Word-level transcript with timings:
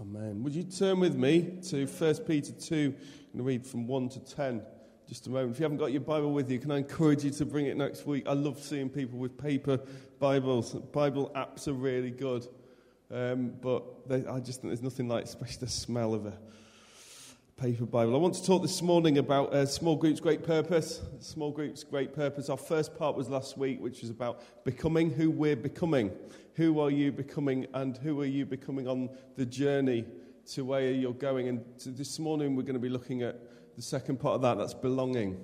Amen. 0.00 0.42
Would 0.42 0.54
you 0.54 0.64
turn 0.64 0.98
with 0.98 1.14
me 1.14 1.60
to 1.68 1.86
1 1.86 2.14
Peter 2.26 2.52
2? 2.52 2.74
I'm 2.74 2.90
going 2.90 2.96
to 3.36 3.42
read 3.42 3.66
from 3.66 3.86
1 3.86 4.08
to 4.10 4.20
10 4.20 4.60
just 5.08 5.28
a 5.28 5.30
moment. 5.30 5.52
If 5.52 5.60
you 5.60 5.64
haven't 5.64 5.78
got 5.78 5.92
your 5.92 6.00
Bible 6.00 6.32
with 6.32 6.50
you, 6.50 6.58
can 6.58 6.72
I 6.72 6.78
encourage 6.78 7.22
you 7.22 7.30
to 7.30 7.44
bring 7.44 7.66
it 7.66 7.76
next 7.76 8.04
week? 8.04 8.26
I 8.26 8.32
love 8.32 8.58
seeing 8.58 8.88
people 8.88 9.20
with 9.20 9.38
paper 9.38 9.78
Bibles. 10.18 10.72
Bible 10.74 11.30
apps 11.36 11.68
are 11.68 11.74
really 11.74 12.10
good. 12.10 12.48
Um, 13.08 13.52
but 13.60 14.08
they, 14.08 14.26
I 14.26 14.40
just 14.40 14.62
think 14.62 14.72
there's 14.72 14.82
nothing 14.82 15.06
like, 15.06 15.26
especially 15.26 15.58
the 15.60 15.68
smell 15.68 16.12
of 16.12 16.26
a 16.26 16.36
paper 17.56 17.86
Bible. 17.86 18.16
I 18.16 18.18
want 18.18 18.34
to 18.34 18.44
talk 18.44 18.62
this 18.62 18.82
morning 18.82 19.18
about 19.18 19.54
uh, 19.54 19.64
small 19.64 19.94
groups' 19.94 20.18
great 20.18 20.42
purpose. 20.42 21.00
Small 21.20 21.52
groups' 21.52 21.84
great 21.84 22.12
purpose. 22.12 22.48
Our 22.48 22.56
first 22.56 22.98
part 22.98 23.16
was 23.16 23.28
last 23.28 23.56
week, 23.56 23.80
which 23.80 24.00
was 24.00 24.10
about 24.10 24.42
becoming 24.64 25.08
who 25.08 25.30
we're 25.30 25.54
becoming. 25.54 26.10
Who 26.54 26.80
are 26.80 26.90
you 26.90 27.12
becoming, 27.12 27.66
and 27.72 27.96
who 27.98 28.20
are 28.20 28.26
you 28.26 28.44
becoming 28.44 28.88
on 28.88 29.08
the 29.36 29.46
journey 29.46 30.04
to 30.52 30.64
where 30.64 30.90
you're 30.90 31.12
going? 31.12 31.48
And 31.48 31.64
this 31.86 32.18
morning, 32.18 32.56
we're 32.56 32.62
going 32.62 32.74
to 32.74 32.80
be 32.80 32.88
looking 32.88 33.22
at 33.22 33.40
the 33.76 33.82
second 33.82 34.18
part 34.18 34.34
of 34.34 34.42
that. 34.42 34.58
That's 34.58 34.74
belonging. 34.74 35.40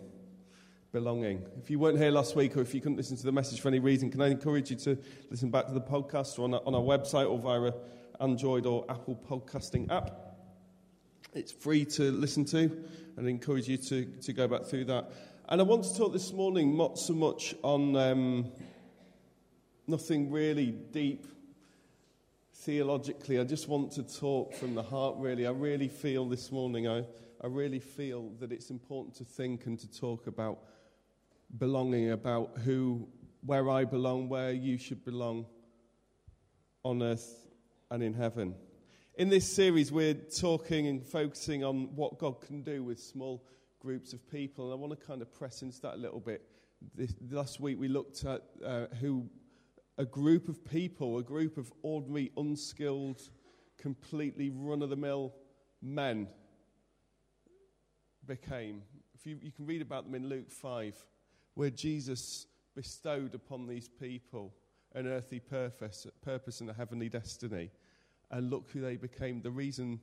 Belonging. 0.93 1.47
If 1.63 1.71
you 1.71 1.79
weren't 1.79 1.99
here 1.99 2.11
last 2.11 2.35
week, 2.35 2.57
or 2.57 2.61
if 2.61 2.75
you 2.75 2.81
couldn't 2.81 2.97
listen 2.97 3.17
to 3.19 3.25
the 3.25 3.33
message 3.33 3.61
for 3.61 3.69
any 3.69 3.79
reason, 3.79 4.11
can 4.11 4.21
I 4.21 4.31
encourage 4.31 4.71
you 4.71 4.77
to 4.79 4.99
listen 5.31 5.51
back 5.51 5.67
to 5.67 5.73
the 5.73 5.81
podcast 5.81 6.39
or 6.41 6.43
on 6.43 6.55
our, 6.55 6.63
on 6.67 6.75
our 6.75 6.83
website 6.83 7.31
or 7.31 7.39
via 7.39 7.73
Android 8.21 8.67
or 8.67 8.85
Apple 8.89 9.19
podcasting 9.29 9.89
app? 9.93 10.30
It's 11.33 11.53
free 11.53 11.85
to 11.85 12.11
listen 12.11 12.45
to, 12.47 12.59
and 13.17 13.25
I 13.25 13.31
encourage 13.31 13.69
you 13.69 13.77
to, 13.77 14.05
to 14.05 14.33
go 14.33 14.49
back 14.49 14.65
through 14.65 14.87
that. 14.87 15.13
And 15.49 15.61
I 15.61 15.65
want 15.65 15.85
to 15.85 15.97
talk 15.97 16.13
this 16.13 16.33
morning 16.33 16.77
not 16.77 16.99
so 16.99 17.13
much 17.13 17.55
on 17.63 17.95
um, 17.95 18.51
nothing 19.87 20.29
really 20.33 20.73
deep 20.73 21.29
theologically. 22.53 23.39
I 23.39 23.45
just 23.45 23.69
want 23.69 23.93
to 23.93 24.03
talk 24.03 24.55
from 24.55 24.75
the 24.75 24.83
heart, 24.83 25.15
really. 25.19 25.47
I 25.47 25.53
really 25.53 25.87
feel 25.87 26.29
this 26.29 26.51
morning, 26.51 26.89
I, 26.89 27.05
I 27.41 27.47
really 27.47 27.79
feel 27.79 28.31
that 28.41 28.51
it's 28.51 28.71
important 28.71 29.15
to 29.17 29.25
think 29.25 29.67
and 29.67 29.79
to 29.79 29.89
talk 29.89 30.27
about 30.27 30.59
belonging, 31.59 32.11
about 32.11 32.59
who, 32.65 33.07
where 33.47 33.71
I 33.71 33.85
belong, 33.85 34.29
where 34.29 34.51
you 34.51 34.79
should 34.79 35.05
belong 35.05 35.47
on 36.83 37.05
earth 37.05 37.47
and 37.89 38.03
in 38.03 38.15
heaven. 38.15 38.57
In 39.21 39.29
this 39.29 39.47
series, 39.47 39.93
we're 39.93 40.15
talking 40.15 40.87
and 40.87 41.05
focusing 41.05 41.63
on 41.63 41.95
what 41.95 42.19
God 42.19 42.41
can 42.41 42.63
do 42.63 42.83
with 42.83 42.99
small 42.99 43.45
groups 43.79 44.15
of 44.15 44.27
people. 44.31 44.65
And 44.65 44.73
I 44.73 44.77
want 44.77 44.99
to 44.99 45.07
kind 45.07 45.21
of 45.21 45.31
press 45.31 45.61
into 45.61 45.79
that 45.83 45.97
a 45.97 45.99
little 45.99 46.21
bit. 46.21 46.41
This, 46.95 47.15
last 47.31 47.61
week, 47.61 47.79
we 47.79 47.87
looked 47.87 48.25
at 48.25 48.41
uh, 48.65 48.87
who 48.99 49.29
a 49.99 50.07
group 50.07 50.49
of 50.49 50.65
people, 50.65 51.19
a 51.19 51.23
group 51.23 51.59
of 51.59 51.71
ordinary, 51.83 52.33
unskilled, 52.39 53.21
completely 53.77 54.49
run 54.49 54.81
of 54.81 54.89
the 54.89 54.97
mill 54.97 55.35
men 55.83 56.27
became. 58.27 58.81
If 59.15 59.27
you, 59.27 59.39
you 59.43 59.53
can 59.53 59.67
read 59.67 59.83
about 59.83 60.05
them 60.05 60.15
in 60.15 60.31
Luke 60.31 60.51
5, 60.51 60.97
where 61.57 61.69
Jesus 61.69 62.47
bestowed 62.75 63.35
upon 63.35 63.67
these 63.67 63.87
people 63.87 64.55
an 64.95 65.07
earthly 65.07 65.41
purpose, 65.41 66.07
purpose 66.23 66.63
and 66.63 66.71
a 66.71 66.73
heavenly 66.73 67.11
destiny 67.11 67.71
and 68.31 68.51
look 68.51 68.71
who 68.71 68.81
they 68.81 68.97
became. 68.97 69.43
The 69.43 69.51
reason 69.51 70.01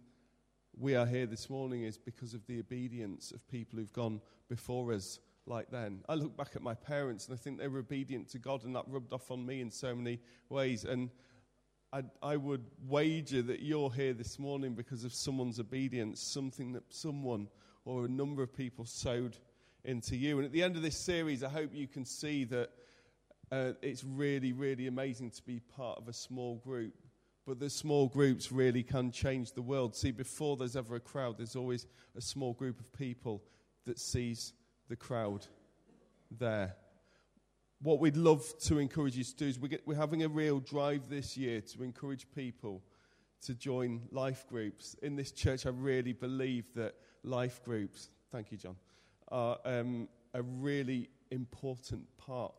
we 0.78 0.96
are 0.96 1.06
here 1.06 1.26
this 1.26 1.50
morning 1.50 1.84
is 1.84 1.98
because 1.98 2.34
of 2.34 2.46
the 2.46 2.60
obedience 2.60 3.32
of 3.32 3.48
people 3.48 3.80
who've 3.80 3.94
gone 3.94 4.22
before 4.50 4.94
us 4.94 5.20
like 5.46 5.72
then. 5.72 6.02
I 6.10 6.16
look 6.16 6.36
back 6.36 6.56
at 6.56 6.62
my 6.62 6.74
parents 6.74 7.28
and 7.28 7.34
I 7.34 7.42
think 7.42 7.58
they 7.58 7.68
were 7.68 7.80
obedient 7.80 8.30
to 8.30 8.40
God, 8.40 8.64
and 8.64 8.76
that 8.76 8.84
rubbed 8.88 9.14
off 9.14 9.32
on 9.32 9.46
me 9.46 9.62
in 9.62 9.72
so 9.72 9.96
many 9.96 10.20
ways. 10.50 10.84
And 10.84 11.10
I, 11.94 12.04
I 12.22 12.36
would 12.36 12.66
wager 12.86 13.42
that 13.44 13.62
you're 13.62 13.92
here 13.92 14.14
this 14.14 14.38
morning 14.38 14.74
because 14.74 15.04
of 15.04 15.14
someone's 15.14 15.60
obedience, 15.60 16.22
something 16.22 16.74
that 16.74 16.84
someone 16.90 17.48
or 17.86 18.06
a 18.06 18.10
number 18.10 18.44
of 18.44 18.54
people 18.54 18.86
sowed 18.86 19.38
into 19.86 20.18
you. 20.18 20.38
And 20.38 20.46
at 20.46 20.52
the 20.52 20.64
end 20.64 20.76
of 20.76 20.82
this 20.82 20.98
series, 20.98 21.44
I 21.44 21.50
hope 21.50 21.70
you 21.74 21.88
can 21.88 22.04
see 22.04 22.44
that 22.46 22.70
uh, 23.52 23.72
it's 23.82 24.04
really, 24.04 24.52
really 24.52 24.88
amazing 24.88 25.32
to 25.32 25.42
be 25.44 25.62
part 25.62 25.98
of 25.98 26.10
a 26.10 26.14
small 26.14 26.58
group 26.58 26.94
but 27.48 27.60
the 27.60 27.70
small 27.70 28.08
groups 28.08 28.52
really 28.52 28.84
can 28.84 29.10
change 29.10 29.54
the 29.54 29.62
world. 29.62 29.96
See, 29.96 30.12
before 30.12 30.58
there's 30.58 30.76
ever 30.76 30.98
a 30.98 31.00
crowd, 31.00 31.38
there's 31.38 31.56
always 31.56 31.88
a 32.18 32.22
small 32.22 32.54
group 32.54 32.78
of 32.82 32.92
people 32.92 33.42
that 33.86 33.98
sees 33.98 34.52
the 34.90 34.98
crowd 34.98 35.48
there. 36.30 36.76
What 37.82 38.02
we'd 38.02 38.18
love 38.18 38.44
to 38.64 38.80
encourage 38.80 39.16
you 39.16 39.24
to 39.24 39.36
do 39.36 39.46
is 39.48 39.60
we're 39.60 39.96
having 39.96 40.24
a 40.24 40.28
real 40.28 40.60
drive 40.60 41.08
this 41.08 41.38
year 41.38 41.62
to 41.62 41.84
encourage 41.84 42.30
people 42.36 42.84
to 43.44 43.56
join 43.56 44.02
life 44.12 44.46
groups. 44.50 44.98
In 45.02 45.16
this 45.16 45.32
church, 45.32 45.66
I 45.66 45.70
really 45.70 46.12
believe 46.12 46.74
that 46.76 46.96
life 47.24 47.64
groups, 47.64 48.10
thank 48.30 48.52
you, 48.52 48.58
John, 48.58 48.76
are 49.30 49.58
um, 49.64 50.10
a 50.34 50.42
really 50.42 51.10
important 51.32 52.08
part 52.18 52.56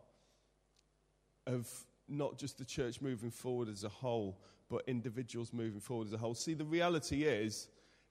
of 1.46 1.68
not 2.08 2.38
just 2.38 2.58
the 2.58 2.64
church 2.64 3.00
moving 3.00 3.30
forward 3.30 3.68
as 3.68 3.84
a 3.84 3.88
whole, 3.88 4.40
but 4.68 4.82
individuals 4.86 5.52
moving 5.52 5.80
forward 5.80 6.08
as 6.08 6.12
a 6.12 6.18
whole. 6.18 6.34
See, 6.34 6.54
the 6.54 6.64
reality 6.64 7.24
is, 7.24 7.68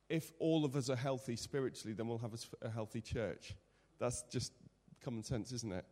if 0.09 0.31
all 0.39 0.65
of 0.65 0.75
us 0.75 0.89
are 0.89 0.95
healthy 0.95 1.35
spiritually, 1.35 1.93
then 1.93 2.07
we'll 2.07 2.17
have 2.19 2.33
a, 2.33 2.67
a 2.67 2.69
healthy 2.69 3.01
church. 3.01 3.55
That's 3.99 4.23
just 4.23 4.53
common 5.03 5.23
sense, 5.23 5.51
isn't 5.51 5.73
it? 5.73 5.85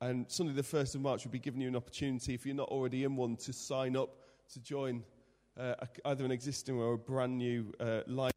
And 0.00 0.30
Sunday, 0.30 0.52
the 0.52 0.62
1st 0.62 0.96
of 0.96 1.00
March, 1.00 1.24
will 1.24 1.30
be 1.30 1.38
giving 1.38 1.60
you 1.60 1.68
an 1.68 1.76
opportunity, 1.76 2.34
if 2.34 2.44
you're 2.44 2.54
not 2.54 2.68
already 2.68 3.04
in 3.04 3.16
one, 3.16 3.36
to 3.36 3.52
sign 3.52 3.96
up 3.96 4.10
to 4.52 4.60
join 4.60 5.02
uh, 5.58 5.74
either 6.04 6.24
an 6.24 6.30
existing 6.30 6.76
or 6.76 6.94
a 6.94 6.98
brand 6.98 7.38
new 7.38 7.72
uh, 7.80 8.00
life. 8.06 8.35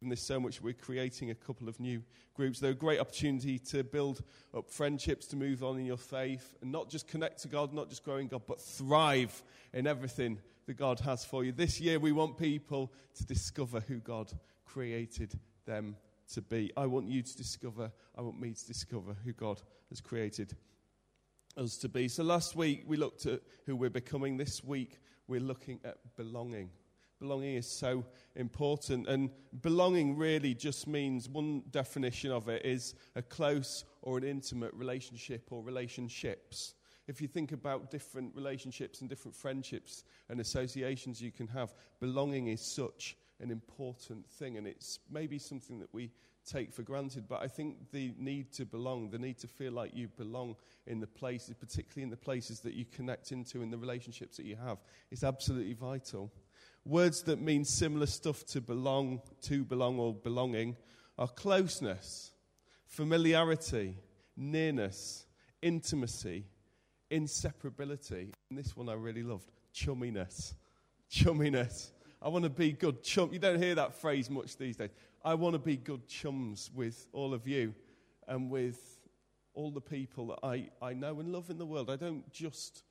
And 0.00 0.10
there's 0.10 0.22
so 0.22 0.40
much 0.40 0.62
we're 0.62 0.72
creating 0.72 1.30
a 1.30 1.34
couple 1.34 1.68
of 1.68 1.78
new 1.78 2.02
groups. 2.34 2.58
They're 2.58 2.70
a 2.70 2.74
great 2.74 3.00
opportunity 3.00 3.58
to 3.58 3.84
build 3.84 4.22
up 4.56 4.70
friendships, 4.70 5.26
to 5.26 5.36
move 5.36 5.62
on 5.62 5.78
in 5.78 5.84
your 5.84 5.98
faith, 5.98 6.56
and 6.62 6.72
not 6.72 6.88
just 6.88 7.06
connect 7.06 7.42
to 7.42 7.48
God, 7.48 7.74
not 7.74 7.90
just 7.90 8.02
growing 8.02 8.26
God, 8.26 8.42
but 8.46 8.60
thrive 8.60 9.42
in 9.74 9.86
everything 9.86 10.38
that 10.66 10.78
God 10.78 11.00
has 11.00 11.24
for 11.24 11.44
you. 11.44 11.52
This 11.52 11.80
year, 11.80 11.98
we 11.98 12.12
want 12.12 12.38
people 12.38 12.90
to 13.16 13.26
discover 13.26 13.80
who 13.80 13.98
God 13.98 14.32
created 14.64 15.38
them 15.66 15.96
to 16.32 16.40
be. 16.40 16.72
I 16.76 16.86
want 16.86 17.08
you 17.08 17.22
to 17.22 17.36
discover, 17.36 17.92
I 18.16 18.22
want 18.22 18.40
me 18.40 18.52
to 18.52 18.66
discover 18.66 19.14
who 19.24 19.32
God 19.32 19.60
has 19.90 20.00
created 20.00 20.56
us 21.56 21.76
to 21.78 21.88
be. 21.88 22.08
So 22.08 22.22
last 22.22 22.56
week, 22.56 22.84
we 22.86 22.96
looked 22.96 23.26
at 23.26 23.40
who 23.66 23.76
we're 23.76 23.90
becoming. 23.90 24.36
This 24.36 24.64
week, 24.64 24.98
we're 25.28 25.40
looking 25.40 25.80
at 25.84 25.98
belonging. 26.16 26.70
Belonging 27.20 27.54
is 27.54 27.70
so 27.70 28.04
important. 28.34 29.06
And 29.06 29.30
belonging 29.60 30.16
really 30.16 30.54
just 30.54 30.88
means 30.88 31.28
one 31.28 31.62
definition 31.70 32.32
of 32.32 32.48
it 32.48 32.64
is 32.64 32.94
a 33.14 33.22
close 33.22 33.84
or 34.02 34.18
an 34.18 34.24
intimate 34.24 34.72
relationship 34.74 35.48
or 35.52 35.62
relationships 35.62 36.74
if 37.10 37.20
you 37.20 37.26
think 37.26 37.50
about 37.50 37.90
different 37.90 38.32
relationships 38.36 39.00
and 39.00 39.10
different 39.10 39.34
friendships 39.34 40.04
and 40.28 40.40
associations 40.40 41.20
you 41.20 41.32
can 41.32 41.48
have, 41.48 41.74
belonging 41.98 42.46
is 42.46 42.60
such 42.60 43.16
an 43.40 43.50
important 43.50 44.30
thing. 44.30 44.56
And 44.56 44.64
it's 44.64 45.00
maybe 45.10 45.36
something 45.36 45.80
that 45.80 45.92
we 45.92 46.12
take 46.48 46.72
for 46.72 46.82
granted. 46.82 47.26
But 47.28 47.42
I 47.42 47.48
think 47.48 47.90
the 47.90 48.14
need 48.16 48.52
to 48.52 48.64
belong, 48.64 49.10
the 49.10 49.18
need 49.18 49.38
to 49.38 49.48
feel 49.48 49.72
like 49.72 49.90
you 49.92 50.06
belong 50.06 50.54
in 50.86 51.00
the 51.00 51.06
places, 51.08 51.56
particularly 51.58 52.04
in 52.04 52.10
the 52.10 52.16
places 52.16 52.60
that 52.60 52.74
you 52.74 52.84
connect 52.84 53.32
into, 53.32 53.60
and 53.60 53.72
the 53.72 53.78
relationships 53.78 54.36
that 54.36 54.46
you 54.46 54.54
have, 54.54 54.78
is 55.10 55.24
absolutely 55.24 55.74
vital. 55.74 56.30
Words 56.86 57.22
that 57.24 57.40
mean 57.40 57.64
similar 57.64 58.06
stuff 58.06 58.44
to 58.46 58.60
belong, 58.60 59.20
to 59.42 59.64
belong, 59.64 59.98
or 59.98 60.14
belonging 60.14 60.76
are 61.18 61.28
closeness, 61.28 62.32
familiarity, 62.86 63.96
nearness, 64.36 65.26
intimacy, 65.60 66.46
inseparability. 67.10 68.32
And 68.48 68.58
this 68.58 68.74
one 68.76 68.88
I 68.88 68.94
really 68.94 69.22
loved 69.22 69.50
chumminess. 69.74 70.54
Chumminess. 71.10 71.90
I 72.22 72.28
want 72.28 72.44
to 72.44 72.50
be 72.50 72.72
good 72.72 73.02
chum. 73.02 73.30
You 73.32 73.38
don't 73.38 73.62
hear 73.62 73.74
that 73.74 73.94
phrase 73.94 74.30
much 74.30 74.56
these 74.56 74.76
days. 74.76 74.90
I 75.24 75.34
want 75.34 75.54
to 75.54 75.58
be 75.58 75.76
good 75.76 76.08
chums 76.08 76.70
with 76.74 77.08
all 77.12 77.34
of 77.34 77.46
you 77.46 77.74
and 78.26 78.50
with 78.50 78.78
all 79.54 79.70
the 79.70 79.80
people 79.80 80.28
that 80.28 80.38
I, 80.42 80.68
I 80.80 80.94
know 80.94 81.20
and 81.20 81.32
love 81.32 81.50
in 81.50 81.58
the 81.58 81.66
world. 81.66 81.90
I 81.90 81.96
don't 81.96 82.30
just 82.32 82.84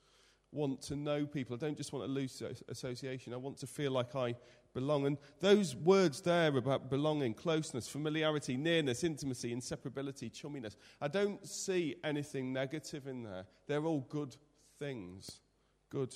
want 0.51 0.81
to 0.83 0.95
know 0.95 1.25
people. 1.25 1.55
I 1.55 1.59
don't 1.59 1.77
just 1.77 1.93
want 1.93 2.05
a 2.05 2.07
loose 2.07 2.41
association. 2.67 3.33
I 3.33 3.37
want 3.37 3.57
to 3.57 3.67
feel 3.67 3.91
like 3.91 4.15
I 4.15 4.35
belong. 4.73 5.05
And 5.05 5.17
those 5.39 5.75
words 5.75 6.21
there 6.21 6.55
about 6.55 6.89
belonging, 6.89 7.33
closeness, 7.33 7.87
familiarity, 7.87 8.57
nearness, 8.57 9.03
intimacy, 9.03 9.55
inseparability, 9.55 10.31
chumminess, 10.31 10.75
I 11.01 11.07
don't 11.07 11.45
see 11.47 11.95
anything 12.03 12.53
negative 12.53 13.07
in 13.07 13.23
there. 13.23 13.45
They're 13.67 13.85
all 13.85 14.05
good 14.09 14.35
things. 14.79 15.41
Good 15.89 16.15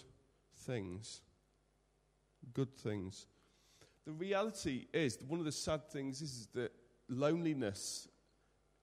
things. 0.65 1.21
Good 2.53 2.75
things. 2.75 3.27
The 4.05 4.11
reality 4.11 4.87
is, 4.93 5.17
one 5.27 5.39
of 5.39 5.45
the 5.45 5.51
sad 5.51 5.89
things 5.89 6.21
is 6.21 6.47
that 6.53 6.73
loneliness 7.07 8.09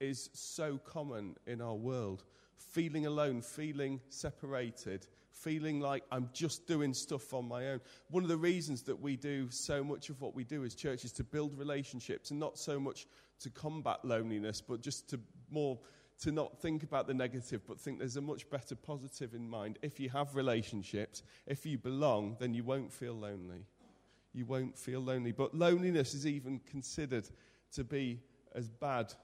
is 0.01 0.31
so 0.33 0.79
common 0.79 1.37
in 1.47 1.61
our 1.61 1.75
world. 1.75 2.25
Feeling 2.57 3.07
alone, 3.07 3.43
feeling 3.43 4.01
separated, 4.09 5.07
feeling 5.33 5.81
like 5.81 6.05
I'm 6.11 6.29
just 6.33 6.67
doing 6.67 6.93
stuff 6.93 7.33
on 7.33 7.47
my 7.47 7.69
own. 7.69 7.81
One 8.11 8.23
of 8.23 8.29
the 8.29 8.37
reasons 8.37 8.83
that 8.83 9.01
we 9.01 9.17
do 9.17 9.49
so 9.51 9.83
much 9.83 10.11
of 10.11 10.21
what 10.21 10.35
we 10.35 10.45
do 10.45 10.65
as 10.65 10.75
church 10.75 11.05
is 11.05 11.13
to 11.13 11.25
build 11.25 11.59
relationships 11.59 12.31
and 12.31 12.41
not 12.41 12.59
so 12.59 12.79
much 12.79 13.07
to 13.41 13.51
combat 13.51 14.05
loneliness, 14.05 14.61
but 14.61 14.81
just 14.81 15.09
to 15.11 15.21
more 15.51 15.79
to 16.21 16.31
not 16.31 16.59
think 16.59 16.83
about 16.83 17.07
the 17.07 17.15
negative, 17.15 17.63
but 17.67 17.81
think 17.81 17.99
there's 17.99 18.17
a 18.17 18.21
much 18.21 18.49
better 18.51 18.75
positive 18.75 19.35
in 19.35 19.49
mind. 19.49 19.79
If 19.81 19.99
you 19.99 20.11
have 20.11 20.37
relationships, 20.37 21.23
if 21.47 21.65
you 21.65 21.79
belong, 21.79 22.37
then 22.39 22.53
you 22.53 22.63
won't 22.63 22.93
feel 22.93 23.15
lonely. 23.15 23.65
You 24.35 24.45
won't 24.45 24.77
feel 24.77 25.01
lonely. 25.01 25.33
But 25.33 25.55
loneliness 25.55 26.13
is 26.13 26.27
even 26.27 26.61
considered 26.71 27.29
to 27.73 27.85
be 27.85 28.21
as 28.55 28.69
bad 28.69 29.15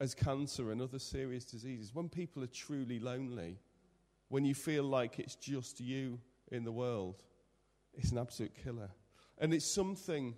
as 0.00 0.14
cancer 0.14 0.70
and 0.70 0.80
other 0.80 0.98
serious 0.98 1.44
diseases. 1.44 1.94
When 1.94 2.08
people 2.08 2.42
are 2.42 2.48
truly 2.48 2.98
lonely, 2.98 3.58
when 4.28 4.44
you 4.44 4.54
feel 4.54 4.84
like 4.84 5.18
it's 5.18 5.34
just 5.34 5.80
you 5.80 6.20
in 6.50 6.64
the 6.64 6.72
world, 6.72 7.22
it's 7.94 8.12
an 8.12 8.18
absolute 8.18 8.52
killer. 8.62 8.90
And 9.38 9.54
it's 9.54 9.72
something 9.72 10.34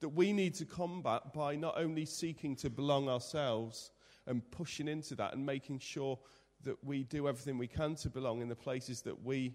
that 0.00 0.08
we 0.10 0.32
need 0.32 0.54
to 0.54 0.64
combat 0.64 1.32
by 1.34 1.56
not 1.56 1.78
only 1.78 2.06
seeking 2.06 2.56
to 2.56 2.70
belong 2.70 3.08
ourselves 3.08 3.90
and 4.26 4.48
pushing 4.50 4.88
into 4.88 5.14
that 5.16 5.34
and 5.34 5.44
making 5.44 5.78
sure 5.78 6.18
that 6.62 6.82
we 6.84 7.04
do 7.04 7.28
everything 7.28 7.58
we 7.58 7.66
can 7.66 7.94
to 7.96 8.08
belong 8.08 8.40
in 8.40 8.48
the 8.48 8.56
places 8.56 9.02
that 9.02 9.24
we 9.24 9.54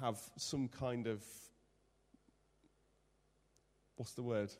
have 0.00 0.18
some 0.36 0.68
kind 0.68 1.06
of 1.06 1.22
what's 3.96 4.14
the 4.14 4.22
word? 4.22 4.50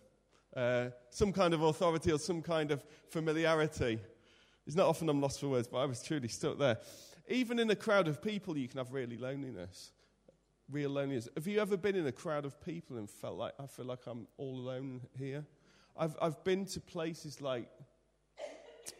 Uh, 0.56 0.86
some 1.10 1.32
kind 1.32 1.54
of 1.54 1.62
authority 1.62 2.12
or 2.12 2.18
some 2.18 2.40
kind 2.40 2.70
of 2.70 2.84
familiarity. 3.08 3.98
It's 4.66 4.76
not 4.76 4.86
often 4.86 5.08
I'm 5.08 5.20
lost 5.20 5.40
for 5.40 5.48
words, 5.48 5.66
but 5.66 5.78
I 5.78 5.86
was 5.86 6.02
truly 6.02 6.28
stuck 6.28 6.58
there. 6.58 6.78
Even 7.28 7.58
in 7.58 7.70
a 7.70 7.76
crowd 7.76 8.08
of 8.08 8.20
people, 8.20 8.56
you 8.56 8.68
can 8.68 8.78
have 8.78 8.92
really 8.92 9.16
loneliness, 9.16 9.92
real 10.70 10.90
loneliness. 10.90 11.28
Have 11.36 11.46
you 11.46 11.58
ever 11.60 11.76
been 11.76 11.96
in 11.96 12.06
a 12.06 12.12
crowd 12.12 12.44
of 12.44 12.60
people 12.60 12.98
and 12.98 13.08
felt 13.08 13.36
like, 13.36 13.52
I 13.58 13.66
feel 13.66 13.86
like 13.86 14.06
I'm 14.06 14.26
all 14.36 14.56
alone 14.56 15.00
here? 15.16 15.44
I've, 15.96 16.16
I've 16.20 16.42
been 16.44 16.66
to 16.66 16.80
places 16.80 17.40
like 17.40 17.68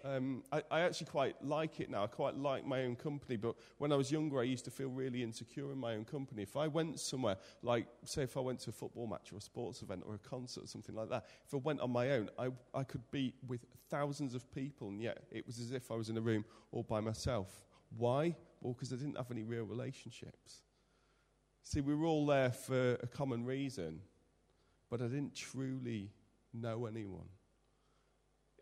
um, 0.05 0.43
I, 0.53 0.63
I, 0.71 0.81
actually 0.81 1.07
quite 1.07 1.43
like 1.45 1.81
it 1.81 1.91
now. 1.91 2.05
I 2.05 2.07
quite 2.07 2.37
like 2.37 2.67
my 2.67 2.83
own 2.83 2.97
company, 2.97 3.37
but 3.37 3.55
when 3.79 3.93
I 3.93 3.97
was 3.97 4.11
younger, 4.11 4.41
I 4.41 4.45
used 4.45 4.65
to 4.67 4.71
feel 4.71 4.89
really 4.89 5.23
insecure 5.23 5.73
in 5.73 5.79
my 5.79 5.95
own 5.95 6.05
company. 6.05 6.43
If 6.43 6.57
I 6.57 6.69
went 6.69 7.01
somewhere, 7.01 7.37
like, 7.63 7.87
say, 8.05 8.23
if 8.23 8.37
I 8.37 8.41
went 8.41 8.61
to 8.61 8.71
a 8.71 8.73
football 8.73 9.07
match 9.07 9.33
or 9.33 9.37
a 9.37 9.41
sports 9.41 9.83
event 9.83 10.03
or 10.07 10.15
a 10.15 10.19
concert 10.19 10.65
or 10.65 10.67
something 10.67 10.95
like 10.95 11.11
that, 11.11 11.27
if 11.47 11.55
I 11.55 11.59
went 11.59 11.81
on 11.81 11.91
my 11.91 12.11
own, 12.11 12.31
I, 12.39 12.49
I 12.75 12.85
could 12.85 13.03
be 13.11 13.35
with 13.47 13.65
thousands 13.91 14.35
of 14.35 14.51
people, 14.53 14.89
and 14.89 15.01
yet 15.01 15.19
it 15.31 15.47
was 15.47 15.59
as 15.59 15.73
if 15.73 15.91
I 15.91 15.95
was 15.95 16.09
in 16.09 16.17
a 16.17 16.23
room 16.23 16.45
all 16.73 16.83
by 16.83 17.01
myself. 17.01 17.65
Why? 17.97 18.37
Well, 18.61 18.73
because 18.73 18.93
I 18.93 18.97
didn't 18.97 19.17
have 19.17 19.31
any 19.31 19.43
real 19.43 19.65
relationships. 19.65 20.63
See, 21.63 21.81
we 21.81 21.95
were 21.95 22.07
all 22.07 22.27
there 22.27 22.51
for 22.51 22.95
a 23.03 23.07
common 23.07 23.45
reason, 23.45 24.01
but 24.91 25.01
I 25.01 25.05
didn't 25.05 25.35
truly 25.35 26.11
know 26.53 26.87
anyone 26.87 27.29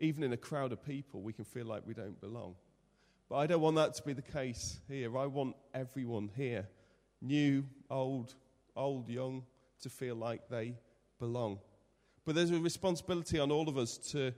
even 0.03 0.23
in 0.23 0.33
a 0.33 0.37
crowd 0.37 0.73
of 0.73 0.83
people, 0.83 1.21
we 1.21 1.31
can 1.33 1.45
feel 1.45 1.65
like 1.65 1.83
we 1.85 1.93
don't 1.93 2.19
belong. 2.19 2.55
But 3.29 3.37
I 3.37 3.47
don't 3.47 3.61
want 3.61 3.77
that 3.77 3.93
to 3.95 4.03
be 4.03 4.13
the 4.13 4.21
case 4.21 4.79
here. 4.89 5.17
I 5.17 5.25
want 5.27 5.55
everyone 5.73 6.29
here, 6.35 6.67
new, 7.21 7.65
old, 7.89 8.35
old, 8.75 9.09
young, 9.09 9.43
to 9.81 9.89
feel 9.89 10.15
like 10.15 10.49
they 10.49 10.75
belong. 11.19 11.59
But 12.25 12.35
there's 12.35 12.51
a 12.51 12.59
responsibility 12.59 13.39
on 13.39 13.49
all 13.49 13.69
of 13.69 13.77
us 13.77 13.97
to 14.11 14.33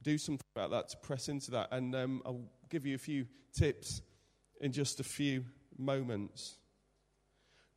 do 0.00 0.16
something 0.16 0.46
about 0.54 0.70
that, 0.70 0.88
to 0.90 0.96
press 0.98 1.28
into 1.28 1.50
that. 1.50 1.68
And 1.72 1.94
um, 1.94 2.22
I'll 2.24 2.44
give 2.68 2.86
you 2.86 2.94
a 2.94 2.98
few 2.98 3.26
tips 3.52 4.02
in 4.60 4.72
just 4.72 5.00
a 5.00 5.04
few 5.04 5.44
moments. 5.78 6.56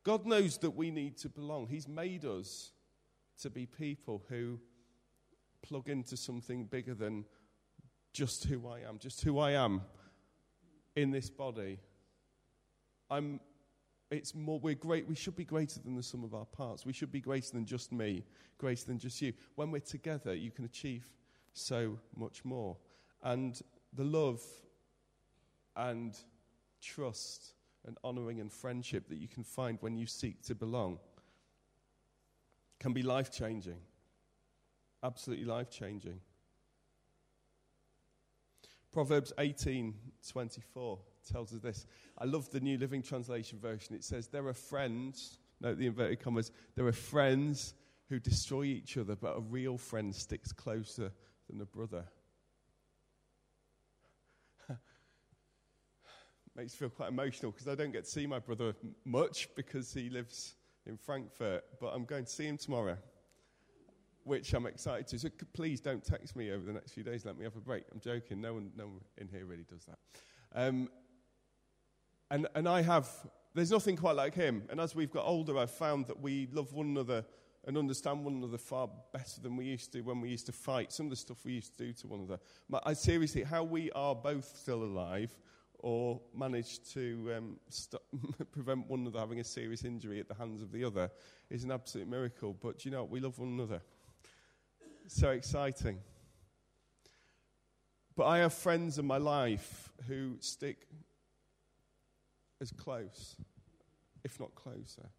God 0.04 0.26
knows 0.26 0.58
that 0.58 0.70
we 0.70 0.90
need 0.90 1.16
to 1.18 1.28
belong. 1.28 1.66
He's 1.66 1.88
made 1.88 2.24
us 2.24 2.72
to 3.40 3.50
be 3.50 3.66
people 3.66 4.22
who 4.28 4.60
plug 5.62 5.88
into 5.88 6.16
something 6.16 6.64
bigger 6.66 6.94
than 6.94 7.24
just 8.12 8.44
who 8.44 8.68
I 8.68 8.80
am, 8.80 8.98
just 8.98 9.22
who 9.22 9.38
I 9.38 9.52
am 9.52 9.80
in 10.94 11.10
this 11.10 11.30
body. 11.30 11.80
I'm, 13.10 13.40
it's 14.10 14.34
more, 14.34 14.60
we're 14.60 14.74
great, 14.74 15.08
we 15.08 15.14
should 15.14 15.36
be 15.36 15.44
greater 15.44 15.80
than 15.80 15.96
the 15.96 16.02
sum 16.02 16.22
of 16.22 16.34
our 16.34 16.44
parts. 16.44 16.84
We 16.84 16.92
should 16.92 17.10
be 17.10 17.20
greater 17.20 17.50
than 17.52 17.64
just 17.64 17.90
me, 17.90 18.24
greater 18.58 18.84
than 18.84 18.98
just 18.98 19.20
you. 19.22 19.32
When 19.56 19.70
we're 19.70 19.80
together, 19.80 20.34
you 20.34 20.50
can 20.50 20.66
achieve 20.66 21.06
so 21.54 21.98
much 22.14 22.44
more. 22.44 22.76
And 23.22 23.60
the 23.94 24.04
love 24.04 24.42
and 25.76 26.16
trust 26.84 27.54
and 27.86 27.96
honoring 28.04 28.40
and 28.40 28.52
friendship 28.52 29.08
that 29.08 29.18
you 29.18 29.28
can 29.28 29.44
find 29.44 29.78
when 29.80 29.96
you 29.96 30.06
seek 30.06 30.42
to 30.42 30.54
belong 30.54 30.98
can 32.78 32.92
be 32.92 33.02
life 33.02 33.32
changing 33.32 33.78
absolutely 35.04 35.44
life 35.44 35.70
changing. 35.70 36.20
Proverbs 38.90 39.32
18:24 39.38 40.98
tells 41.30 41.52
us 41.52 41.60
this. 41.60 41.86
I 42.18 42.24
love 42.24 42.50
the 42.50 42.60
New 42.60 42.78
Living 42.78 43.02
Translation 43.02 43.58
version. 43.58 43.94
It 43.94 44.04
says, 44.04 44.28
There 44.28 44.46
are 44.46 44.54
friends, 44.54 45.38
note 45.60 45.78
the 45.78 45.86
inverted 45.86 46.20
commas, 46.20 46.50
there 46.74 46.86
are 46.86 46.92
friends 46.92 47.74
who 48.08 48.18
destroy 48.18 48.64
each 48.64 48.96
other, 48.96 49.16
but 49.16 49.36
a 49.36 49.40
real 49.40 49.78
friend 49.78 50.14
sticks 50.14 50.52
closer 50.52 51.12
than 51.48 51.60
a 51.60 51.66
brother. 51.66 52.06
Makes 56.56 56.74
me 56.74 56.78
feel 56.78 56.90
quite 56.90 57.08
emotional 57.08 57.50
because 57.52 57.68
I 57.68 57.74
don't 57.74 57.92
get 57.92 58.04
to 58.04 58.10
see 58.10 58.26
my 58.26 58.38
brother 58.38 58.74
much 59.04 59.48
because 59.56 59.92
he 59.92 60.08
lives 60.08 60.54
in 60.86 60.96
Frankfurt, 60.96 61.64
but 61.80 61.88
I'm 61.88 62.04
going 62.04 62.24
to 62.24 62.30
see 62.30 62.46
him 62.46 62.56
tomorrow 62.56 62.96
which 64.24 64.54
I'm 64.54 64.66
excited 64.66 65.06
to. 65.08 65.18
So 65.18 65.28
please 65.52 65.80
don't 65.80 66.02
text 66.02 66.34
me 66.34 66.50
over 66.50 66.64
the 66.64 66.72
next 66.72 66.92
few 66.92 67.04
days. 67.04 67.24
Let 67.24 67.36
me 67.36 67.44
have 67.44 67.56
a 67.56 67.60
break. 67.60 67.84
I'm 67.92 68.00
joking. 68.00 68.40
No 68.40 68.54
one, 68.54 68.70
no 68.76 68.86
one 68.86 69.00
in 69.18 69.28
here 69.28 69.44
really 69.44 69.66
does 69.70 69.84
that. 69.84 69.98
Um, 70.54 70.88
and, 72.30 72.48
and 72.54 72.68
I 72.68 72.82
have, 72.82 73.08
there's 73.54 73.70
nothing 73.70 73.96
quite 73.96 74.16
like 74.16 74.34
him. 74.34 74.62
And 74.70 74.80
as 74.80 74.94
we've 74.94 75.10
got 75.10 75.26
older, 75.26 75.58
I've 75.58 75.70
found 75.70 76.06
that 76.06 76.20
we 76.20 76.48
love 76.52 76.72
one 76.72 76.86
another 76.86 77.24
and 77.66 77.78
understand 77.78 78.24
one 78.24 78.34
another 78.34 78.58
far 78.58 78.88
better 79.12 79.40
than 79.40 79.56
we 79.56 79.66
used 79.66 79.92
to 79.92 80.00
when 80.00 80.20
we 80.20 80.28
used 80.30 80.46
to 80.46 80.52
fight. 80.52 80.92
Some 80.92 81.06
of 81.06 81.10
the 81.10 81.16
stuff 81.16 81.44
we 81.44 81.52
used 81.52 81.76
to 81.78 81.84
do 81.86 81.92
to 81.92 82.06
one 82.06 82.20
another. 82.20 82.40
I 82.84 82.94
seriously, 82.94 83.42
how 83.42 83.62
we 83.62 83.90
are 83.92 84.14
both 84.14 84.56
still 84.56 84.82
alive 84.82 85.38
or 85.84 86.18
managed 86.34 86.90
to 86.94 87.30
um, 87.36 87.60
prevent 88.52 88.88
one 88.88 89.00
another 89.00 89.18
having 89.18 89.38
a 89.38 89.44
serious 89.44 89.84
injury 89.84 90.18
at 90.18 90.28
the 90.28 90.34
hands 90.34 90.62
of 90.62 90.72
the 90.72 90.82
other 90.82 91.10
is 91.50 91.62
an 91.62 91.70
absolute 91.70 92.08
miracle. 92.08 92.56
But 92.58 92.86
you 92.86 92.90
know, 92.90 93.04
we 93.04 93.20
love 93.20 93.38
one 93.38 93.50
another 93.50 93.82
so 95.08 95.30
exciting. 95.30 95.98
But 98.16 98.24
I 98.24 98.38
have 98.38 98.54
friends 98.54 98.98
in 98.98 99.06
my 99.06 99.18
life 99.18 99.92
who 100.08 100.36
stick 100.40 100.86
as 102.62 102.70
close, 102.70 103.36
if 104.24 104.40
not 104.40 104.54
closer. 104.54 105.10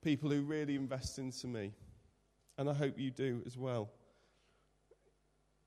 People 0.00 0.30
who 0.30 0.42
really 0.42 0.76
invest 0.76 1.18
into 1.18 1.48
me. 1.48 1.72
And 2.56 2.70
I 2.70 2.74
hope 2.74 2.98
you 2.98 3.10
do 3.10 3.42
as 3.46 3.56
well. 3.56 3.90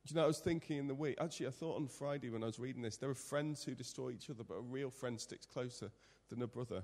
Do 0.06 0.14
you 0.14 0.20
know, 0.20 0.26
I 0.26 0.28
was 0.28 0.40
thinking 0.40 0.78
in 0.78 0.88
the 0.88 0.96
week, 0.96 1.16
actually, 1.22 1.48
I 1.48 1.52
thought 1.52 1.78
on 1.78 1.88
Friday 1.88 2.30
when 2.30 2.44
I 2.44 2.48
was 2.48 2.60
reading 2.60 2.82
this, 2.82 2.98
there 2.98 3.10
are 3.10 3.16
friends 3.16 3.64
who 3.64 3.74
destroy 3.74 4.12
each 4.12 4.30
other, 4.30 4.44
but 4.44 4.56
a 4.56 4.62
real 4.62 4.90
friend 4.90 5.20
sticks 5.20 5.46
closer 5.46 5.92
than 6.30 6.42
a 6.42 6.48
brother. 6.48 6.84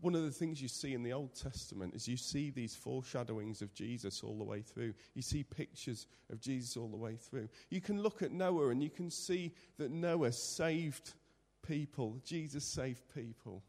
One 0.00 0.14
of 0.14 0.22
the 0.22 0.30
things 0.30 0.62
you 0.62 0.68
see 0.68 0.94
in 0.94 1.02
the 1.02 1.12
Old 1.12 1.34
Testament 1.34 1.94
is 1.94 2.06
you 2.06 2.16
see 2.16 2.50
these 2.50 2.76
foreshadowings 2.76 3.62
of 3.62 3.74
Jesus 3.74 4.22
all 4.22 4.38
the 4.38 4.44
way 4.44 4.60
through. 4.60 4.94
You 5.14 5.22
see 5.22 5.42
pictures 5.42 6.06
of 6.30 6.40
Jesus 6.40 6.76
all 6.76 6.88
the 6.88 6.96
way 6.96 7.16
through. 7.16 7.48
You 7.70 7.80
can 7.80 8.00
look 8.02 8.22
at 8.22 8.30
Noah 8.30 8.68
and 8.68 8.82
you 8.82 8.90
can 8.90 9.10
see 9.10 9.52
that 9.78 9.90
Noah 9.90 10.32
saved 10.32 11.14
people, 11.66 12.20
Jesus 12.24 12.64
saved 12.64 13.02
people. 13.14 13.62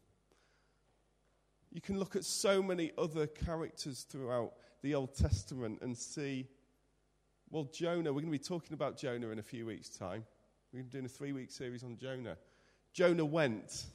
You 1.72 1.80
can 1.80 1.98
look 1.98 2.16
at 2.16 2.24
so 2.24 2.62
many 2.62 2.92
other 2.96 3.26
characters 3.26 4.02
throughout 4.02 4.52
the 4.82 4.94
Old 4.94 5.14
Testament 5.14 5.80
and 5.82 5.96
see, 5.96 6.46
well, 7.50 7.64
Jonah, 7.64 8.12
we're 8.12 8.20
going 8.20 8.32
to 8.32 8.38
be 8.38 8.38
talking 8.38 8.74
about 8.74 8.96
Jonah 8.96 9.30
in 9.30 9.38
a 9.38 9.42
few 9.42 9.66
weeks' 9.66 9.88
time. 9.88 10.24
We're 10.72 10.82
doing 10.82 11.04
a 11.04 11.08
three 11.08 11.32
week 11.32 11.50
series 11.50 11.82
on 11.84 11.96
Jonah. 11.96 12.36
Jonah 12.92 13.24
went, 13.24 13.86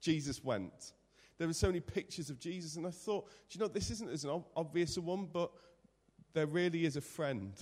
Jesus 0.00 0.42
went 0.42 0.92
there 1.40 1.48
were 1.48 1.54
so 1.54 1.68
many 1.68 1.80
pictures 1.80 2.28
of 2.28 2.38
Jesus, 2.38 2.76
and 2.76 2.86
I 2.86 2.90
thought, 2.90 3.26
do 3.48 3.58
you 3.58 3.60
know, 3.60 3.68
this 3.68 3.90
isn't 3.90 4.10
as 4.10 4.26
obvious 4.54 4.98
a 4.98 5.00
one, 5.00 5.26
but 5.32 5.50
there 6.34 6.44
really 6.44 6.84
is 6.84 6.96
a 6.96 7.00
friend 7.00 7.54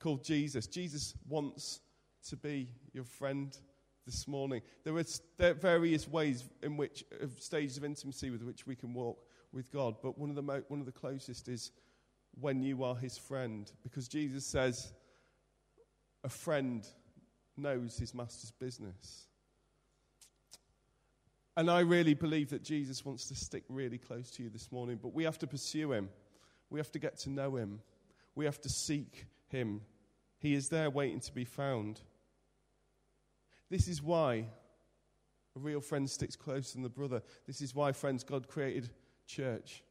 called 0.00 0.24
Jesus. 0.24 0.66
Jesus 0.66 1.12
wants 1.28 1.80
to 2.30 2.36
be 2.38 2.70
your 2.94 3.04
friend 3.04 3.54
this 4.06 4.26
morning. 4.26 4.62
There 4.82 4.96
are 4.96 5.52
various 5.52 6.08
ways 6.08 6.48
in 6.62 6.78
which, 6.78 7.04
of 7.20 7.38
stages 7.38 7.76
of 7.76 7.84
intimacy 7.84 8.30
with 8.30 8.42
which 8.44 8.66
we 8.66 8.74
can 8.74 8.94
walk 8.94 9.26
with 9.52 9.70
God, 9.70 9.96
but 10.02 10.16
one 10.18 10.30
of 10.30 10.36
the, 10.36 10.42
mo- 10.42 10.64
one 10.68 10.80
of 10.80 10.86
the 10.86 10.92
closest 10.92 11.48
is 11.48 11.70
when 12.40 12.62
you 12.62 12.84
are 12.84 12.94
his 12.94 13.16
friend, 13.16 13.70
because 13.82 14.08
Jesus 14.08 14.44
says, 14.46 14.92
a 16.24 16.28
friend 16.28 16.86
knows 17.56 17.96
his 17.96 18.14
master's 18.14 18.50
business. 18.50 19.26
And 21.56 21.70
I 21.70 21.80
really 21.80 22.12
believe 22.14 22.50
that 22.50 22.62
Jesus 22.62 23.04
wants 23.04 23.28
to 23.28 23.34
stick 23.34 23.64
really 23.68 23.96
close 23.96 24.30
to 24.32 24.42
you 24.42 24.50
this 24.50 24.70
morning, 24.70 24.98
but 25.02 25.14
we 25.14 25.24
have 25.24 25.38
to 25.38 25.46
pursue 25.46 25.92
him. 25.92 26.10
We 26.68 26.78
have 26.78 26.92
to 26.92 26.98
get 26.98 27.16
to 27.20 27.30
know 27.30 27.56
him. 27.56 27.80
We 28.34 28.44
have 28.44 28.60
to 28.60 28.68
seek 28.68 29.24
him. 29.48 29.80
He 30.38 30.54
is 30.54 30.68
there 30.68 30.90
waiting 30.90 31.20
to 31.20 31.32
be 31.32 31.46
found. 31.46 32.00
This 33.70 33.88
is 33.88 34.02
why 34.02 34.48
a 35.56 35.58
real 35.58 35.80
friend 35.80 36.10
sticks 36.10 36.36
closer 36.36 36.74
than 36.74 36.82
the 36.82 36.90
brother. 36.90 37.22
This 37.46 37.62
is 37.62 37.74
why, 37.74 37.92
friends, 37.92 38.22
God 38.22 38.46
created 38.46 38.90
church. 39.26 39.82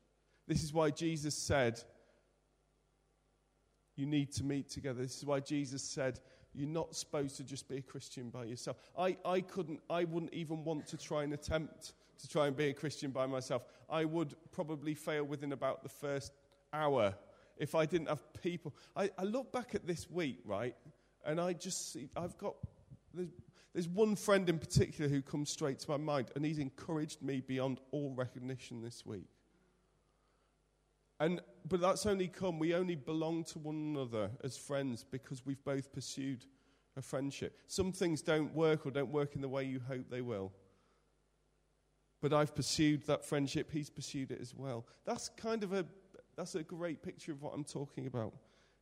This 0.48 0.64
is 0.64 0.72
why 0.72 0.92
Jesus 0.92 1.36
said, 1.36 1.82
You 3.96 4.06
need 4.06 4.32
to 4.34 4.44
meet 4.44 4.70
together. 4.70 5.02
This 5.02 5.18
is 5.18 5.26
why 5.26 5.40
Jesus 5.40 5.82
said, 5.82 6.20
You're 6.54 6.68
not 6.68 6.96
supposed 6.96 7.38
to 7.38 7.44
just 7.44 7.68
be 7.68 7.78
a 7.78 7.82
Christian 7.82 8.30
by 8.30 8.46
yourself. 8.46 8.78
I, 8.98 9.18
I 9.26 9.42
couldn't, 9.42 9.82
I 9.90 10.04
wouldn't 10.04 10.34
even 10.34 10.64
want 10.64 10.88
to 10.88 10.98
try 10.98 11.24
and 11.24 11.34
attempt 11.34 11.94
to 12.20 12.28
try 12.28 12.48
and 12.48 12.56
be 12.56 12.70
a 12.70 12.74
Christian 12.74 13.12
by 13.12 13.26
myself. 13.26 13.64
I 13.90 14.06
would 14.06 14.36
probably 14.52 14.94
fail 14.94 15.24
within 15.24 15.52
about 15.52 15.84
the 15.84 15.90
first 15.90 16.34
hour 16.74 17.16
if 17.58 17.76
I 17.76 17.86
didn't 17.86 18.08
have 18.08 18.22
people. 18.42 18.74
I, 18.96 19.10
I 19.18 19.24
look 19.24 19.52
back 19.52 19.76
at 19.76 19.88
this 19.88 20.10
week, 20.10 20.40
right, 20.46 20.76
and 21.26 21.40
I 21.40 21.54
just 21.54 21.94
see, 21.94 22.10
I've 22.16 22.38
got, 22.38 22.56
there's, 23.14 23.30
there's 23.74 23.88
one 23.88 24.16
friend 24.16 24.48
in 24.50 24.60
particular 24.60 25.10
who 25.10 25.22
comes 25.22 25.50
straight 25.50 25.80
to 25.80 25.92
my 25.92 25.98
mind, 25.98 26.32
and 26.36 26.46
he's 26.46 26.60
encouraged 26.60 27.22
me 27.22 27.42
beyond 27.42 27.80
all 27.92 28.14
recognition 28.14 28.82
this 28.82 29.06
week. 29.06 29.28
And, 31.20 31.42
but 31.68 31.80
that's 31.80 32.06
only 32.06 32.28
come, 32.28 32.60
we 32.60 32.74
only 32.74 32.96
belong 32.96 33.44
to 33.46 33.60
one 33.60 33.76
another 33.76 34.30
as 34.44 34.58
friends 34.58 35.06
because 35.10 35.46
we've 35.46 35.64
both 35.64 35.94
pursued 35.94 36.46
a 36.98 37.02
friendship. 37.02 37.60
Some 37.68 37.92
things 37.92 38.22
don't 38.22 38.54
work 38.54 38.86
or 38.86 38.92
don't 38.92 39.12
work 39.12 39.36
in 39.36 39.42
the 39.42 39.50
way 39.50 39.64
you 39.64 39.80
hope 39.88 40.10
they 40.10 40.22
will. 40.22 40.52
But 42.22 42.34
I've 42.34 42.56
pursued 42.56 43.06
that 43.08 43.24
friendship, 43.24 43.72
he's 43.72 43.90
pursued 43.90 44.32
it 44.32 44.42
as 44.42 44.54
well. 44.54 44.86
That's 45.06 45.30
kind 45.30 45.64
of 45.64 45.74
a, 45.74 45.86
that's 46.36 46.56
a 46.56 46.64
great 46.64 47.02
picture 47.02 47.32
of 47.32 47.42
what 47.42 47.54
I'm 47.54 47.64
talking 47.64 48.08
about 48.08 48.34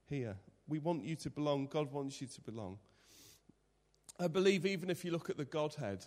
here. 0.09 0.35
We 0.67 0.79
want 0.79 1.03
you 1.03 1.15
to 1.17 1.29
belong, 1.29 1.67
God 1.67 1.91
wants 1.91 2.21
you 2.21 2.27
to 2.27 2.41
belong. 2.41 2.79
I 4.19 4.27
believe 4.27 4.65
even 4.65 4.89
if 4.89 5.03
you 5.03 5.11
look 5.11 5.29
at 5.29 5.37
the 5.37 5.45
Godhead, 5.45 6.05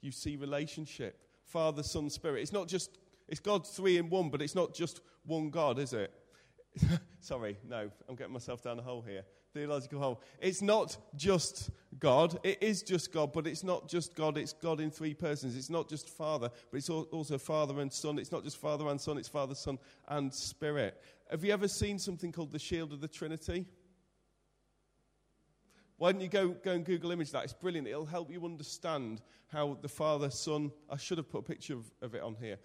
you 0.00 0.12
see 0.12 0.36
relationship 0.36 1.20
Father, 1.48 1.82
Son, 1.82 2.10
Spirit. 2.10 2.42
It's 2.42 2.52
not 2.52 2.68
just, 2.68 2.98
it's 3.28 3.40
God 3.40 3.66
three 3.66 3.98
in 3.98 4.08
one, 4.08 4.30
but 4.30 4.42
it's 4.42 4.54
not 4.54 4.74
just 4.74 5.00
one 5.24 5.50
God, 5.50 5.78
is 5.78 5.92
it? 5.92 6.12
Sorry, 7.20 7.58
no, 7.68 7.90
I'm 8.08 8.16
getting 8.16 8.32
myself 8.32 8.62
down 8.62 8.78
a 8.78 8.82
hole 8.82 9.02
here. 9.02 9.24
Theological 9.54 9.98
hole. 9.98 10.22
It's 10.40 10.62
not 10.62 10.96
just 11.16 11.70
God. 11.98 12.38
It 12.44 12.62
is 12.62 12.82
just 12.82 13.12
God, 13.12 13.32
but 13.32 13.46
it's 13.46 13.64
not 13.64 13.88
just 13.88 14.14
God. 14.14 14.36
It's 14.36 14.52
God 14.52 14.78
in 14.78 14.90
three 14.90 15.14
persons. 15.14 15.56
It's 15.56 15.70
not 15.70 15.88
just 15.88 16.08
Father, 16.10 16.50
but 16.70 16.76
it's 16.76 16.90
also 16.90 17.38
Father 17.38 17.80
and 17.80 17.92
Son. 17.92 18.18
It's 18.18 18.30
not 18.30 18.44
just 18.44 18.58
Father 18.58 18.86
and 18.88 19.00
Son, 19.00 19.16
it's 19.16 19.28
Father, 19.28 19.54
Son, 19.54 19.78
and 20.08 20.32
Spirit. 20.32 21.00
Have 21.30 21.44
you 21.44 21.52
ever 21.52 21.66
seen 21.66 21.98
something 21.98 22.30
called 22.30 22.52
the 22.52 22.58
Shield 22.58 22.92
of 22.92 23.00
the 23.00 23.08
Trinity? 23.08 23.66
Why 25.96 26.12
don't 26.12 26.20
you 26.20 26.28
go, 26.28 26.48
go 26.50 26.72
and 26.72 26.84
Google 26.84 27.10
image 27.10 27.32
that? 27.32 27.44
It's 27.44 27.52
brilliant. 27.52 27.88
It'll 27.88 28.06
help 28.06 28.30
you 28.30 28.44
understand 28.44 29.20
how 29.48 29.78
the 29.80 29.88
Father, 29.88 30.30
Son, 30.30 30.70
I 30.88 30.96
should 30.96 31.18
have 31.18 31.28
put 31.28 31.38
a 31.38 31.42
picture 31.42 31.74
of, 31.74 31.90
of 32.02 32.14
it 32.14 32.22
on 32.22 32.36
here. 32.40 32.58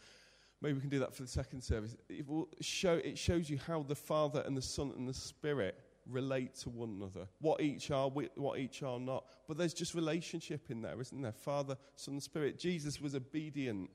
Maybe 0.63 0.75
we 0.75 0.79
can 0.79 0.89
do 0.89 0.99
that 0.99 1.13
for 1.13 1.23
the 1.23 1.27
second 1.27 1.61
service. 1.61 1.97
It, 2.07 2.25
will 2.25 2.47
show, 2.61 2.93
it 2.93 3.17
shows 3.17 3.49
you 3.49 3.59
how 3.67 3.83
the 3.83 3.95
Father 3.95 4.41
and 4.45 4.55
the 4.55 4.61
Son 4.61 4.93
and 4.95 5.05
the 5.05 5.13
Spirit 5.13 5.77
relate 6.09 6.55
to 6.55 6.69
one 6.69 6.89
another, 6.89 7.27
what 7.41 7.59
each 7.59 7.91
are, 7.91 8.09
what 8.09 8.57
each 8.57 8.81
are 8.81 8.97
not. 8.97 9.25
But 9.45 9.57
there's 9.57 9.73
just 9.73 9.93
relationship 9.93 10.71
in 10.71 10.81
there, 10.81 10.99
isn't 11.01 11.21
there? 11.21 11.33
Father, 11.33 11.77
Son, 11.97 12.17
Spirit. 12.21 12.57
Jesus 12.57 13.01
was 13.01 13.13
obedient 13.13 13.89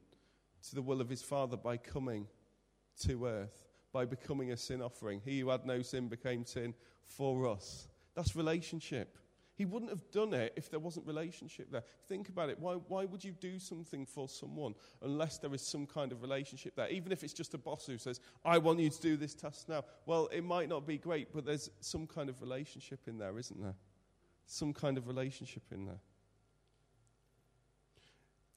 to 0.68 0.74
the 0.74 0.82
will 0.82 1.00
of 1.00 1.08
his 1.08 1.22
Father 1.22 1.56
by 1.56 1.78
coming 1.78 2.26
to 3.06 3.26
earth, 3.26 3.64
by 3.90 4.04
becoming 4.04 4.52
a 4.52 4.56
sin 4.56 4.82
offering. 4.82 5.22
He 5.24 5.40
who 5.40 5.48
had 5.48 5.64
no 5.64 5.80
sin 5.80 6.08
became 6.08 6.44
sin 6.44 6.74
for 7.02 7.48
us. 7.48 7.88
That's 8.14 8.36
relationship. 8.36 9.16
He 9.58 9.64
wouldn't 9.64 9.90
have 9.90 10.08
done 10.12 10.34
it 10.34 10.52
if 10.54 10.70
there 10.70 10.78
wasn't 10.78 11.04
relationship 11.08 11.72
there. 11.72 11.82
Think 12.06 12.28
about 12.28 12.48
it. 12.48 12.60
Why, 12.60 12.74
why 12.74 13.06
would 13.06 13.24
you 13.24 13.32
do 13.32 13.58
something 13.58 14.06
for 14.06 14.28
someone 14.28 14.76
unless 15.02 15.38
there 15.38 15.52
is 15.52 15.62
some 15.62 15.84
kind 15.84 16.12
of 16.12 16.22
relationship 16.22 16.76
there? 16.76 16.88
Even 16.90 17.10
if 17.10 17.24
it's 17.24 17.32
just 17.32 17.54
a 17.54 17.58
boss 17.58 17.84
who 17.84 17.98
says, 17.98 18.20
I 18.44 18.58
want 18.58 18.78
you 18.78 18.88
to 18.88 19.00
do 19.02 19.16
this 19.16 19.34
task 19.34 19.68
now. 19.68 19.82
Well, 20.06 20.28
it 20.30 20.44
might 20.44 20.68
not 20.68 20.86
be 20.86 20.96
great, 20.96 21.32
but 21.34 21.44
there's 21.44 21.70
some 21.80 22.06
kind 22.06 22.28
of 22.28 22.40
relationship 22.40 23.00
in 23.08 23.18
there, 23.18 23.36
isn't 23.36 23.60
there? 23.60 23.74
Some 24.46 24.72
kind 24.72 24.96
of 24.96 25.08
relationship 25.08 25.64
in 25.72 25.86
there. 25.86 26.00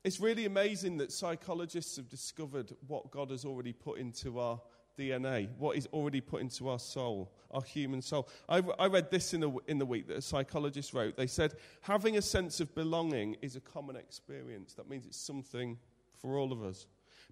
It's 0.03 0.19
really 0.19 0.45
amazing 0.45 0.97
that 0.97 1.11
psychologists 1.11 1.95
have 1.95 2.09
discovered 2.09 2.75
what 2.85 3.09
God 3.09 3.31
has 3.31 3.43
already 3.43 3.73
put 3.73 3.97
into 3.97 4.37
our 4.37 4.61
DNA, 5.01 5.49
what 5.57 5.77
is 5.77 5.87
already 5.87 6.21
put 6.21 6.41
into 6.41 6.69
our 6.69 6.79
soul, 6.79 7.31
our 7.49 7.63
human 7.63 8.01
soul. 8.01 8.29
I, 8.47 8.61
I 8.77 8.87
read 8.87 9.09
this 9.09 9.33
in 9.33 9.41
the, 9.41 9.51
in 9.67 9.79
the 9.79 9.85
week 9.85 10.07
that 10.07 10.17
a 10.17 10.21
psychologist 10.21 10.93
wrote. 10.93 11.17
They 11.17 11.27
said, 11.27 11.55
having 11.81 12.17
a 12.17 12.21
sense 12.21 12.59
of 12.59 12.73
belonging 12.75 13.37
is 13.41 13.55
a 13.55 13.61
common 13.61 13.95
experience. 13.95 14.73
That 14.75 14.89
means 14.89 15.05
it's 15.05 15.17
something 15.17 15.77
for 16.21 16.37
all 16.37 16.51
of 16.51 16.63
us. 16.63 16.85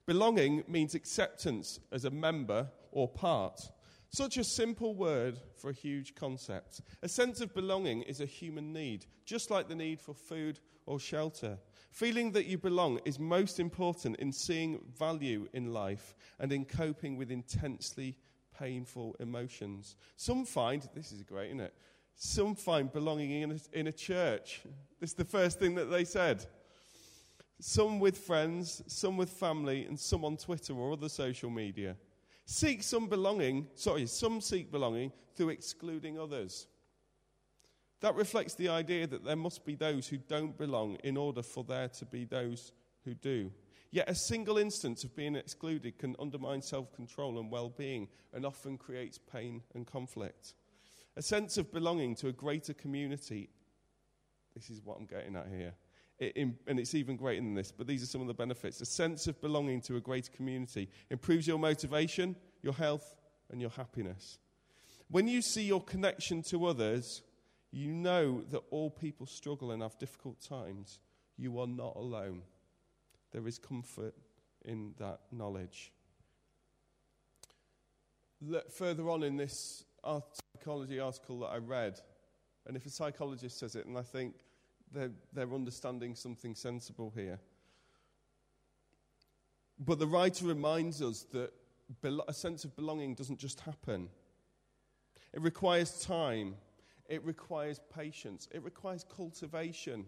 Belonging 0.06 0.64
means 0.68 0.96
acceptance 0.96 1.80
as 1.92 2.06
a 2.06 2.10
member 2.10 2.68
or 2.92 3.08
part. 3.08 3.62
Such 4.10 4.38
a 4.38 4.44
simple 4.44 4.96
word 4.96 5.38
for 5.56 5.70
a 5.70 5.74
huge 5.74 6.16
concept. 6.16 6.82
A 7.04 7.08
sense 7.08 7.42
of 7.42 7.54
belonging 7.54 8.02
is 8.02 8.22
a 8.22 8.26
human 8.26 8.74
need, 8.74 9.06
just 9.24 9.52
like 9.52 9.68
the 9.68 9.76
need 9.76 10.02
for 10.02 10.16
food 10.16 10.60
or 10.88 11.00
shelter. 11.00 11.60
Feeling 11.92 12.32
that 12.34 12.46
you 12.46 12.58
belong 12.58 13.00
is 13.04 13.20
most 13.20 13.60
important 13.60 14.18
in 14.18 14.32
seeing 14.32 14.80
value 14.98 15.48
in 15.54 15.74
life 15.74 16.16
and 16.40 16.52
in 16.52 16.66
coping 16.66 17.18
with 17.18 17.32
intensely 17.32 18.16
painful 18.58 19.16
emotions. 19.20 19.96
Some 20.16 20.46
find, 20.46 20.88
this 20.94 21.12
is 21.12 21.24
great, 21.24 21.48
isn't 21.48 21.62
it? 21.62 21.74
Some 22.16 22.54
find 22.54 22.92
belonging 22.92 23.32
in 23.42 23.52
a, 23.52 23.78
in 23.80 23.88
a 23.88 23.92
church. 23.92 24.62
This 25.00 25.12
is 25.12 25.16
the 25.16 25.26
first 25.26 25.60
thing 25.60 25.76
that 25.76 25.86
they 25.86 26.04
said. 26.04 26.46
Some 27.62 28.00
with 28.00 28.18
friends, 28.18 28.84
some 28.88 29.18
with 29.18 29.30
family, 29.30 29.86
and 29.86 30.00
some 30.00 30.24
on 30.24 30.38
Twitter 30.38 30.74
or 30.74 30.94
other 30.94 31.10
social 31.10 31.50
media. 31.50 31.96
Seek 32.46 32.84
some 32.84 33.08
belonging, 33.08 33.68
sorry, 33.76 34.06
some 34.06 34.42
seek 34.42 34.72
belonging 34.72 35.12
through 35.36 35.50
excluding 35.50 36.20
others. 36.20 36.68
That 38.02 38.16
reflects 38.16 38.56
the 38.56 38.70
idea 38.70 39.08
that 39.08 39.26
there 39.26 39.36
must 39.36 39.66
be 39.66 39.76
those 39.76 40.08
who 40.08 40.18
don't 40.18 40.58
belong 40.58 40.96
in 41.04 41.18
order 41.18 41.44
for 41.44 41.64
there 41.64 41.90
to 41.90 42.06
be 42.06 42.24
those 42.24 42.72
who 43.04 43.14
do. 43.14 43.52
Yet 43.92 44.10
a 44.10 44.16
single 44.16 44.58
instance 44.58 45.04
of 45.04 45.16
being 45.16 45.36
excluded 45.36 45.98
can 45.98 46.16
undermine 46.20 46.62
self 46.62 46.94
control 46.94 47.40
and 47.40 47.52
well 47.52 47.70
being 47.70 48.08
and 48.34 48.46
often 48.46 48.78
creates 48.78 49.18
pain 49.18 49.64
and 49.74 49.86
conflict. 49.86 50.54
A 51.18 51.22
sense 51.22 51.58
of 51.58 51.74
belonging 51.74 52.16
to 52.16 52.28
a 52.28 52.32
greater 52.32 52.74
community, 52.74 53.50
this 54.56 54.70
is 54.70 54.82
what 54.84 54.98
I'm 54.98 55.06
getting 55.06 55.36
at 55.36 55.48
here, 55.48 55.74
it, 56.20 56.38
in, 56.38 56.56
and 56.68 56.80
it's 56.80 56.94
even 56.94 57.18
greater 57.18 57.42
than 57.42 57.56
this, 57.56 57.72
but 57.72 57.88
these 57.88 58.04
are 58.04 58.06
some 58.06 58.22
of 58.22 58.28
the 58.28 58.34
benefits. 58.34 58.80
A 58.80 58.86
sense 58.86 59.28
of 59.28 59.42
belonging 59.42 59.82
to 59.82 59.96
a 59.96 60.02
greater 60.02 60.32
community 60.32 60.90
improves 61.10 61.48
your 61.48 61.60
motivation, 61.60 62.36
your 62.62 62.74
health, 62.74 63.16
and 63.52 63.60
your 63.60 63.72
happiness. 63.72 64.38
When 65.10 65.28
you 65.28 65.42
see 65.42 65.64
your 65.64 65.82
connection 65.82 66.44
to 66.44 66.68
others, 66.68 67.24
you 67.72 67.92
know 67.92 68.42
that 68.50 68.64
all 68.72 68.90
people 68.90 69.26
struggle 69.26 69.72
and 69.72 69.82
have 69.82 69.98
difficult 70.00 70.42
times. 70.42 71.00
You 71.38 71.60
are 71.60 71.68
not 71.68 71.96
alone. 71.96 72.42
There 73.32 73.48
is 73.48 73.60
comfort 73.60 74.16
in 74.66 74.94
that 74.98 75.20
knowledge. 75.32 75.92
Look 78.42 78.72
further 78.72 79.10
on 79.10 79.24
in 79.24 79.38
this 79.38 79.84
psychology 80.04 81.00
article 81.00 81.40
that 81.42 81.48
I 81.48 81.58
read, 81.58 82.00
and 82.66 82.76
if 82.76 82.86
a 82.86 82.90
psychologist 82.90 83.60
says 83.60 83.76
it, 83.76 83.86
and 83.86 83.98
I 83.98 84.02
think 84.02 84.36
they're, 84.92 85.12
they're 85.34 85.54
understanding 85.54 86.16
something 86.16 86.56
sensible 86.56 87.12
here. 87.16 87.40
But 89.80 90.00
the 90.00 90.08
writer 90.08 90.46
reminds 90.46 91.02
us 91.02 91.26
that 91.32 91.52
a 92.28 92.34
sense 92.34 92.64
of 92.64 92.76
belonging 92.76 93.16
doesn't 93.16 93.40
just 93.40 93.60
happen, 93.62 94.10
it 95.34 95.42
requires 95.42 96.02
time 96.02 96.56
it 97.10 97.26
requires 97.26 97.82
patience, 97.94 98.48
it 98.54 98.64
requires 98.64 99.04
cultivation. 99.04 100.06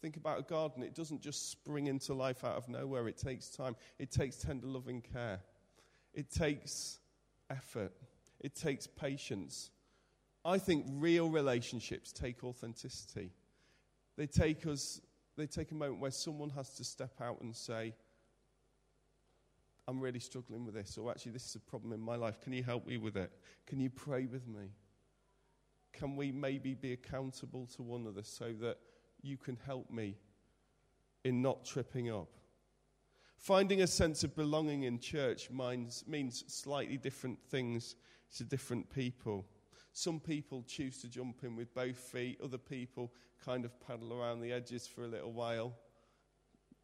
Think 0.00 0.16
about 0.16 0.38
a 0.38 0.42
garden, 0.42 0.82
it 0.82 0.94
doesn't 0.94 1.22
just 1.22 1.50
spring 1.50 1.86
into 1.86 2.12
life 2.12 2.44
out 2.44 2.56
of 2.56 2.68
nowhere, 2.68 3.08
it 3.08 3.16
takes 3.16 3.48
time, 3.48 3.74
it 3.98 4.10
takes 4.10 4.36
tender 4.36 4.66
loving 4.66 5.00
care, 5.00 5.40
it 6.12 6.30
takes 6.30 7.00
effort, 7.50 7.92
it 8.40 8.54
takes 8.54 8.86
patience. 8.86 9.70
I 10.44 10.58
think 10.58 10.84
real 10.90 11.30
relationships 11.30 12.12
take 12.12 12.44
authenticity. 12.44 13.32
They 14.18 14.26
take 14.26 14.66
us, 14.66 15.00
they 15.38 15.46
take 15.46 15.70
a 15.70 15.74
moment 15.74 16.00
where 16.00 16.10
someone 16.10 16.50
has 16.50 16.68
to 16.74 16.84
step 16.84 17.14
out 17.22 17.40
and 17.40 17.56
say, 17.56 17.94
I'm 19.88 20.00
really 20.00 20.20
struggling 20.20 20.66
with 20.66 20.74
this, 20.74 20.98
or 20.98 21.10
actually, 21.10 21.32
this 21.32 21.46
is 21.46 21.54
a 21.54 21.60
problem 21.60 21.92
in 21.92 22.00
my 22.00 22.16
life. 22.16 22.40
Can 22.42 22.52
you 22.52 22.62
help 22.62 22.86
me 22.86 22.98
with 22.98 23.16
it? 23.16 23.32
Can 23.66 23.80
you 23.80 23.88
pray 23.88 24.26
with 24.26 24.46
me? 24.46 24.70
Can 25.96 26.16
we 26.16 26.32
maybe 26.32 26.74
be 26.74 26.92
accountable 26.92 27.66
to 27.76 27.82
one 27.82 28.02
another 28.02 28.22
so 28.22 28.52
that 28.60 28.78
you 29.22 29.36
can 29.36 29.56
help 29.64 29.90
me 29.90 30.16
in 31.24 31.40
not 31.40 31.64
tripping 31.64 32.10
up? 32.10 32.28
Finding 33.36 33.82
a 33.82 33.86
sense 33.86 34.24
of 34.24 34.34
belonging 34.34 34.84
in 34.84 34.98
church 34.98 35.50
means, 35.50 36.04
means 36.06 36.44
slightly 36.48 36.96
different 36.96 37.38
things 37.50 37.94
to 38.36 38.44
different 38.44 38.88
people. 38.90 39.46
Some 39.92 40.18
people 40.18 40.64
choose 40.66 41.00
to 41.02 41.08
jump 41.08 41.44
in 41.44 41.54
with 41.54 41.74
both 41.74 41.96
feet, 41.96 42.40
other 42.42 42.58
people 42.58 43.12
kind 43.44 43.64
of 43.64 43.78
paddle 43.80 44.12
around 44.12 44.40
the 44.40 44.52
edges 44.52 44.86
for 44.86 45.04
a 45.04 45.08
little 45.08 45.32
while, 45.32 45.74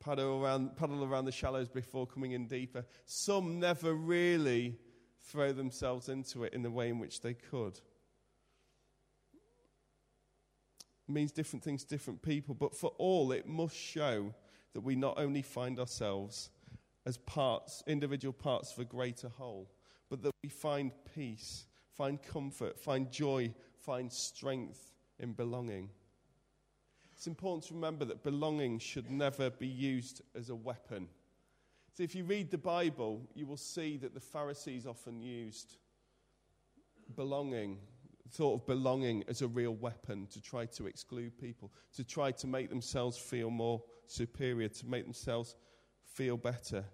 paddle 0.01 0.45
around, 0.45 0.77
paddle 0.77 1.03
around 1.03 1.25
the 1.25 1.33
shallows 1.33 1.69
before 1.69 2.07
coming 2.07 2.33
in 2.33 2.47
deeper. 2.47 2.85
Some 3.07 3.59
never 3.59 3.95
really 3.95 4.79
throw 5.19 5.53
themselves 5.53 6.09
into 6.09 6.45
it 6.45 6.53
in 6.53 6.63
the 6.63 6.71
way 6.71 6.89
in 6.89 6.99
which 6.99 7.21
they 7.21 7.35
could. 7.35 7.81
It 11.00 11.00
means 11.11 11.33
different 11.33 11.63
things 11.63 11.85
to 11.85 11.89
different 11.89 12.23
people, 12.23 12.55
but 12.55 12.75
for 12.75 12.93
all, 12.99 13.33
it 13.33 13.47
must 13.47 13.77
show 13.77 14.35
that 14.73 14.81
we 14.81 14.97
not 14.97 15.19
only 15.19 15.43
find 15.43 15.79
ourselves 15.79 16.51
as 17.07 17.19
parts, 17.19 17.83
individual 17.87 18.33
parts 18.33 18.73
of 18.73 18.79
a 18.79 18.85
greater 18.85 19.29
whole, 19.29 19.71
but 20.09 20.23
that 20.23 20.33
we 20.43 20.49
find 20.49 20.93
peace, 21.15 21.67
find 21.97 22.23
comfort, 22.23 22.79
find 22.79 23.11
joy, 23.11 23.53
find 23.79 24.13
strength 24.13 24.93
in 25.19 25.33
belonging. 25.33 25.91
It's 27.13 27.27
important 27.27 27.65
to 27.65 27.75
remember 27.75 28.05
that 28.07 28.23
belonging 28.23 28.79
should 28.79 29.11
never 29.11 29.51
be 29.51 29.67
used 29.67 30.23
as 30.35 30.51
a 30.51 30.55
weapon. 30.55 31.09
So, 31.93 32.03
if 32.03 32.15
you 32.15 32.25
read 32.25 32.51
the 32.51 32.59
Bible, 32.59 33.29
you 33.35 33.47
will 33.47 33.57
see 33.57 33.97
that 33.99 34.15
the 34.15 34.21
Pharisees 34.21 34.87
often 34.87 35.21
used 35.21 35.77
belonging, 37.17 37.79
thought 38.31 38.55
of 38.55 38.67
belonging 38.67 39.25
as 39.29 39.43
a 39.43 39.49
real 39.49 39.75
weapon 39.75 40.27
to 40.33 40.41
try 40.41 40.67
to 40.67 40.87
exclude 40.87 41.39
people, 41.39 41.71
to 41.95 42.05
try 42.05 42.31
to 42.33 42.47
make 42.47 42.71
themselves 42.71 43.17
feel 43.17 43.51
more 43.51 43.83
superior, 44.07 44.69
to 44.69 44.87
make 44.87 45.05
themselves 45.05 45.57
feel 46.05 46.37
better. 46.37 46.85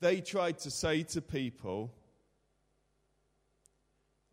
They 0.00 0.20
tried 0.20 0.58
to 0.60 0.70
say 0.70 1.02
to 1.04 1.20
people, 1.20 1.94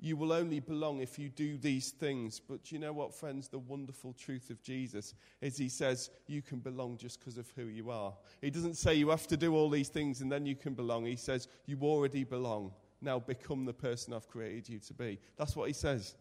you 0.01 0.15
will 0.15 0.31
only 0.31 0.61
belong 0.61 1.01
if 1.01 1.19
you 1.19 1.27
do 1.29 1.57
these 1.57 1.91
things. 1.91 2.39
But 2.39 2.71
you 2.71 2.79
know 2.79 2.93
what, 2.93 3.13
friends? 3.13 3.49
The 3.49 3.59
wonderful 3.59 4.13
truth 4.13 4.49
of 4.49 4.61
Jesus 4.63 5.13
is 5.41 5.57
he 5.57 5.67
says 5.67 6.09
you 6.27 6.41
can 6.41 6.59
belong 6.59 6.97
just 6.97 7.19
because 7.19 7.37
of 7.37 7.51
who 7.55 7.65
you 7.65 7.91
are. 7.91 8.13
He 8.41 8.49
doesn't 8.49 8.77
say 8.77 8.93
you 8.93 9.09
have 9.09 9.27
to 9.27 9.37
do 9.37 9.53
all 9.53 9.69
these 9.69 9.89
things 9.89 10.21
and 10.21 10.31
then 10.31 10.45
you 10.45 10.55
can 10.55 10.73
belong. 10.73 11.05
He 11.05 11.17
says 11.17 11.49
you 11.65 11.77
already 11.81 12.23
belong. 12.23 12.71
Now 13.01 13.19
become 13.19 13.65
the 13.65 13.73
person 13.73 14.13
I've 14.13 14.29
created 14.29 14.69
you 14.69 14.79
to 14.79 14.93
be. 14.93 15.19
That's 15.37 15.55
what 15.55 15.67
he 15.67 15.73
says. 15.73 16.15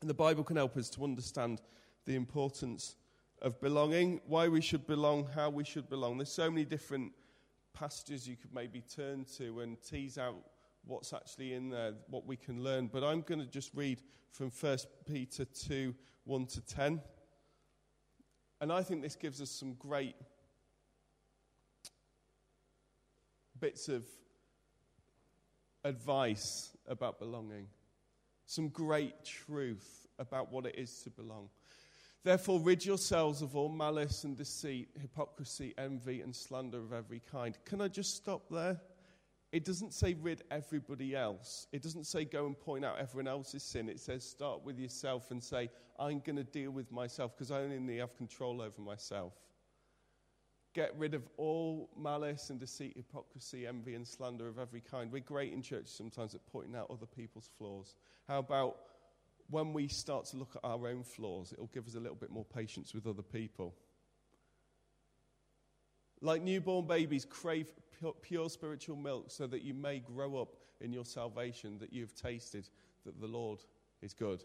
And 0.00 0.08
the 0.08 0.14
Bible 0.14 0.44
can 0.44 0.56
help 0.56 0.76
us 0.76 0.90
to 0.90 1.04
understand 1.04 1.60
the 2.06 2.16
importance 2.16 2.96
of 3.42 3.60
belonging, 3.60 4.20
why 4.26 4.48
we 4.48 4.60
should 4.60 4.86
belong, 4.86 5.26
how 5.34 5.50
we 5.50 5.64
should 5.64 5.88
belong. 5.88 6.18
There's 6.18 6.32
so 6.32 6.50
many 6.50 6.64
different 6.64 7.12
passages 7.72 8.28
you 8.28 8.36
could 8.36 8.54
maybe 8.54 8.82
turn 8.82 9.24
to 9.36 9.60
and 9.60 9.76
tease 9.82 10.18
out 10.18 10.36
what's 10.84 11.12
actually 11.12 11.54
in 11.54 11.70
there, 11.70 11.94
what 12.08 12.26
we 12.26 12.36
can 12.36 12.62
learn. 12.62 12.88
But 12.92 13.04
I'm 13.04 13.22
going 13.22 13.40
to 13.40 13.46
just 13.46 13.70
read 13.74 14.00
from 14.30 14.50
1 14.50 14.78
Peter 15.06 15.44
2 15.44 15.94
1 16.24 16.46
to 16.46 16.60
10. 16.60 17.00
And 18.60 18.72
I 18.72 18.82
think 18.82 19.02
this 19.02 19.16
gives 19.16 19.40
us 19.40 19.50
some 19.50 19.74
great 19.74 20.14
bits 23.58 23.88
of 23.88 24.04
advice 25.84 26.76
about 26.86 27.18
belonging, 27.18 27.66
some 28.50 28.68
great 28.68 29.24
truth 29.24 30.08
about 30.18 30.50
what 30.50 30.66
it 30.66 30.74
is 30.76 31.02
to 31.02 31.10
belong. 31.10 31.48
Therefore, 32.24 32.58
rid 32.58 32.84
yourselves 32.84 33.42
of 33.42 33.54
all 33.54 33.68
malice 33.68 34.24
and 34.24 34.36
deceit, 34.36 34.88
hypocrisy, 35.00 35.72
envy, 35.78 36.20
and 36.20 36.34
slander 36.34 36.78
of 36.78 36.92
every 36.92 37.22
kind. 37.30 37.56
Can 37.64 37.80
I 37.80 37.86
just 37.86 38.16
stop 38.16 38.48
there? 38.50 38.80
It 39.52 39.64
doesn't 39.64 39.94
say 39.94 40.14
rid 40.14 40.42
everybody 40.50 41.14
else. 41.14 41.68
It 41.72 41.80
doesn't 41.80 42.06
say 42.08 42.24
go 42.24 42.46
and 42.46 42.58
point 42.58 42.84
out 42.84 42.98
everyone 42.98 43.28
else's 43.28 43.62
sin. 43.62 43.88
It 43.88 44.00
says 44.00 44.28
start 44.28 44.64
with 44.64 44.80
yourself 44.80 45.30
and 45.30 45.40
say, 45.40 45.70
I'm 45.96 46.18
going 46.18 46.36
to 46.36 46.44
deal 46.44 46.72
with 46.72 46.90
myself 46.90 47.36
because 47.36 47.52
I 47.52 47.60
only 47.60 47.98
have 47.98 48.16
control 48.16 48.60
over 48.60 48.80
myself. 48.80 49.32
Get 50.72 50.94
rid 50.96 51.14
of 51.14 51.22
all 51.36 51.90
malice 51.98 52.50
and 52.50 52.60
deceit, 52.60 52.92
hypocrisy, 52.96 53.66
envy, 53.66 53.94
and 53.94 54.06
slander 54.06 54.48
of 54.48 54.58
every 54.58 54.80
kind. 54.80 55.10
We're 55.10 55.20
great 55.20 55.52
in 55.52 55.62
church 55.62 55.88
sometimes 55.88 56.34
at 56.34 56.46
pointing 56.46 56.76
out 56.76 56.86
other 56.90 57.06
people's 57.06 57.50
flaws. 57.58 57.96
How 58.28 58.38
about 58.38 58.76
when 59.48 59.72
we 59.72 59.88
start 59.88 60.26
to 60.26 60.36
look 60.36 60.54
at 60.54 60.64
our 60.64 60.86
own 60.86 61.02
flaws, 61.02 61.52
it'll 61.52 61.70
give 61.74 61.88
us 61.88 61.96
a 61.96 62.00
little 62.00 62.16
bit 62.16 62.30
more 62.30 62.44
patience 62.44 62.94
with 62.94 63.06
other 63.08 63.22
people? 63.22 63.74
Like 66.20 66.42
newborn 66.42 66.86
babies 66.86 67.24
crave 67.24 67.72
pure 68.22 68.48
spiritual 68.48 68.96
milk 68.96 69.30
so 69.30 69.46
that 69.48 69.62
you 69.62 69.74
may 69.74 69.98
grow 69.98 70.40
up 70.40 70.54
in 70.80 70.92
your 70.92 71.04
salvation, 71.04 71.78
that 71.78 71.92
you 71.92 72.02
have 72.02 72.14
tasted 72.14 72.68
that 73.04 73.20
the 73.20 73.26
Lord 73.26 73.60
is 74.02 74.14
good. 74.14 74.44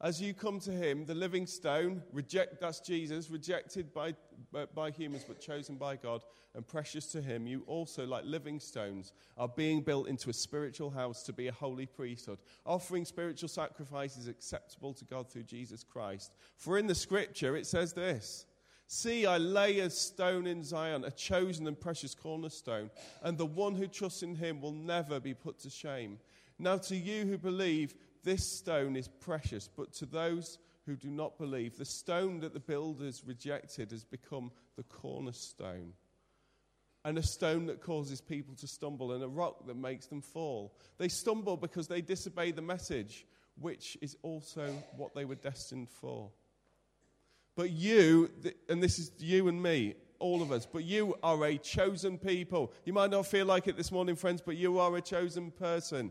As 0.00 0.22
you 0.22 0.32
come 0.32 0.60
to 0.60 0.70
him, 0.70 1.04
the 1.06 1.14
living 1.14 1.44
stone, 1.44 2.02
reject, 2.12 2.60
that's 2.60 2.78
Jesus, 2.78 3.30
rejected 3.30 3.92
by, 3.92 4.14
uh, 4.54 4.66
by 4.72 4.92
humans 4.92 5.24
but 5.26 5.40
chosen 5.40 5.74
by 5.74 5.96
God 5.96 6.22
and 6.54 6.64
precious 6.64 7.06
to 7.12 7.20
him, 7.20 7.48
you 7.48 7.64
also, 7.66 8.06
like 8.06 8.24
living 8.24 8.60
stones, 8.60 9.12
are 9.36 9.48
being 9.48 9.80
built 9.80 10.06
into 10.06 10.30
a 10.30 10.32
spiritual 10.32 10.90
house 10.90 11.24
to 11.24 11.32
be 11.32 11.48
a 11.48 11.52
holy 11.52 11.86
priesthood, 11.86 12.38
offering 12.64 13.04
spiritual 13.04 13.48
sacrifices 13.48 14.28
acceptable 14.28 14.94
to 14.94 15.04
God 15.04 15.28
through 15.28 15.42
Jesus 15.42 15.82
Christ. 15.82 16.32
For 16.56 16.78
in 16.78 16.86
the 16.86 16.94
scripture 16.94 17.56
it 17.56 17.66
says 17.66 17.92
this 17.92 18.46
See, 18.86 19.26
I 19.26 19.36
lay 19.36 19.80
a 19.80 19.90
stone 19.90 20.46
in 20.46 20.62
Zion, 20.62 21.04
a 21.04 21.10
chosen 21.10 21.66
and 21.66 21.78
precious 21.78 22.14
cornerstone, 22.14 22.88
and 23.22 23.36
the 23.36 23.46
one 23.46 23.74
who 23.74 23.88
trusts 23.88 24.22
in 24.22 24.36
him 24.36 24.60
will 24.60 24.72
never 24.72 25.18
be 25.18 25.34
put 25.34 25.58
to 25.60 25.70
shame. 25.70 26.18
Now, 26.58 26.78
to 26.78 26.96
you 26.96 27.26
who 27.26 27.38
believe, 27.38 27.94
this 28.22 28.46
stone 28.46 28.96
is 28.96 29.08
precious, 29.08 29.68
but 29.68 29.92
to 29.94 30.06
those 30.06 30.58
who 30.86 30.96
do 30.96 31.10
not 31.10 31.38
believe, 31.38 31.76
the 31.76 31.84
stone 31.84 32.40
that 32.40 32.54
the 32.54 32.60
builders 32.60 33.22
rejected 33.26 33.90
has 33.90 34.04
become 34.04 34.50
the 34.76 34.82
cornerstone. 34.84 35.92
And 37.04 37.18
a 37.18 37.22
stone 37.22 37.66
that 37.66 37.80
causes 37.80 38.20
people 38.20 38.54
to 38.56 38.66
stumble, 38.66 39.12
and 39.12 39.22
a 39.22 39.28
rock 39.28 39.66
that 39.66 39.76
makes 39.76 40.06
them 40.06 40.20
fall. 40.20 40.74
They 40.98 41.08
stumble 41.08 41.56
because 41.56 41.88
they 41.88 42.00
disobey 42.00 42.50
the 42.50 42.62
message, 42.62 43.26
which 43.60 43.96
is 44.00 44.16
also 44.22 44.74
what 44.96 45.14
they 45.14 45.24
were 45.24 45.34
destined 45.34 45.88
for. 45.88 46.30
But 47.54 47.70
you, 47.70 48.30
and 48.68 48.82
this 48.82 48.98
is 48.98 49.12
you 49.18 49.48
and 49.48 49.62
me, 49.62 49.94
all 50.18 50.42
of 50.42 50.52
us, 50.52 50.66
but 50.66 50.84
you 50.84 51.16
are 51.22 51.44
a 51.44 51.58
chosen 51.58 52.18
people. 52.18 52.72
You 52.84 52.92
might 52.92 53.10
not 53.10 53.26
feel 53.26 53.46
like 53.46 53.68
it 53.68 53.76
this 53.76 53.92
morning, 53.92 54.16
friends, 54.16 54.42
but 54.44 54.56
you 54.56 54.78
are 54.78 54.96
a 54.96 55.00
chosen 55.00 55.50
person. 55.50 56.10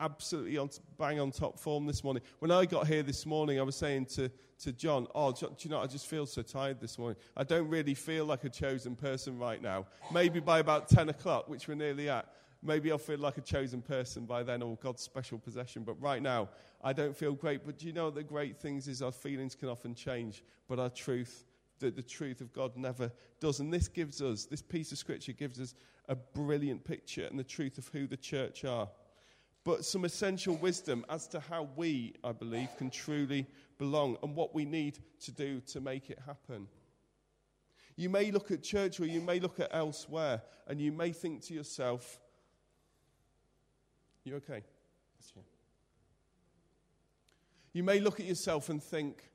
absolutely 0.00 0.58
on, 0.58 0.70
bang 0.98 1.20
on 1.20 1.30
top 1.30 1.58
form 1.58 1.86
this 1.86 2.04
morning. 2.04 2.22
When 2.38 2.50
I 2.50 2.64
got 2.66 2.86
here 2.86 3.02
this 3.02 3.26
morning, 3.26 3.58
I 3.58 3.62
was 3.62 3.76
saying 3.76 4.06
to, 4.06 4.30
to 4.60 4.72
John, 4.72 5.06
Oh, 5.14 5.32
do 5.32 5.48
you 5.60 5.70
know, 5.70 5.80
I 5.80 5.86
just 5.86 6.06
feel 6.06 6.26
so 6.26 6.42
tired 6.42 6.80
this 6.80 6.98
morning. 6.98 7.16
I 7.36 7.44
don't 7.44 7.68
really 7.68 7.94
feel 7.94 8.24
like 8.24 8.44
a 8.44 8.50
chosen 8.50 8.96
person 8.96 9.38
right 9.38 9.62
now. 9.62 9.86
Maybe 10.12 10.40
by 10.40 10.58
about 10.58 10.88
10 10.88 11.08
o'clock, 11.08 11.48
which 11.48 11.68
we're 11.68 11.74
nearly 11.74 12.08
at, 12.08 12.26
maybe 12.62 12.90
I'll 12.90 12.98
feel 12.98 13.18
like 13.18 13.38
a 13.38 13.42
chosen 13.42 13.82
person 13.82 14.24
by 14.24 14.42
then 14.42 14.62
or 14.62 14.76
God's 14.76 15.02
special 15.02 15.38
possession. 15.38 15.82
But 15.82 16.00
right 16.00 16.22
now, 16.22 16.48
I 16.82 16.92
don't 16.92 17.16
feel 17.16 17.32
great. 17.32 17.64
But 17.64 17.78
do 17.78 17.86
you 17.86 17.92
know 17.92 18.10
the 18.10 18.22
great 18.22 18.58
things 18.58 18.88
is 18.88 19.02
our 19.02 19.12
feelings 19.12 19.54
can 19.54 19.68
often 19.68 19.94
change, 19.94 20.42
but 20.68 20.78
our 20.78 20.90
truth, 20.90 21.44
the, 21.78 21.90
the 21.90 22.02
truth 22.02 22.40
of 22.40 22.52
God 22.52 22.76
never 22.76 23.10
does. 23.40 23.60
And 23.60 23.72
this 23.72 23.88
gives 23.88 24.20
us, 24.20 24.44
this 24.44 24.62
piece 24.62 24.92
of 24.92 24.98
scripture 24.98 25.32
gives 25.32 25.60
us 25.60 25.74
a 26.08 26.14
brilliant 26.14 26.84
picture 26.84 27.26
and 27.26 27.38
the 27.38 27.44
truth 27.44 27.78
of 27.78 27.88
who 27.88 28.06
the 28.06 28.16
church 28.16 28.64
are 28.64 28.88
but 29.66 29.84
some 29.84 30.04
essential 30.04 30.54
wisdom 30.54 31.04
as 31.10 31.26
to 31.26 31.40
how 31.40 31.68
we, 31.74 32.14
I 32.22 32.30
believe, 32.30 32.68
can 32.78 32.88
truly 32.88 33.48
belong 33.78 34.16
and 34.22 34.32
what 34.36 34.54
we 34.54 34.64
need 34.64 35.00
to 35.24 35.32
do 35.32 35.60
to 35.72 35.80
make 35.80 36.08
it 36.08 36.20
happen. 36.24 36.68
You 37.96 38.08
may 38.08 38.30
look 38.30 38.52
at 38.52 38.62
church 38.62 39.00
or 39.00 39.06
you 39.06 39.20
may 39.20 39.40
look 39.40 39.58
at 39.58 39.70
elsewhere 39.72 40.42
and 40.68 40.80
you 40.80 40.92
may 40.92 41.10
think 41.10 41.42
to 41.46 41.54
yourself, 41.54 42.20
You 44.22 44.36
okay? 44.36 44.62
You 47.72 47.82
may 47.82 47.98
look 47.98 48.20
at 48.20 48.26
yourself 48.26 48.68
and 48.68 48.80
think, 48.80 49.28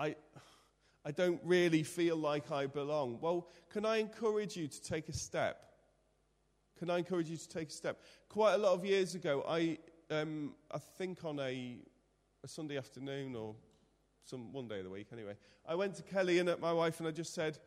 I, 0.00 0.16
I 1.04 1.12
don't 1.12 1.40
really 1.44 1.84
feel 1.84 2.16
like 2.16 2.50
I 2.50 2.66
belong. 2.66 3.18
Well, 3.20 3.48
can 3.72 3.86
I 3.86 3.98
encourage 3.98 4.56
you 4.56 4.66
to 4.66 4.82
take 4.82 5.08
a 5.08 5.12
step? 5.12 5.69
Can 6.80 6.88
I 6.88 6.96
encourage 6.96 7.28
you 7.28 7.36
to 7.36 7.48
take 7.48 7.68
a 7.68 7.72
step? 7.72 8.00
Quite 8.30 8.54
a 8.54 8.56
lot 8.56 8.72
of 8.72 8.86
years 8.86 9.14
ago, 9.14 9.44
I, 9.46 9.76
um, 10.10 10.54
I 10.70 10.78
think 10.78 11.26
on 11.26 11.38
a, 11.38 11.76
a 12.42 12.48
Sunday 12.48 12.78
afternoon 12.78 13.36
or 13.36 13.54
some 14.24 14.50
one 14.50 14.66
day 14.66 14.78
of 14.78 14.84
the 14.84 14.90
week 14.90 15.08
anyway. 15.12 15.34
I 15.68 15.74
went 15.74 15.94
to 15.96 16.02
Kelly 16.02 16.38
and 16.38 16.48
at 16.48 16.58
my 16.58 16.72
wife 16.72 16.98
and 16.98 17.06
I 17.06 17.10
just 17.10 17.34
said, 17.34 17.58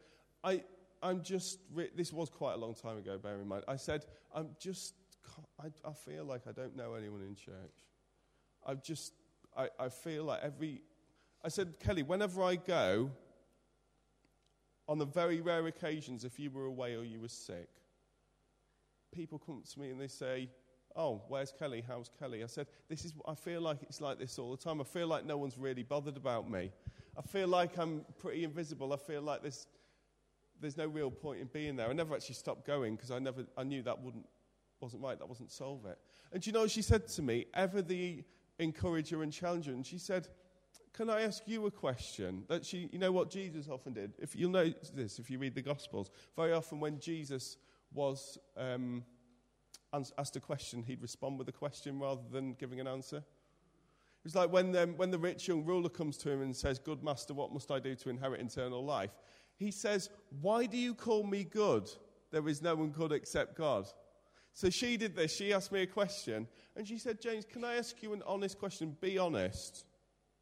I, 0.43 0.63
I'm 1.03 1.21
just, 1.21 1.59
re- 1.71 1.91
this 1.95 2.11
was 2.11 2.31
quite 2.31 2.53
a 2.53 2.57
long 2.57 2.73
time 2.73 2.97
ago, 2.97 3.19
bear 3.19 3.35
in 3.35 3.47
mind. 3.47 3.65
I 3.67 3.75
said, 3.75 4.03
I'm 4.33 4.49
just, 4.59 4.95
I, 5.63 5.67
I 5.87 5.93
feel 5.93 6.25
like 6.25 6.47
I 6.49 6.51
don't 6.51 6.75
know 6.75 6.95
anyone 6.95 7.21
in 7.21 7.35
church. 7.35 7.53
I 8.65 8.73
just, 8.73 9.13
I, 9.55 9.69
I 9.79 9.89
feel 9.89 10.23
like 10.23 10.41
every, 10.41 10.81
I 11.45 11.49
said, 11.49 11.75
Kelly, 11.79 12.01
whenever 12.01 12.41
I 12.41 12.55
go, 12.55 13.11
on 14.87 14.97
the 14.97 15.05
very 15.05 15.39
rare 15.39 15.67
occasions, 15.67 16.25
if 16.25 16.39
you 16.39 16.49
were 16.49 16.65
away 16.65 16.95
or 16.95 17.03
you 17.03 17.21
were 17.21 17.29
sick, 17.29 17.69
people 19.13 19.39
come 19.39 19.61
to 19.71 19.79
me 19.79 19.89
and 19.89 19.99
they 19.99 20.07
say, 20.07 20.49
Oh, 20.95 21.23
where's 21.27 21.51
Kelly? 21.51 21.83
How's 21.87 22.09
Kelly? 22.19 22.43
I 22.43 22.47
said, 22.47 22.67
This 22.87 23.05
is, 23.05 23.13
I 23.27 23.35
feel 23.35 23.61
like 23.61 23.77
it's 23.83 24.01
like 24.01 24.19
this 24.19 24.37
all 24.37 24.51
the 24.51 24.57
time. 24.57 24.81
I 24.81 24.83
feel 24.83 25.07
like 25.07 25.25
no 25.25 25.37
one's 25.37 25.57
really 25.57 25.83
bothered 25.83 26.17
about 26.17 26.49
me. 26.49 26.71
I 27.17 27.21
feel 27.21 27.47
like 27.47 27.77
I'm 27.77 28.05
pretty 28.19 28.43
invisible. 28.43 28.93
I 28.93 28.97
feel 28.97 29.21
like 29.21 29.41
there's, 29.41 29.67
there's 30.59 30.77
no 30.77 30.87
real 30.87 31.11
point 31.11 31.41
in 31.41 31.47
being 31.47 31.75
there. 31.75 31.89
I 31.89 31.93
never 31.93 32.15
actually 32.15 32.35
stopped 32.35 32.65
going 32.65 32.95
because 32.95 33.11
I, 33.11 33.19
never, 33.19 33.45
I 33.57 33.63
knew 33.63 33.81
that 33.83 34.01
wouldn't, 34.01 34.25
wasn't 34.79 35.03
right. 35.03 35.17
That 35.17 35.27
wasn't 35.27 35.51
solve 35.51 35.85
it. 35.85 35.97
And 36.31 36.45
you 36.45 36.53
know 36.53 36.67
she 36.67 36.81
said 36.81 37.07
to 37.09 37.21
me? 37.21 37.45
Ever 37.53 37.81
the 37.81 38.23
encourager 38.59 39.23
and 39.23 39.31
challenger. 39.31 39.71
And 39.71 39.85
she 39.85 39.97
said, 39.97 40.27
Can 40.93 41.09
I 41.09 41.21
ask 41.21 41.43
you 41.45 41.65
a 41.65 41.71
question? 41.71 42.43
That 42.49 42.65
she, 42.65 42.89
you 42.91 42.99
know 42.99 43.11
what 43.11 43.29
Jesus 43.29 43.67
often 43.67 43.93
did? 43.93 44.13
If 44.19 44.35
you'll 44.35 44.51
know 44.51 44.71
this, 44.93 45.19
if 45.19 45.29
you 45.29 45.39
read 45.39 45.55
the 45.55 45.61
Gospels, 45.61 46.11
very 46.35 46.53
often 46.53 46.79
when 46.79 46.99
Jesus 46.99 47.57
was 47.93 48.37
um, 48.57 49.03
asked 50.17 50.35
a 50.35 50.39
question, 50.39 50.83
he'd 50.83 51.01
respond 51.01 51.37
with 51.37 51.47
a 51.49 51.53
question 51.53 51.99
rather 51.99 52.21
than 52.31 52.53
giving 52.53 52.79
an 52.79 52.87
answer. 52.87 53.17
It 53.17 54.25
was 54.25 54.35
like 54.35 54.51
when, 54.51 54.75
um, 54.75 54.95
when 54.97 55.11
the 55.11 55.19
rich 55.19 55.47
young 55.47 55.65
ruler 55.65 55.89
comes 55.89 56.17
to 56.19 56.31
him 56.31 56.41
and 56.41 56.55
says, 56.55 56.79
Good 56.79 57.03
master, 57.03 57.33
what 57.33 57.51
must 57.51 57.71
I 57.71 57.79
do 57.79 57.93
to 57.95 58.09
inherit 58.09 58.39
eternal 58.39 58.83
life? 58.83 59.11
He 59.57 59.69
says, 59.69 60.09
Why 60.41 60.65
do 60.65 60.77
you 60.77 60.95
call 60.95 61.23
me 61.23 61.43
good? 61.43 61.89
There 62.31 62.47
is 62.47 62.61
no 62.61 62.75
one 62.75 62.89
good 62.89 63.11
except 63.11 63.57
God. 63.57 63.85
So 64.53 64.69
she 64.69 64.97
did 64.97 65.15
this. 65.15 65.35
She 65.35 65.51
asked 65.51 65.71
me 65.71 65.81
a 65.81 65.87
question, 65.87 66.47
and 66.75 66.87
she 66.87 66.97
said, 66.97 67.19
James, 67.19 67.43
can 67.43 67.63
I 67.63 67.75
ask 67.75 68.01
you 68.01 68.13
an 68.13 68.23
honest 68.25 68.57
question? 68.57 68.95
Be 69.01 69.17
honest. 69.17 69.85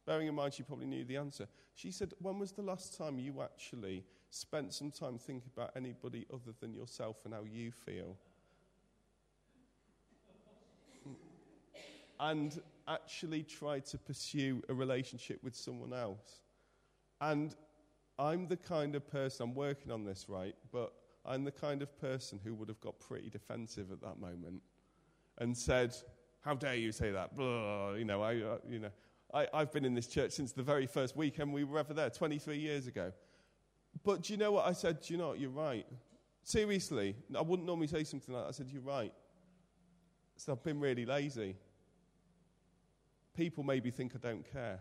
Bearing 0.06 0.28
in 0.28 0.34
mind 0.34 0.54
she 0.54 0.62
probably 0.62 0.86
knew 0.86 1.04
the 1.04 1.16
answer. 1.16 1.48
She 1.74 1.90
said, 1.90 2.12
When 2.20 2.38
was 2.38 2.52
the 2.52 2.62
last 2.62 2.96
time 2.96 3.18
you 3.18 3.42
actually 3.42 4.04
spent 4.32 4.72
some 4.72 4.90
time 4.90 5.18
thinking 5.18 5.50
about 5.54 5.72
anybody 5.76 6.26
other 6.32 6.54
than 6.60 6.72
yourself 6.72 7.18
and 7.24 7.34
how 7.34 7.44
you 7.44 7.70
feel? 7.70 8.16
and 12.20 12.60
actually 12.88 13.42
try 13.42 13.78
to 13.78 13.98
pursue 13.98 14.62
a 14.70 14.74
relationship 14.74 15.38
with 15.44 15.54
someone 15.54 15.92
else. 15.92 16.40
And 17.20 17.54
I'm 18.18 18.48
the 18.48 18.56
kind 18.56 18.94
of 18.94 19.06
person, 19.06 19.44
I'm 19.44 19.54
working 19.54 19.92
on 19.92 20.04
this, 20.04 20.26
right? 20.28 20.54
But 20.72 20.94
I'm 21.26 21.44
the 21.44 21.52
kind 21.52 21.82
of 21.82 22.00
person 22.00 22.40
who 22.42 22.54
would 22.54 22.68
have 22.68 22.80
got 22.80 22.98
pretty 22.98 23.28
defensive 23.28 23.92
at 23.92 24.00
that 24.00 24.18
moment 24.18 24.62
and 25.38 25.56
said, 25.56 25.94
How 26.40 26.54
dare 26.54 26.74
you 26.74 26.90
say 26.90 27.10
that? 27.10 27.36
Blah, 27.36 27.94
you 27.94 28.06
know, 28.06 28.22
I, 28.22 28.36
uh, 28.36 28.58
you 28.66 28.78
know, 28.78 28.90
I, 29.34 29.46
I've 29.52 29.72
been 29.72 29.84
in 29.84 29.92
this 29.92 30.06
church 30.06 30.32
since 30.32 30.52
the 30.52 30.62
very 30.62 30.86
first 30.86 31.16
weekend 31.16 31.52
we 31.52 31.64
were 31.64 31.78
ever 31.78 31.92
there, 31.92 32.08
23 32.08 32.56
years 32.56 32.86
ago. 32.86 33.12
But 34.04 34.22
do 34.22 34.32
you 34.32 34.38
know 34.38 34.52
what 34.52 34.66
I 34.66 34.72
said? 34.72 35.00
Do 35.00 35.14
you 35.14 35.18
know 35.18 35.28
what? 35.28 35.40
You're 35.40 35.50
right. 35.50 35.86
Seriously, 36.44 37.14
I 37.36 37.42
wouldn't 37.42 37.66
normally 37.66 37.86
say 37.86 38.04
something 38.04 38.34
like 38.34 38.44
that. 38.44 38.48
I 38.48 38.52
said, 38.52 38.68
You're 38.70 38.82
right. 38.82 39.12
So 40.36 40.52
I've 40.52 40.64
been 40.64 40.80
really 40.80 41.06
lazy. 41.06 41.56
People 43.36 43.62
maybe 43.62 43.90
think 43.90 44.12
I 44.14 44.18
don't 44.18 44.50
care 44.52 44.80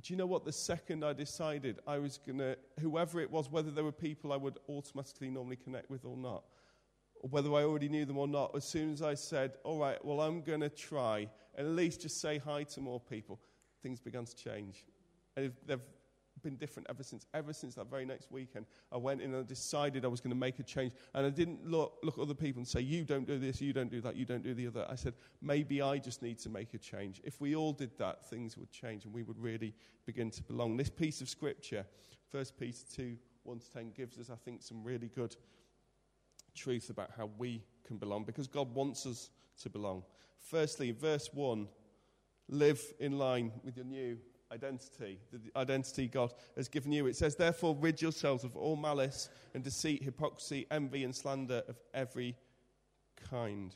do 0.00 0.12
you 0.12 0.16
know 0.16 0.26
what? 0.26 0.44
The 0.44 0.52
second 0.52 1.04
I 1.04 1.12
decided 1.12 1.78
I 1.86 1.98
was 1.98 2.18
going 2.18 2.38
to, 2.38 2.56
whoever 2.80 3.20
it 3.20 3.30
was, 3.30 3.50
whether 3.50 3.70
there 3.70 3.84
were 3.84 3.92
people 3.92 4.32
I 4.32 4.36
would 4.36 4.58
automatically 4.68 5.30
normally 5.30 5.56
connect 5.56 5.88
with 5.88 6.04
or 6.04 6.16
not, 6.16 6.42
or 7.20 7.28
whether 7.28 7.48
I 7.50 7.62
already 7.62 7.88
knew 7.88 8.04
them 8.04 8.18
or 8.18 8.26
not, 8.26 8.56
as 8.56 8.64
soon 8.64 8.92
as 8.92 9.02
I 9.02 9.14
said, 9.14 9.52
all 9.62 9.78
right, 9.78 10.04
well, 10.04 10.20
I'm 10.20 10.42
going 10.42 10.60
to 10.60 10.68
try 10.68 11.28
at 11.56 11.66
least 11.66 12.00
just 12.00 12.20
say 12.20 12.38
hi 12.38 12.64
to 12.64 12.80
more 12.80 12.98
people, 12.98 13.38
things 13.82 14.00
began 14.00 14.24
to 14.24 14.34
change. 14.34 14.84
And 15.36 15.52
they've 15.64 15.80
been 16.44 16.56
different 16.56 16.86
ever 16.88 17.02
since. 17.02 17.26
Ever 17.34 17.52
since 17.52 17.74
that 17.74 17.90
very 17.90 18.04
next 18.04 18.30
weekend, 18.30 18.66
I 18.92 18.98
went 18.98 19.20
in 19.20 19.34
and 19.34 19.46
decided 19.46 20.04
I 20.04 20.08
was 20.08 20.20
going 20.20 20.30
to 20.30 20.36
make 20.36 20.60
a 20.60 20.62
change. 20.62 20.92
And 21.14 21.26
I 21.26 21.30
didn't 21.30 21.66
look, 21.66 21.98
look 22.04 22.18
at 22.18 22.22
other 22.22 22.34
people 22.34 22.60
and 22.60 22.68
say, 22.68 22.80
You 22.80 23.04
don't 23.04 23.26
do 23.26 23.38
this, 23.38 23.60
you 23.60 23.72
don't 23.72 23.90
do 23.90 24.00
that, 24.02 24.14
you 24.14 24.24
don't 24.24 24.44
do 24.44 24.54
the 24.54 24.68
other. 24.68 24.86
I 24.88 24.94
said, 24.94 25.14
Maybe 25.42 25.82
I 25.82 25.98
just 25.98 26.22
need 26.22 26.38
to 26.40 26.48
make 26.48 26.74
a 26.74 26.78
change. 26.78 27.20
If 27.24 27.40
we 27.40 27.56
all 27.56 27.72
did 27.72 27.96
that, 27.98 28.24
things 28.26 28.56
would 28.56 28.70
change 28.70 29.04
and 29.04 29.12
we 29.12 29.24
would 29.24 29.38
really 29.38 29.74
begin 30.06 30.30
to 30.30 30.42
belong. 30.44 30.76
This 30.76 30.90
piece 30.90 31.20
of 31.20 31.28
scripture, 31.28 31.84
1 32.30 32.44
Peter 32.58 32.84
2 32.94 33.16
1 33.42 33.58
to 33.58 33.72
10, 33.72 33.92
gives 33.96 34.18
us, 34.18 34.30
I 34.30 34.36
think, 34.36 34.62
some 34.62 34.82
really 34.82 35.08
good 35.08 35.36
truth 36.54 36.88
about 36.90 37.10
how 37.16 37.28
we 37.36 37.62
can 37.86 37.98
belong 37.98 38.24
because 38.24 38.46
God 38.46 38.74
wants 38.74 39.06
us 39.06 39.30
to 39.62 39.68
belong. 39.68 40.02
Firstly, 40.38 40.92
verse 40.92 41.30
1 41.32 41.68
live 42.48 42.82
in 43.00 43.18
line 43.18 43.52
with 43.62 43.76
your 43.76 43.86
new 43.86 44.18
identity, 44.54 45.18
the 45.32 45.40
identity 45.58 46.08
God 46.08 46.32
has 46.56 46.68
given 46.68 46.92
you. 46.92 47.06
It 47.06 47.16
says, 47.16 47.34
Therefore, 47.34 47.76
rid 47.78 48.00
yourselves 48.00 48.44
of 48.44 48.56
all 48.56 48.76
malice 48.76 49.28
and 49.52 49.62
deceit, 49.62 50.02
hypocrisy, 50.02 50.66
envy, 50.70 51.04
and 51.04 51.14
slander 51.14 51.62
of 51.68 51.76
every 51.92 52.36
kind. 53.30 53.74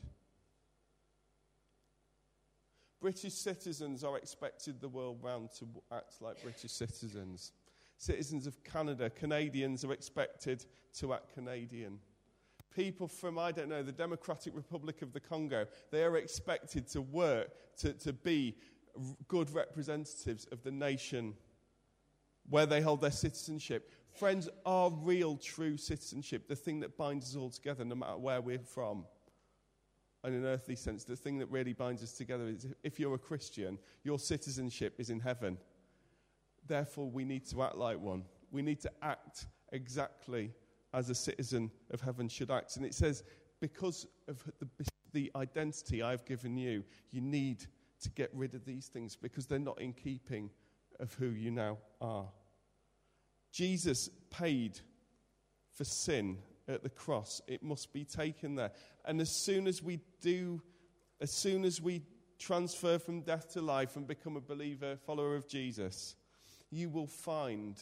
British 3.01 3.33
citizens 3.33 4.03
are 4.03 4.17
expected 4.17 4.81
the 4.81 4.89
world 4.89 5.19
round 5.21 5.49
to 5.59 5.67
act 5.91 6.21
like 6.21 6.41
British 6.41 6.71
citizens. 6.71 7.53
Citizens 7.97 8.47
of 8.47 8.63
Canada, 8.63 9.09
Canadians 9.09 9.83
are 9.85 9.93
expected 9.93 10.65
to 10.95 11.13
act 11.13 11.33
Canadian. 11.33 11.99
People 12.75 13.07
from, 13.07 13.37
I 13.37 13.51
don't 13.51 13.69
know, 13.69 13.83
the 13.83 13.91
Democratic 13.91 14.55
Republic 14.55 15.01
of 15.01 15.11
the 15.11 15.19
Congo, 15.19 15.65
they 15.91 16.03
are 16.03 16.17
expected 16.17 16.87
to 16.89 17.01
work, 17.01 17.49
to, 17.77 17.93
to 17.93 18.13
be 18.13 18.55
good 19.27 19.51
representatives 19.51 20.45
of 20.51 20.63
the 20.63 20.71
nation 20.71 21.33
where 22.49 22.65
they 22.65 22.81
hold 22.81 23.01
their 23.01 23.11
citizenship. 23.11 23.91
Friends, 24.11 24.49
our 24.65 24.91
real, 24.91 25.37
true 25.37 25.77
citizenship, 25.77 26.47
the 26.47 26.55
thing 26.55 26.79
that 26.79 26.97
binds 26.97 27.29
us 27.29 27.35
all 27.35 27.49
together, 27.49 27.85
no 27.85 27.95
matter 27.95 28.17
where 28.17 28.41
we're 28.41 28.59
from, 28.59 29.05
in 30.25 30.33
an 30.33 30.45
earthly 30.45 30.75
sense, 30.75 31.03
the 31.03 31.15
thing 31.15 31.37
that 31.39 31.45
really 31.47 31.73
binds 31.73 32.03
us 32.03 32.13
together 32.13 32.47
is 32.47 32.67
if 32.83 32.99
you're 32.99 33.15
a 33.15 33.19
Christian, 33.19 33.77
your 34.03 34.19
citizenship 34.19 34.95
is 34.97 35.09
in 35.09 35.19
heaven. 35.19 35.57
Therefore, 36.67 37.09
we 37.09 37.23
need 37.23 37.45
to 37.47 37.63
act 37.63 37.77
like 37.77 37.99
one. 37.99 38.23
We 38.51 38.61
need 38.61 38.81
to 38.81 38.91
act 39.01 39.45
exactly 39.71 40.51
as 40.93 41.09
a 41.09 41.15
citizen 41.15 41.71
of 41.91 42.01
heaven 42.01 42.27
should 42.27 42.51
act. 42.51 42.75
And 42.75 42.85
it 42.85 42.93
says, 42.93 43.23
because 43.61 44.07
of 44.27 44.43
the, 44.59 44.85
the 45.13 45.31
identity 45.35 46.01
I've 46.01 46.25
given 46.25 46.57
you, 46.57 46.83
you 47.11 47.21
need 47.21 47.65
to 48.03 48.09
get 48.11 48.29
rid 48.33 48.53
of 48.53 48.65
these 48.65 48.87
things 48.87 49.15
because 49.15 49.45
they're 49.45 49.59
not 49.59 49.81
in 49.81 49.93
keeping 49.93 50.49
of 50.99 51.13
who 51.15 51.27
you 51.27 51.51
now 51.51 51.77
are. 52.01 52.27
Jesus 53.51 54.09
paid 54.29 54.79
for 55.73 55.83
sin 55.83 56.37
at 56.67 56.83
the 56.83 56.89
cross. 56.89 57.41
It 57.47 57.63
must 57.63 57.91
be 57.93 58.03
taken 58.03 58.55
there. 58.55 58.71
And 59.05 59.19
as 59.19 59.31
soon 59.31 59.67
as 59.67 59.81
we 59.81 59.99
do, 60.21 60.61
as 61.19 61.31
soon 61.31 61.65
as 61.65 61.81
we 61.81 62.03
transfer 62.37 62.99
from 62.99 63.21
death 63.21 63.53
to 63.53 63.61
life 63.61 63.95
and 63.95 64.07
become 64.07 64.37
a 64.37 64.41
believer, 64.41 64.97
follower 65.05 65.35
of 65.35 65.47
Jesus, 65.47 66.15
you 66.69 66.89
will 66.89 67.07
find 67.07 67.81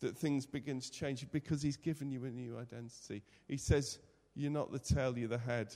that 0.00 0.16
things 0.16 0.46
begin 0.46 0.80
to 0.80 0.90
change 0.90 1.26
because 1.30 1.60
he's 1.60 1.76
given 1.76 2.10
you 2.10 2.24
a 2.24 2.30
new 2.30 2.56
identity. 2.56 3.22
He 3.46 3.56
says, 3.56 3.98
You're 4.34 4.50
not 4.50 4.72
the 4.72 4.78
tail, 4.78 5.16
you're 5.18 5.28
the 5.28 5.38
head. 5.38 5.74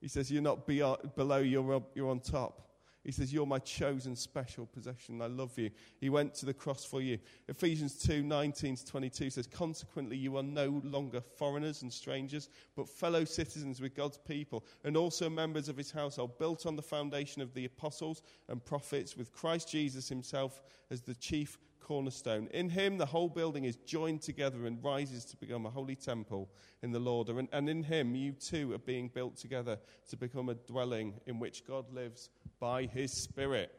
He 0.00 0.08
says, 0.08 0.30
You're 0.30 0.42
not 0.42 0.68
uh, 0.68 0.96
below, 1.16 1.38
you're, 1.38 1.82
you're 1.94 2.10
on 2.10 2.20
top. 2.20 2.68
He 3.04 3.12
says, 3.12 3.32
You're 3.32 3.46
my 3.46 3.58
chosen 3.58 4.14
special 4.14 4.66
possession. 4.66 5.22
I 5.22 5.28
love 5.28 5.58
you. 5.58 5.70
He 5.98 6.10
went 6.10 6.34
to 6.34 6.46
the 6.46 6.52
cross 6.52 6.84
for 6.84 7.00
you. 7.00 7.18
Ephesians 7.48 7.94
2 8.02 8.22
19 8.22 8.76
to 8.76 8.86
22 8.86 9.30
says, 9.30 9.46
Consequently, 9.46 10.16
you 10.16 10.36
are 10.36 10.42
no 10.42 10.82
longer 10.84 11.20
foreigners 11.20 11.80
and 11.82 11.92
strangers, 11.92 12.50
but 12.76 12.88
fellow 12.88 13.24
citizens 13.24 13.80
with 13.80 13.94
God's 13.94 14.18
people, 14.18 14.64
and 14.84 14.96
also 14.96 15.30
members 15.30 15.68
of 15.68 15.76
his 15.76 15.90
household, 15.90 16.38
built 16.38 16.66
on 16.66 16.76
the 16.76 16.82
foundation 16.82 17.40
of 17.40 17.54
the 17.54 17.64
apostles 17.64 18.22
and 18.48 18.64
prophets, 18.64 19.16
with 19.16 19.32
Christ 19.32 19.70
Jesus 19.70 20.08
himself 20.08 20.60
as 20.90 21.00
the 21.00 21.14
chief 21.14 21.58
cornerstone. 21.88 22.48
In 22.52 22.68
him, 22.68 22.98
the 22.98 23.06
whole 23.06 23.30
building 23.30 23.64
is 23.64 23.76
joined 23.76 24.20
together 24.20 24.66
and 24.66 24.84
rises 24.84 25.24
to 25.24 25.36
become 25.38 25.64
a 25.64 25.70
holy 25.70 25.96
temple 25.96 26.50
in 26.82 26.92
the 26.92 26.98
Lord. 26.98 27.30
And, 27.30 27.48
and 27.50 27.66
in 27.66 27.82
him, 27.82 28.14
you 28.14 28.32
too 28.32 28.74
are 28.74 28.78
being 28.78 29.08
built 29.08 29.38
together 29.38 29.78
to 30.10 30.16
become 30.16 30.50
a 30.50 30.54
dwelling 30.54 31.14
in 31.26 31.38
which 31.38 31.66
God 31.66 31.90
lives 31.90 32.28
by 32.60 32.84
his 32.84 33.10
Spirit. 33.10 33.72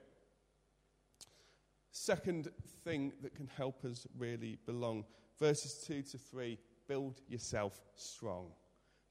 Second 1.92 2.50
thing 2.84 3.14
that 3.22 3.36
can 3.36 3.48
help 3.56 3.86
us 3.86 4.08
really 4.18 4.58
belong 4.66 5.06
verses 5.40 5.84
2 5.86 6.02
to 6.02 6.18
3 6.18 6.58
build 6.88 7.22
yourself 7.28 7.80
strong. 7.96 8.48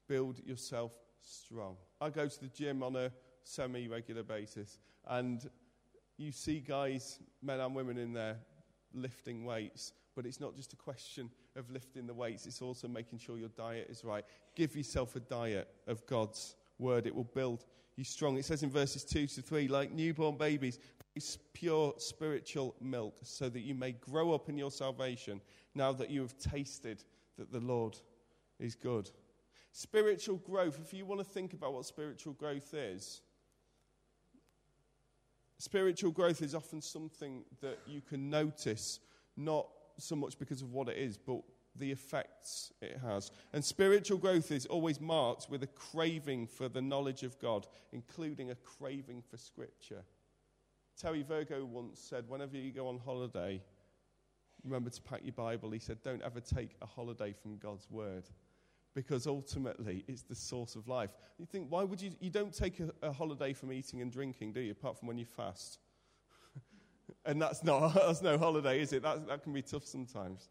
Build 0.09 0.39
yourself 0.45 0.91
strong. 1.21 1.77
I 2.01 2.09
go 2.09 2.27
to 2.27 2.41
the 2.41 2.49
gym 2.49 2.83
on 2.83 2.97
a 2.97 3.11
semi 3.43 3.87
regular 3.87 4.23
basis, 4.23 4.79
and 5.07 5.49
you 6.17 6.33
see 6.33 6.59
guys, 6.59 7.19
men 7.41 7.61
and 7.61 7.73
women 7.73 7.97
in 7.97 8.11
there 8.11 8.37
lifting 8.93 9.45
weights, 9.45 9.93
but 10.15 10.25
it's 10.25 10.39
not 10.39 10.55
just 10.55 10.73
a 10.73 10.75
question 10.75 11.29
of 11.55 11.69
lifting 11.71 12.07
the 12.07 12.13
weights, 12.13 12.45
it's 12.45 12.61
also 12.61 12.87
making 12.87 13.19
sure 13.19 13.37
your 13.37 13.49
diet 13.49 13.87
is 13.89 14.03
right. 14.03 14.25
Give 14.55 14.75
yourself 14.75 15.15
a 15.15 15.19
diet 15.19 15.67
of 15.87 16.05
God's 16.05 16.55
word, 16.77 17.07
it 17.07 17.15
will 17.15 17.23
build 17.23 17.65
you 17.95 18.03
strong. 18.03 18.37
It 18.37 18.45
says 18.45 18.63
in 18.63 18.69
verses 18.69 19.03
2 19.03 19.27
to 19.27 19.41
3 19.41 19.67
like 19.67 19.91
newborn 19.91 20.37
babies, 20.37 20.79
pure 21.53 21.93
spiritual 21.97 22.75
milk, 22.79 23.17
so 23.23 23.49
that 23.49 23.61
you 23.61 23.75
may 23.75 23.91
grow 23.91 24.33
up 24.33 24.47
in 24.47 24.57
your 24.57 24.71
salvation 24.71 25.41
now 25.75 25.91
that 25.91 26.09
you 26.09 26.21
have 26.21 26.37
tasted 26.37 27.03
that 27.37 27.51
the 27.51 27.59
Lord 27.59 27.97
is 28.59 28.75
good. 28.75 29.09
Spiritual 29.71 30.37
growth, 30.37 30.79
if 30.81 30.93
you 30.93 31.05
want 31.05 31.19
to 31.19 31.25
think 31.25 31.53
about 31.53 31.73
what 31.73 31.85
spiritual 31.85 32.33
growth 32.33 32.73
is, 32.73 33.21
spiritual 35.59 36.11
growth 36.11 36.41
is 36.41 36.55
often 36.55 36.81
something 36.81 37.43
that 37.61 37.77
you 37.85 38.01
can 38.01 38.29
notice, 38.29 38.99
not 39.37 39.67
so 39.97 40.15
much 40.15 40.39
because 40.39 40.61
of 40.61 40.71
what 40.71 40.89
it 40.89 40.97
is, 40.97 41.17
but 41.17 41.41
the 41.75 41.91
effects 41.91 42.73
it 42.81 42.97
has. 42.97 43.31
And 43.53 43.63
spiritual 43.63 44.17
growth 44.17 44.51
is 44.51 44.65
always 44.65 44.99
marked 44.99 45.49
with 45.49 45.61
a 45.63 45.67
craving 45.67 46.47
for 46.47 46.67
the 46.67 46.81
knowledge 46.81 47.23
of 47.23 47.39
God, 47.39 47.67
including 47.91 48.49
a 48.49 48.55
craving 48.55 49.21
for 49.29 49.37
Scripture. 49.37 50.03
Terry 50.99 51.23
Virgo 51.23 51.63
once 51.63 51.99
said, 51.99 52.25
whenever 52.27 52.57
you 52.57 52.71
go 52.71 52.87
on 52.87 52.97
holiday, 52.97 53.61
remember 54.63 54.89
to 54.89 55.01
pack 55.01 55.21
your 55.23 55.33
Bible. 55.33 55.71
He 55.71 55.79
said, 55.79 56.01
don't 56.03 56.21
ever 56.23 56.39
take 56.39 56.71
a 56.81 56.85
holiday 56.85 57.33
from 57.33 57.57
God's 57.57 57.89
Word 57.89 58.23
because 58.95 59.27
ultimately 59.27 60.03
it's 60.07 60.23
the 60.23 60.35
source 60.35 60.75
of 60.75 60.87
life. 60.87 61.11
You 61.37 61.45
think, 61.45 61.67
why 61.69 61.83
would 61.83 62.01
you? 62.01 62.11
You 62.19 62.29
don't 62.29 62.53
take 62.53 62.79
a, 62.79 62.91
a 63.01 63.11
holiday 63.11 63.53
from 63.53 63.71
eating 63.71 64.01
and 64.01 64.11
drinking, 64.11 64.53
do 64.53 64.59
you? 64.59 64.71
Apart 64.71 64.99
from 64.99 65.07
when 65.07 65.17
you 65.17 65.25
fast. 65.25 65.79
and 67.25 67.41
that's 67.41 67.63
not 67.63 67.93
that's 67.93 68.21
no 68.21 68.37
holiday, 68.37 68.81
is 68.81 68.93
it? 68.93 69.03
That, 69.03 69.27
that 69.27 69.43
can 69.43 69.53
be 69.53 69.61
tough 69.61 69.85
sometimes. 69.85 70.49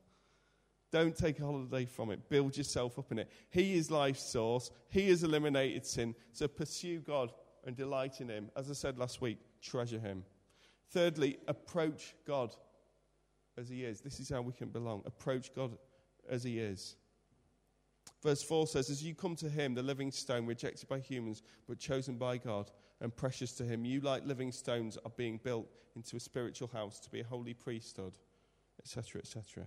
Don't 0.91 1.17
take 1.17 1.39
a 1.41 1.45
holiday 1.45 1.85
from 1.85 2.11
it. 2.11 2.29
Build 2.31 2.57
yourself 2.57 2.99
up 2.99 3.13
in 3.13 3.19
it. 3.19 3.31
He 3.51 3.75
is 3.75 3.91
life's 3.91 4.23
source. 4.23 4.71
He 4.89 5.11
has 5.11 5.23
eliminated 5.23 5.85
sin. 5.85 6.15
So 6.33 6.49
pursue 6.49 7.01
God 7.01 7.31
and 7.67 7.77
delight 7.77 8.21
in 8.21 8.29
Him. 8.29 8.51
As 8.57 8.71
I 8.71 8.73
said 8.75 8.99
last 8.99 9.21
week, 9.21 9.39
treasure 9.61 9.99
Him. 9.99 10.25
Thirdly, 10.91 11.37
approach 11.47 12.15
God 12.27 12.55
as 13.59 13.69
He 13.69 13.85
is. 13.85 14.01
This 14.01 14.19
is 14.19 14.31
how 14.31 14.41
we 14.41 14.53
can 14.53 14.69
belong. 14.69 15.03
Approach 15.05 15.55
God 15.55 15.77
as 16.31 16.43
He 16.43 16.59
is. 16.59 16.97
Verse 18.23 18.43
4 18.43 18.67
says, 18.67 18.91
As 18.91 19.03
you 19.03 19.15
come 19.15 19.37
to 19.37 19.49
him, 19.49 19.75
the 19.75 19.83
living 19.83 20.11
stone, 20.11 20.47
rejected 20.47 20.89
by 20.89 20.99
humans, 20.99 21.43
but 21.69 21.79
chosen 21.79 22.17
by 22.17 22.37
God 22.37 22.71
and 23.01 23.15
precious 23.15 23.53
to 23.53 23.65
him, 23.65 23.85
you, 23.85 24.01
like 24.01 24.27
living 24.27 24.53
stones, 24.53 24.99
are 25.05 25.13
being 25.17 25.39
built 25.43 25.69
into 25.95 26.17
a 26.17 26.21
spiritual 26.21 26.69
house 26.69 27.01
to 27.01 27.11
be 27.11 27.21
a 27.21 27.25
holy 27.25 27.55
priesthood, 27.55 28.17
etc., 28.81 29.21
etc. 29.21 29.67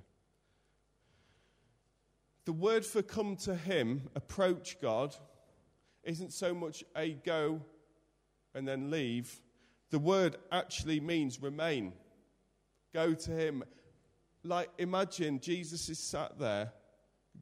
The 2.46 2.54
word 2.54 2.86
for 2.86 3.02
come 3.02 3.36
to 3.38 3.56
him, 3.56 4.10
approach 4.16 4.82
God, 4.82 5.16
isn't 6.04 6.34
so 6.34 6.54
much 6.54 6.84
a 6.96 7.14
go 7.14 7.62
and 8.56 8.68
then 8.68 8.90
leave. 8.90 9.40
The 9.92 10.00
word 10.00 10.38
actually 10.52 11.00
means 11.00 11.42
remain. 11.42 11.94
Go 12.94 13.14
to 13.14 13.32
him. 13.32 13.64
Like, 14.44 14.70
imagine 14.78 15.40
Jesus 15.40 15.88
is 15.88 16.00
sat 16.00 16.40
there 16.40 16.74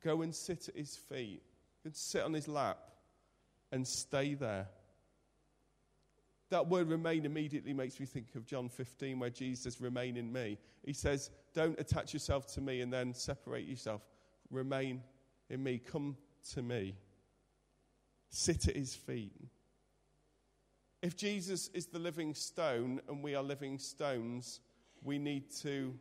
Go 0.04 0.22
and 0.22 0.34
sit 0.34 0.70
at 0.70 0.76
his 0.76 0.96
feet. 0.96 1.42
and 1.86 1.96
sit 1.96 2.24
on 2.24 2.34
his 2.34 2.48
lap 2.48 2.78
and 3.72 3.88
stay 3.88 4.34
there. 4.34 4.68
That 6.50 6.68
word 6.68 6.90
remain 6.90 7.26
immediately 7.26 7.74
makes 7.74 8.00
me 8.00 8.06
think 8.06 8.36
of 8.36 8.46
John 8.46 8.70
15, 8.70 9.20
where 9.20 9.30
Jesus 9.30 9.80
remain 9.80 10.18
in 10.18 10.32
me. 10.32 10.58
He 10.84 10.94
says, 10.94 11.30
Don't 11.54 11.80
attach 11.80 12.14
yourself 12.14 12.48
to 12.54 12.62
me 12.62 12.82
and 12.82 12.92
then 12.92 13.14
separate 13.14 13.68
yourself. 13.68 14.02
Remain 14.50 15.02
in 15.50 15.64
me. 15.64 15.78
Come 15.78 16.18
to 16.54 16.64
me. 16.64 16.96
Sit 18.30 18.68
at 18.68 18.76
his 18.76 18.96
feet. 18.96 19.34
If 21.02 21.16
Jesus 21.16 21.70
is 21.70 21.86
the 21.86 22.00
living 22.00 22.34
stone 22.34 23.00
and 23.08 23.24
we 23.24 23.36
are 23.36 23.44
living 23.44 23.78
stones, 23.78 24.60
we 25.04 25.18
need 25.18 25.52
to 25.62 25.94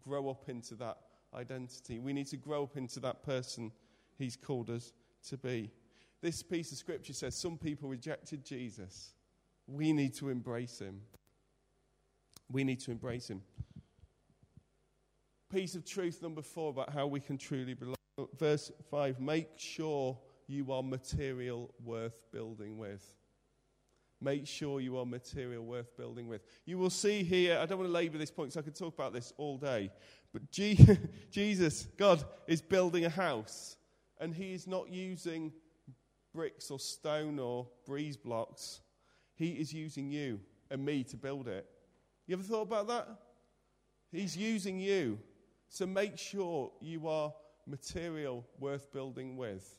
grow 0.00 0.30
up 0.30 0.48
into 0.48 0.74
that 0.76 0.98
identity. 1.34 1.98
We 1.98 2.12
need 2.12 2.26
to 2.28 2.36
grow 2.36 2.62
up 2.64 2.76
into 2.76 3.00
that 3.00 3.22
person 3.22 3.72
He's 4.18 4.36
called 4.36 4.68
us 4.70 4.92
to 5.28 5.36
be. 5.36 5.70
This 6.20 6.42
piece 6.42 6.72
of 6.72 6.78
scripture 6.78 7.12
says 7.12 7.36
some 7.36 7.56
people 7.56 7.88
rejected 7.88 8.44
Jesus. 8.44 9.14
We 9.66 9.92
need 9.92 10.14
to 10.14 10.28
embrace 10.30 10.80
Him. 10.80 11.00
We 12.50 12.64
need 12.64 12.80
to 12.80 12.90
embrace 12.90 13.28
Him. 13.30 13.42
Piece 15.50 15.74
of 15.74 15.84
truth 15.84 16.20
number 16.20 16.42
four 16.42 16.70
about 16.70 16.92
how 16.92 17.06
we 17.06 17.20
can 17.20 17.38
truly 17.38 17.74
belong. 17.74 17.94
Verse 18.36 18.72
5 18.90 19.20
Make 19.20 19.48
sure 19.56 20.18
you 20.48 20.72
are 20.72 20.82
material 20.82 21.72
worth 21.84 22.20
building 22.32 22.76
with. 22.76 23.17
Make 24.20 24.46
sure 24.46 24.80
you 24.80 24.98
are 24.98 25.06
material 25.06 25.64
worth 25.64 25.96
building 25.96 26.26
with. 26.26 26.42
You 26.64 26.78
will 26.78 26.90
see 26.90 27.22
here, 27.22 27.58
I 27.58 27.66
don't 27.66 27.78
want 27.78 27.88
to 27.88 27.94
labor 27.94 28.18
this 28.18 28.32
point 28.32 28.50
because 28.50 28.60
I 28.60 28.64
could 28.64 28.74
talk 28.74 28.94
about 28.94 29.12
this 29.12 29.32
all 29.36 29.58
day, 29.58 29.92
but 30.32 30.50
Jesus, 31.30 31.86
God, 31.96 32.24
is 32.46 32.60
building 32.60 33.04
a 33.04 33.10
house, 33.10 33.76
and 34.20 34.34
He 34.34 34.52
is 34.52 34.66
not 34.66 34.88
using 34.88 35.52
bricks 36.34 36.70
or 36.70 36.80
stone 36.80 37.38
or 37.38 37.68
breeze 37.86 38.16
blocks. 38.16 38.80
He 39.34 39.50
is 39.50 39.72
using 39.72 40.10
you 40.10 40.40
and 40.70 40.84
me 40.84 41.04
to 41.04 41.16
build 41.16 41.46
it. 41.46 41.66
You 42.26 42.34
ever 42.34 42.42
thought 42.42 42.62
about 42.62 42.88
that? 42.88 43.08
He's 44.10 44.36
using 44.36 44.80
you. 44.80 45.18
So 45.68 45.86
make 45.86 46.18
sure 46.18 46.72
you 46.80 47.08
are 47.08 47.32
material 47.66 48.44
worth 48.58 48.92
building 48.92 49.36
with. 49.36 49.78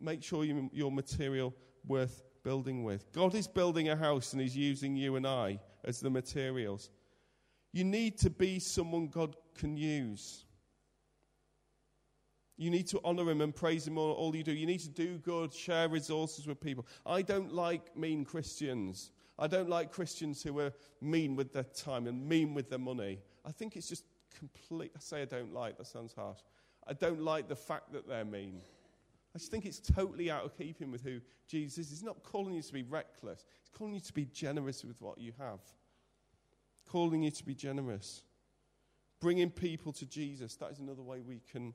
Make 0.00 0.22
sure 0.22 0.44
you, 0.44 0.68
you're 0.72 0.90
material 0.90 1.54
worth 1.86 2.22
building 2.46 2.84
with. 2.84 3.10
God 3.10 3.34
is 3.34 3.48
building 3.48 3.88
a 3.88 3.96
house 3.96 4.32
and 4.32 4.40
He's 4.40 4.56
using 4.56 4.94
you 4.94 5.16
and 5.16 5.26
I 5.26 5.58
as 5.82 5.98
the 5.98 6.08
materials. 6.08 6.90
You 7.72 7.82
need 7.82 8.18
to 8.18 8.30
be 8.30 8.60
someone 8.60 9.08
God 9.08 9.34
can 9.58 9.76
use. 9.76 10.44
You 12.56 12.70
need 12.70 12.86
to 12.86 13.00
honor 13.04 13.28
him 13.28 13.40
and 13.40 13.54
praise 13.54 13.84
him 13.84 13.98
all, 13.98 14.12
all 14.12 14.34
you 14.34 14.44
do. 14.44 14.52
You 14.52 14.64
need 14.64 14.78
to 14.78 14.88
do 14.88 15.18
good, 15.18 15.52
share 15.52 15.88
resources 15.88 16.46
with 16.46 16.60
people. 16.60 16.86
I 17.04 17.20
don't 17.20 17.52
like 17.52 17.96
mean 17.96 18.24
Christians. 18.24 19.10
I 19.40 19.48
don't 19.48 19.68
like 19.68 19.90
Christians 19.90 20.40
who 20.40 20.60
are 20.60 20.72
mean 21.00 21.34
with 21.34 21.52
their 21.52 21.64
time 21.64 22.06
and 22.06 22.28
mean 22.28 22.54
with 22.54 22.70
their 22.70 22.78
money. 22.78 23.18
I 23.44 23.50
think 23.50 23.74
it's 23.76 23.88
just 23.88 24.04
complete. 24.38 24.92
I 24.96 25.00
say 25.00 25.22
I 25.22 25.24
don't 25.24 25.52
like, 25.52 25.78
that 25.78 25.88
sounds 25.88 26.14
harsh. 26.14 26.38
I 26.86 26.92
don't 26.92 27.20
like 27.20 27.48
the 27.48 27.56
fact 27.56 27.92
that 27.92 28.08
they're 28.08 28.24
mean. 28.24 28.60
I 29.36 29.38
just 29.38 29.50
think 29.50 29.66
it's 29.66 29.80
totally 29.80 30.30
out 30.30 30.46
of 30.46 30.56
keeping 30.56 30.90
with 30.90 31.04
who 31.04 31.20
Jesus 31.46 31.76
is. 31.76 31.90
He's 31.90 32.02
not 32.02 32.22
calling 32.22 32.54
you 32.54 32.62
to 32.62 32.72
be 32.72 32.84
reckless, 32.84 33.44
He's 33.60 33.68
calling 33.68 33.92
you 33.92 34.00
to 34.00 34.12
be 34.14 34.24
generous 34.24 34.82
with 34.82 34.98
what 34.98 35.18
you 35.18 35.32
have, 35.38 35.60
calling 36.88 37.22
you 37.22 37.30
to 37.30 37.44
be 37.44 37.54
generous. 37.54 38.22
Bringing 39.20 39.50
people 39.50 39.92
to 39.92 40.06
Jesus, 40.06 40.56
that 40.56 40.70
is 40.70 40.78
another 40.78 41.02
way 41.02 41.20
we 41.20 41.42
can 41.52 41.74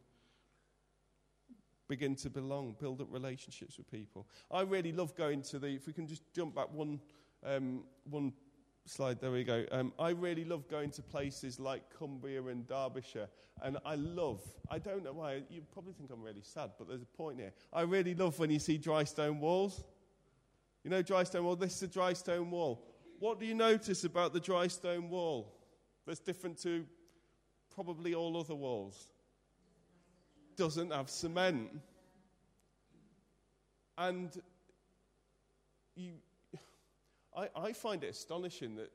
begin 1.88 2.16
to 2.16 2.32
belong, 2.32 2.76
build 2.80 3.00
up 3.00 3.10
relationships 3.12 3.78
with 3.78 3.92
people. 3.92 4.28
I 4.50 4.62
really 4.62 4.92
love 4.92 5.16
going 5.16 5.44
to 5.44 5.60
the, 5.60 5.68
if 5.68 5.86
we 5.86 5.94
can 5.94 6.08
just 6.08 6.24
jump 6.34 6.56
back 6.56 6.74
one, 6.74 7.00
um, 7.46 7.84
one 8.10 8.34
slide, 8.86 9.20
there 9.22 9.32
we 9.32 9.44
go. 9.44 9.66
Um, 9.72 9.94
I 10.00 10.10
really 10.10 10.46
love 10.46 10.68
going 10.68 10.92
to 10.92 11.02
places 11.02 11.60
like 11.60 11.84
Cumbria 11.98 12.44
and 12.46 12.68
Derbyshire. 12.68 13.28
And 13.62 13.78
I 13.86 13.96
love, 13.96 14.42
I 14.70 14.80
don't 14.80 15.04
know 15.04 15.14
why, 15.14 15.44
you 15.50 15.62
probably 15.72 15.94
think 15.94 16.10
I'm 16.12 16.22
really 16.22 16.42
sad, 16.42 16.72
but 16.78 16.88
there's 16.88 17.04
a 17.04 17.18
point 17.18 17.40
here. 17.40 17.54
I 17.72 17.82
really 17.82 18.16
love 18.16 18.40
when 18.40 18.50
you 18.50 18.60
see 18.60 18.78
dry 18.78 19.04
stone 19.04 19.40
walls. 19.40 19.84
You 20.84 20.90
know, 20.90 21.02
dry 21.02 21.24
stone 21.24 21.46
wall? 21.46 21.56
This 21.56 21.76
is 21.76 21.84
a 21.84 21.88
dry 21.88 22.14
stone 22.14 22.50
wall. 22.50 22.84
What 23.20 23.40
do 23.40 23.46
you 23.46 23.54
notice 23.54 24.04
about 24.04 24.34
the 24.34 24.40
dry 24.40 24.68
stone 24.68 25.10
wall 25.10 25.54
that's 26.06 26.20
different 26.20 26.58
to 26.64 26.86
probably 27.74 28.14
all 28.14 28.38
other 28.38 28.56
walls. 28.56 29.12
Doesn't 30.56 30.92
have 30.92 31.10
cement. 31.10 31.70
And 33.98 34.30
you, 35.96 36.14
I, 37.36 37.50
I 37.56 37.74
find 37.74 38.04
it 38.04 38.10
astonishing 38.10 38.76
that 38.76 38.92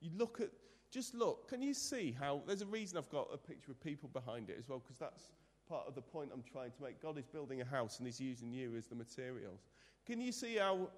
you 0.00 0.10
look 0.16 0.40
at, 0.40 0.50
just 0.90 1.14
look, 1.14 1.48
can 1.48 1.62
you 1.62 1.74
see 1.74 2.16
how, 2.18 2.42
there's 2.46 2.62
a 2.62 2.66
reason 2.66 2.98
I've 2.98 3.10
got 3.10 3.28
a 3.32 3.38
picture 3.38 3.72
of 3.72 3.80
people 3.82 4.08
behind 4.12 4.50
it 4.50 4.56
as 4.58 4.68
well, 4.68 4.78
because 4.78 4.98
that's 4.98 5.28
part 5.68 5.86
of 5.88 5.94
the 5.94 6.02
point 6.02 6.30
I'm 6.32 6.44
trying 6.50 6.70
to 6.70 6.82
make. 6.82 7.02
God 7.02 7.18
is 7.18 7.26
building 7.26 7.60
a 7.60 7.64
house 7.64 7.98
and 7.98 8.06
He's 8.06 8.20
using 8.20 8.52
you 8.52 8.74
as 8.76 8.86
the 8.86 8.94
materials. 8.94 9.60
Can 10.06 10.20
you 10.20 10.30
see 10.30 10.56
how, 10.56 10.88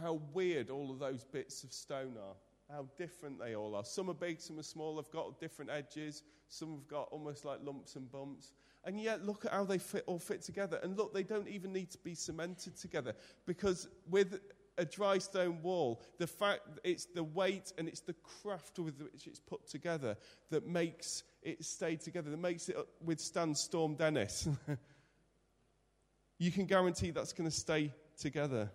how 0.00 0.20
weird 0.34 0.68
all 0.68 0.90
of 0.90 0.98
those 0.98 1.24
bits 1.24 1.64
of 1.64 1.72
stone 1.72 2.16
are? 2.18 2.34
how 2.72 2.86
different 2.96 3.38
they 3.38 3.54
all 3.54 3.74
are. 3.74 3.84
Some 3.84 4.08
are 4.08 4.14
big, 4.14 4.40
some 4.40 4.58
are 4.58 4.62
small, 4.62 4.96
they've 4.96 5.10
got 5.10 5.38
different 5.38 5.70
edges, 5.70 6.22
some 6.48 6.72
have 6.72 6.88
got 6.88 7.08
almost 7.10 7.44
like 7.44 7.58
lumps 7.62 7.96
and 7.96 8.10
bumps. 8.10 8.52
And 8.84 9.00
yet, 9.00 9.24
look 9.24 9.44
at 9.44 9.52
how 9.52 9.64
they 9.64 9.78
fit, 9.78 10.04
all 10.06 10.18
fit 10.18 10.42
together. 10.42 10.80
And 10.82 10.96
look, 10.96 11.14
they 11.14 11.22
don't 11.22 11.46
even 11.46 11.72
need 11.72 11.90
to 11.90 11.98
be 11.98 12.14
cemented 12.14 12.76
together 12.76 13.14
because 13.46 13.88
with 14.10 14.40
a 14.78 14.84
dry 14.84 15.18
stone 15.18 15.60
wall, 15.62 16.02
the 16.18 16.26
fact 16.26 16.60
it's 16.84 17.06
the 17.06 17.22
weight 17.22 17.72
and 17.78 17.88
it's 17.88 18.00
the 18.00 18.14
craft 18.42 18.78
with 18.78 19.00
which 19.00 19.26
it's 19.26 19.40
put 19.40 19.66
together 19.66 20.16
that 20.50 20.66
makes 20.66 21.24
it 21.42 21.64
stay 21.64 21.96
together, 21.96 22.30
that 22.30 22.40
makes 22.40 22.68
it 22.68 22.76
withstand 23.04 23.56
Storm 23.56 23.94
Dennis. 23.94 24.48
you 26.38 26.50
can 26.50 26.66
guarantee 26.66 27.10
that's 27.10 27.32
going 27.32 27.48
to 27.48 27.56
stay 27.56 27.92
together. 28.18 28.70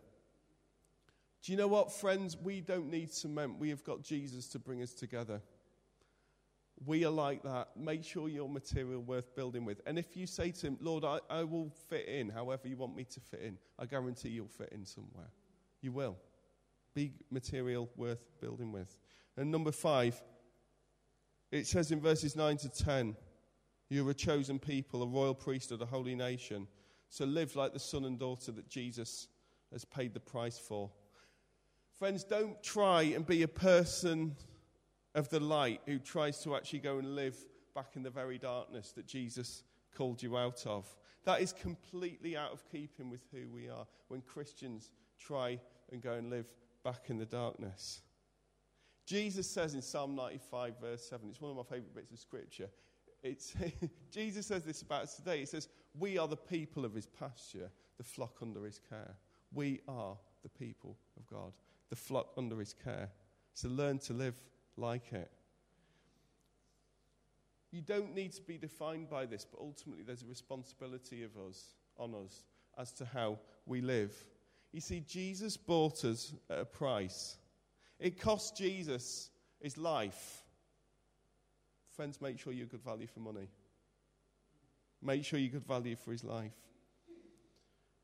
Do 1.43 1.51
you 1.51 1.57
know 1.57 1.67
what, 1.67 1.91
friends? 1.91 2.35
We 2.35 2.61
don't 2.61 2.89
need 2.89 3.13
cement. 3.13 3.57
We 3.59 3.69
have 3.69 3.83
got 3.83 4.03
Jesus 4.03 4.47
to 4.49 4.59
bring 4.59 4.81
us 4.81 4.93
together. 4.93 5.41
We 6.85 7.05
are 7.05 7.11
like 7.11 7.41
that. 7.43 7.69
Make 7.75 8.03
sure 8.03 8.29
your 8.29 8.49
material 8.49 9.01
worth 9.01 9.35
building 9.35 9.65
with. 9.65 9.81
And 9.85 9.97
if 9.97 10.15
you 10.15 10.27
say 10.27 10.51
to 10.51 10.67
him, 10.67 10.77
Lord, 10.79 11.03
I, 11.03 11.19
I 11.29 11.43
will 11.43 11.71
fit 11.89 12.07
in 12.07 12.29
however 12.29 12.67
you 12.67 12.77
want 12.77 12.95
me 12.95 13.03
to 13.05 13.19
fit 13.19 13.41
in, 13.41 13.57
I 13.79 13.85
guarantee 13.85 14.29
you'll 14.29 14.47
fit 14.47 14.69
in 14.71 14.85
somewhere. 14.85 15.31
You 15.87 15.93
will. 15.93 16.17
Be 16.93 17.13
material 17.31 17.89
worth 17.95 18.25
building 18.41 18.73
with. 18.73 18.97
And 19.37 19.49
number 19.49 19.71
five, 19.71 20.21
it 21.49 21.65
says 21.65 21.93
in 21.93 22.01
verses 22.01 22.35
9 22.35 22.57
to 22.57 22.67
10, 22.67 23.15
You're 23.87 24.09
a 24.09 24.13
chosen 24.13 24.59
people, 24.59 25.01
a 25.01 25.07
royal 25.07 25.33
priesthood, 25.33 25.81
a 25.81 25.85
holy 25.85 26.13
nation. 26.13 26.67
So 27.07 27.23
live 27.23 27.55
like 27.55 27.71
the 27.71 27.79
son 27.79 28.03
and 28.03 28.19
daughter 28.19 28.51
that 28.51 28.67
Jesus 28.67 29.29
has 29.71 29.85
paid 29.85 30.13
the 30.13 30.19
price 30.19 30.59
for. 30.59 30.91
Friends, 31.97 32.25
don't 32.25 32.61
try 32.61 33.03
and 33.03 33.25
be 33.25 33.43
a 33.43 33.47
person 33.47 34.35
of 35.15 35.29
the 35.29 35.39
light 35.39 35.79
who 35.85 35.99
tries 35.99 36.43
to 36.43 36.53
actually 36.53 36.79
go 36.79 36.97
and 36.97 37.15
live 37.15 37.37
back 37.73 37.95
in 37.95 38.03
the 38.03 38.09
very 38.09 38.37
darkness 38.37 38.91
that 38.91 39.07
Jesus 39.07 39.63
called 39.95 40.21
you 40.21 40.35
out 40.37 40.65
of. 40.65 40.85
That 41.23 41.39
is 41.39 41.53
completely 41.53 42.35
out 42.35 42.51
of 42.51 42.69
keeping 42.69 43.09
with 43.09 43.21
who 43.31 43.47
we 43.49 43.69
are 43.69 43.87
when 44.09 44.19
Christians 44.19 44.91
try 45.17 45.61
and 45.91 46.01
go 46.01 46.13
and 46.13 46.29
live 46.29 46.47
back 46.83 47.09
in 47.09 47.17
the 47.17 47.25
darkness. 47.25 48.01
Jesus 49.05 49.49
says 49.49 49.73
in 49.73 49.81
Psalm 49.81 50.15
95, 50.15 50.73
verse 50.81 51.07
7, 51.09 51.29
it's 51.29 51.41
one 51.41 51.51
of 51.51 51.57
my 51.57 51.63
favorite 51.63 51.95
bits 51.95 52.11
of 52.11 52.19
scripture. 52.19 52.69
It's, 53.23 53.53
Jesus 54.11 54.45
says 54.45 54.63
this 54.63 54.81
about 54.81 55.03
us 55.03 55.15
today. 55.15 55.39
He 55.39 55.45
says, 55.45 55.69
We 55.97 56.17
are 56.17 56.27
the 56.27 56.35
people 56.35 56.85
of 56.85 56.93
his 56.93 57.05
pasture, 57.05 57.69
the 57.97 58.03
flock 58.03 58.37
under 58.41 58.63
his 58.65 58.79
care. 58.89 59.15
We 59.53 59.79
are 59.87 60.17
the 60.43 60.49
people 60.49 60.97
of 61.17 61.25
God, 61.27 61.53
the 61.89 61.95
flock 61.95 62.33
under 62.37 62.59
his 62.59 62.73
care. 62.73 63.09
So 63.53 63.69
learn 63.69 63.99
to 63.99 64.13
live 64.13 64.35
like 64.75 65.13
it. 65.13 65.31
You 67.71 67.81
don't 67.81 68.15
need 68.15 68.33
to 68.33 68.41
be 68.41 68.57
defined 68.57 69.09
by 69.09 69.25
this, 69.25 69.45
but 69.45 69.59
ultimately 69.59 70.03
there's 70.03 70.23
a 70.23 70.27
responsibility 70.27 71.23
of 71.23 71.31
us 71.49 71.75
on 71.97 72.13
us 72.13 72.43
as 72.77 72.91
to 72.93 73.05
how 73.05 73.39
we 73.65 73.81
live. 73.81 74.13
You 74.71 74.81
see, 74.81 74.99
Jesus 74.99 75.57
bought 75.57 76.03
us 76.03 76.33
at 76.49 76.59
a 76.59 76.65
price. 76.65 77.37
It 77.99 78.19
cost 78.19 78.57
Jesus 78.57 79.31
his 79.59 79.77
life. 79.77 80.43
Friends, 81.95 82.21
make 82.21 82.37
sure 82.39 82.53
you're 82.53 82.67
good 82.67 82.83
value 82.83 83.07
for 83.07 83.21
money. 83.21 83.49
Make 85.01 85.25
sure 85.25 85.39
you're 85.39 85.51
good 85.51 85.65
value 85.65 85.95
for 85.95 86.11
his 86.11 86.23
life. 86.23 86.53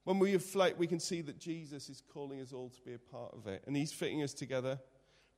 When 0.03 0.19
we 0.19 0.33
reflect, 0.33 0.77
we 0.77 0.87
can 0.87 0.99
see 0.99 1.21
that 1.21 1.39
Jesus 1.39 1.89
is 1.89 2.01
calling 2.01 2.41
us 2.41 2.51
all 2.51 2.69
to 2.69 2.81
be 2.81 2.93
a 2.93 2.99
part 2.99 3.33
of 3.33 3.47
it, 3.47 3.63
and 3.65 3.75
he's 3.75 3.93
fitting 3.93 4.21
us 4.21 4.33
together. 4.33 4.79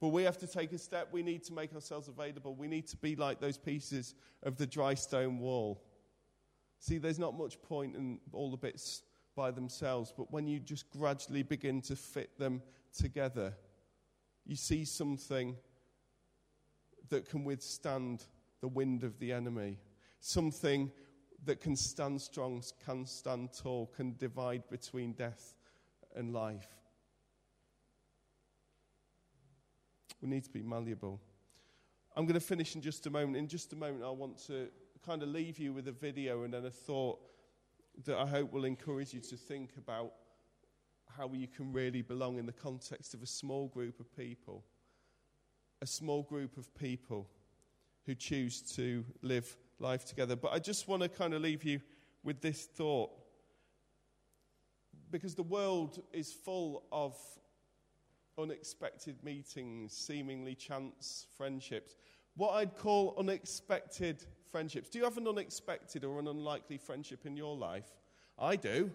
But 0.02 0.10
we 0.10 0.24
have 0.24 0.38
to 0.40 0.48
take 0.48 0.74
a 0.74 0.78
step. 0.78 1.10
We 1.12 1.24
need 1.24 1.44
to 1.46 1.54
make 1.54 1.74
ourselves 1.74 2.08
available. 2.08 2.56
We 2.56 2.68
need 2.68 2.88
to 2.88 2.98
be 2.98 3.16
like 3.16 3.40
those 3.40 3.58
pieces 3.58 4.16
of 4.44 4.58
the 4.58 4.66
dry 4.66 4.94
stone 4.94 5.40
wall. 5.40 5.84
See, 6.80 6.98
there's 6.98 7.20
not 7.20 7.38
much 7.38 7.62
point 7.62 7.96
in 7.96 8.20
all 8.34 8.52
the 8.52 8.58
bits 8.58 9.04
by 9.36 9.52
themselves, 9.52 10.14
but 10.16 10.32
when 10.32 10.48
you 10.48 10.60
just 10.60 10.90
gradually 10.90 11.44
begin 11.44 11.82
to 11.82 11.96
fit 11.96 12.38
them 12.40 12.62
together, 12.98 13.54
you 14.46 14.56
see 14.56 14.86
something 14.86 15.56
that 17.10 17.30
can 17.30 17.44
withstand 17.44 18.24
the 18.62 18.68
wind 18.68 19.04
of 19.04 19.20
the 19.20 19.32
enemy, 19.32 19.78
something 20.20 20.92
that 21.44 21.62
can 21.62 21.76
stand 21.76 22.22
strong, 22.22 22.64
can 22.86 23.06
stand 23.06 23.50
tall, 23.54 23.88
can 23.96 24.16
divide 24.18 24.64
between 24.70 25.14
death 25.14 25.56
and 26.16 26.34
life. 26.34 26.68
We 30.22 30.30
need 30.30 30.44
to 30.46 30.50
be 30.50 30.64
malleable. 30.64 31.22
I'm 32.16 32.26
going 32.26 32.40
to 32.40 32.40
finish 32.40 32.76
in 32.76 32.82
just 32.82 33.06
a 33.06 33.10
moment. 33.10 33.36
In 33.36 33.48
just 33.48 33.74
a 33.74 33.76
moment, 33.76 34.04
I 34.04 34.10
want 34.10 34.38
to 34.48 34.70
kind 35.06 35.22
of 35.22 35.30
leave 35.30 35.60
you 35.60 35.74
with 35.74 35.88
a 35.88 35.92
video 35.92 36.44
and 36.44 36.54
then 36.54 36.66
a 36.66 36.72
thought 36.72 37.20
that 38.04 38.18
I 38.18 38.26
hope 38.26 38.52
will 38.52 38.66
encourage 38.66 39.14
you 39.14 39.22
to 39.22 39.38
think 39.38 39.72
about 39.78 40.12
how 41.18 41.32
you 41.34 41.48
can 41.48 41.72
really 41.72 42.02
belong 42.02 42.38
in 42.38 42.46
the 42.46 42.52
context 42.52 43.14
of 43.14 43.24
a 43.24 43.28
small 43.28 43.68
group 43.68 44.00
of 44.00 44.16
people. 44.16 44.64
A 45.82 45.88
small 45.88 46.24
group 46.24 46.58
of 46.58 46.74
people 46.76 47.28
who 48.06 48.16
choose 48.16 48.62
to 48.76 49.04
live 49.22 49.56
life 49.80 50.06
together. 50.06 50.36
But 50.36 50.54
I 50.54 50.60
just 50.60 50.88
want 50.88 51.04
to 51.04 51.10
kind 51.10 51.34
of 51.34 51.42
leave 51.42 51.64
you 51.64 51.80
with 52.24 52.42
this 52.42 52.66
thought. 52.66 53.12
Because 55.12 55.36
the 55.36 55.44
world 55.44 56.02
is 56.12 56.34
full 56.34 56.84
of 56.92 57.16
unexpected 58.38 59.24
meetings, 59.24 59.94
seemingly 59.94 60.56
chance 60.56 61.28
friendships. 61.38 61.96
What 62.36 62.52
I'd 62.52 62.76
call 62.76 63.16
unexpected 63.18 64.26
friendships. 64.56 64.88
Do 64.88 65.00
you 65.00 65.04
have 65.04 65.18
an 65.18 65.28
unexpected 65.28 66.06
or 66.06 66.18
an 66.18 66.30
unlikely 66.30 66.78
friendship 66.78 67.26
in 67.26 67.36
your 67.36 67.58
life? 67.58 67.92
I 68.40 68.56
do. 68.56 68.90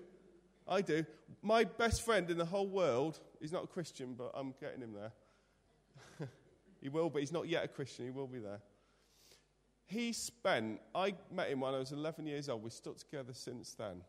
I 0.66 0.80
do. 0.80 1.04
My 1.42 1.64
best 1.64 2.00
friend 2.02 2.30
in 2.30 2.38
the 2.38 2.46
whole 2.46 2.66
world, 2.66 3.20
he's 3.42 3.52
not 3.52 3.64
a 3.64 3.66
Christian, 3.66 4.14
but 4.14 4.32
I'm 4.34 4.54
getting 4.58 4.80
him 4.80 4.94
there. 4.94 5.12
he 6.80 6.88
will, 6.88 7.10
but 7.10 7.18
he's 7.18 7.30
not 7.30 7.46
yet 7.46 7.62
a 7.62 7.68
Christian. 7.68 8.06
He 8.06 8.10
will 8.10 8.26
be 8.26 8.38
there. 8.38 8.62
He 9.84 10.14
spent, 10.14 10.80
I 10.94 11.12
met 11.30 11.50
him 11.50 11.60
when 11.60 11.74
I 11.74 11.78
was 11.78 11.92
11 11.92 12.26
years 12.26 12.48
old. 12.48 12.62
We 12.62 12.70
stuck 12.70 12.96
together 12.96 13.34
since 13.34 13.74
then. 13.74 14.00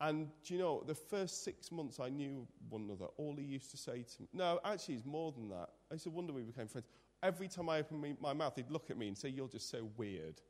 And 0.00 0.28
do 0.42 0.54
you 0.54 0.58
know, 0.58 0.82
the 0.84 0.96
first 0.96 1.44
six 1.44 1.70
months 1.70 2.00
I 2.00 2.08
knew 2.08 2.48
one 2.68 2.82
another, 2.82 3.06
all 3.16 3.36
he 3.36 3.44
used 3.44 3.70
to 3.70 3.76
say 3.76 4.02
to 4.02 4.22
me, 4.22 4.28
no, 4.32 4.58
actually, 4.64 4.96
it's 4.96 5.06
more 5.06 5.30
than 5.30 5.50
that. 5.50 5.68
I 5.88 5.94
used 5.94 6.04
to 6.04 6.10
wonder 6.10 6.32
we 6.32 6.42
became 6.42 6.66
friends. 6.66 6.88
Every 7.22 7.48
time 7.48 7.68
I 7.68 7.78
opened 7.78 8.16
my 8.20 8.32
mouth, 8.32 8.54
he'd 8.56 8.70
look 8.70 8.90
at 8.90 8.96
me 8.96 9.08
and 9.08 9.16
say, 9.16 9.28
You're 9.28 9.48
just 9.48 9.70
so 9.70 9.88
weird. 9.96 10.40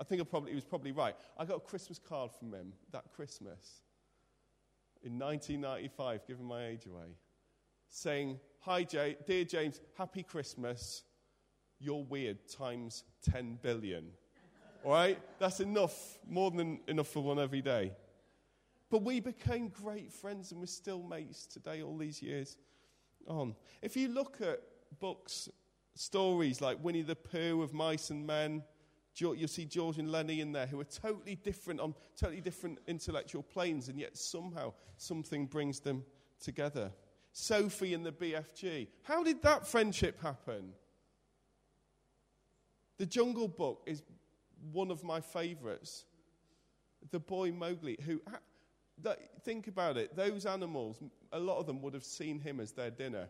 I 0.00 0.04
think 0.04 0.20
I 0.20 0.24
probably, 0.24 0.50
he 0.50 0.54
was 0.54 0.64
probably 0.64 0.92
right. 0.92 1.16
I 1.38 1.44
got 1.44 1.56
a 1.56 1.60
Christmas 1.60 1.98
card 1.98 2.30
from 2.32 2.52
him 2.52 2.72
that 2.92 3.04
Christmas 3.14 3.80
in 5.02 5.18
1995, 5.18 6.26
giving 6.26 6.44
my 6.44 6.66
age 6.66 6.86
away, 6.86 7.16
saying, 7.88 8.38
Hi, 8.60 8.82
Jay, 8.82 9.16
dear 9.26 9.44
James, 9.44 9.80
happy 9.96 10.22
Christmas. 10.22 11.04
You're 11.78 12.04
weird 12.04 12.38
times 12.48 13.04
10 13.30 13.58
billion. 13.62 14.06
All 14.84 14.92
right? 14.92 15.18
That's 15.38 15.60
enough, 15.60 16.18
more 16.28 16.50
than 16.50 16.80
enough 16.88 17.08
for 17.08 17.22
one 17.22 17.38
every 17.38 17.60
day. 17.60 17.92
But 18.90 19.02
we 19.02 19.20
became 19.20 19.68
great 19.68 20.12
friends 20.12 20.52
and 20.52 20.60
we're 20.60 20.66
still 20.66 21.02
mates 21.02 21.46
today, 21.46 21.82
all 21.82 21.96
these 21.96 22.22
years 22.22 22.56
on. 23.26 23.54
If 23.82 23.96
you 23.96 24.08
look 24.08 24.40
at 24.40 24.60
books, 25.00 25.48
stories 25.98 26.60
like 26.60 26.82
Winnie 26.82 27.02
the 27.02 27.16
Pooh 27.16 27.62
of 27.62 27.72
Mice 27.72 28.10
and 28.10 28.26
Men, 28.26 28.62
you'll 29.14 29.48
see 29.48 29.64
George 29.64 29.98
and 29.98 30.12
Lennie 30.12 30.40
in 30.40 30.52
there 30.52 30.66
who 30.66 30.78
are 30.78 30.84
totally 30.84 31.36
different 31.36 31.80
on 31.80 31.94
totally 32.16 32.40
different 32.40 32.78
intellectual 32.86 33.42
planes, 33.42 33.88
and 33.88 33.98
yet 33.98 34.16
somehow 34.16 34.72
something 34.98 35.46
brings 35.46 35.80
them 35.80 36.04
together. 36.38 36.92
Sophie 37.32 37.94
and 37.94 38.04
the 38.04 38.12
BFG. 38.12 38.88
How 39.02 39.22
did 39.22 39.42
that 39.42 39.66
friendship 39.66 40.20
happen? 40.22 40.72
The 42.98 43.06
Jungle 43.06 43.48
Book 43.48 43.82
is 43.86 44.02
one 44.72 44.90
of 44.90 45.04
my 45.04 45.20
favorites. 45.20 46.04
The 47.10 47.20
boy 47.20 47.52
Mowgli, 47.52 47.98
who 48.04 48.20
think 49.44 49.68
about 49.68 49.96
it. 49.96 50.16
Those 50.16 50.46
animals, 50.46 50.98
a 51.32 51.38
lot 51.38 51.58
of 51.58 51.66
them 51.66 51.82
would 51.82 51.94
have 51.94 52.04
seen 52.04 52.38
him 52.38 52.58
as 52.58 52.72
their 52.72 52.90
dinner. 52.90 53.28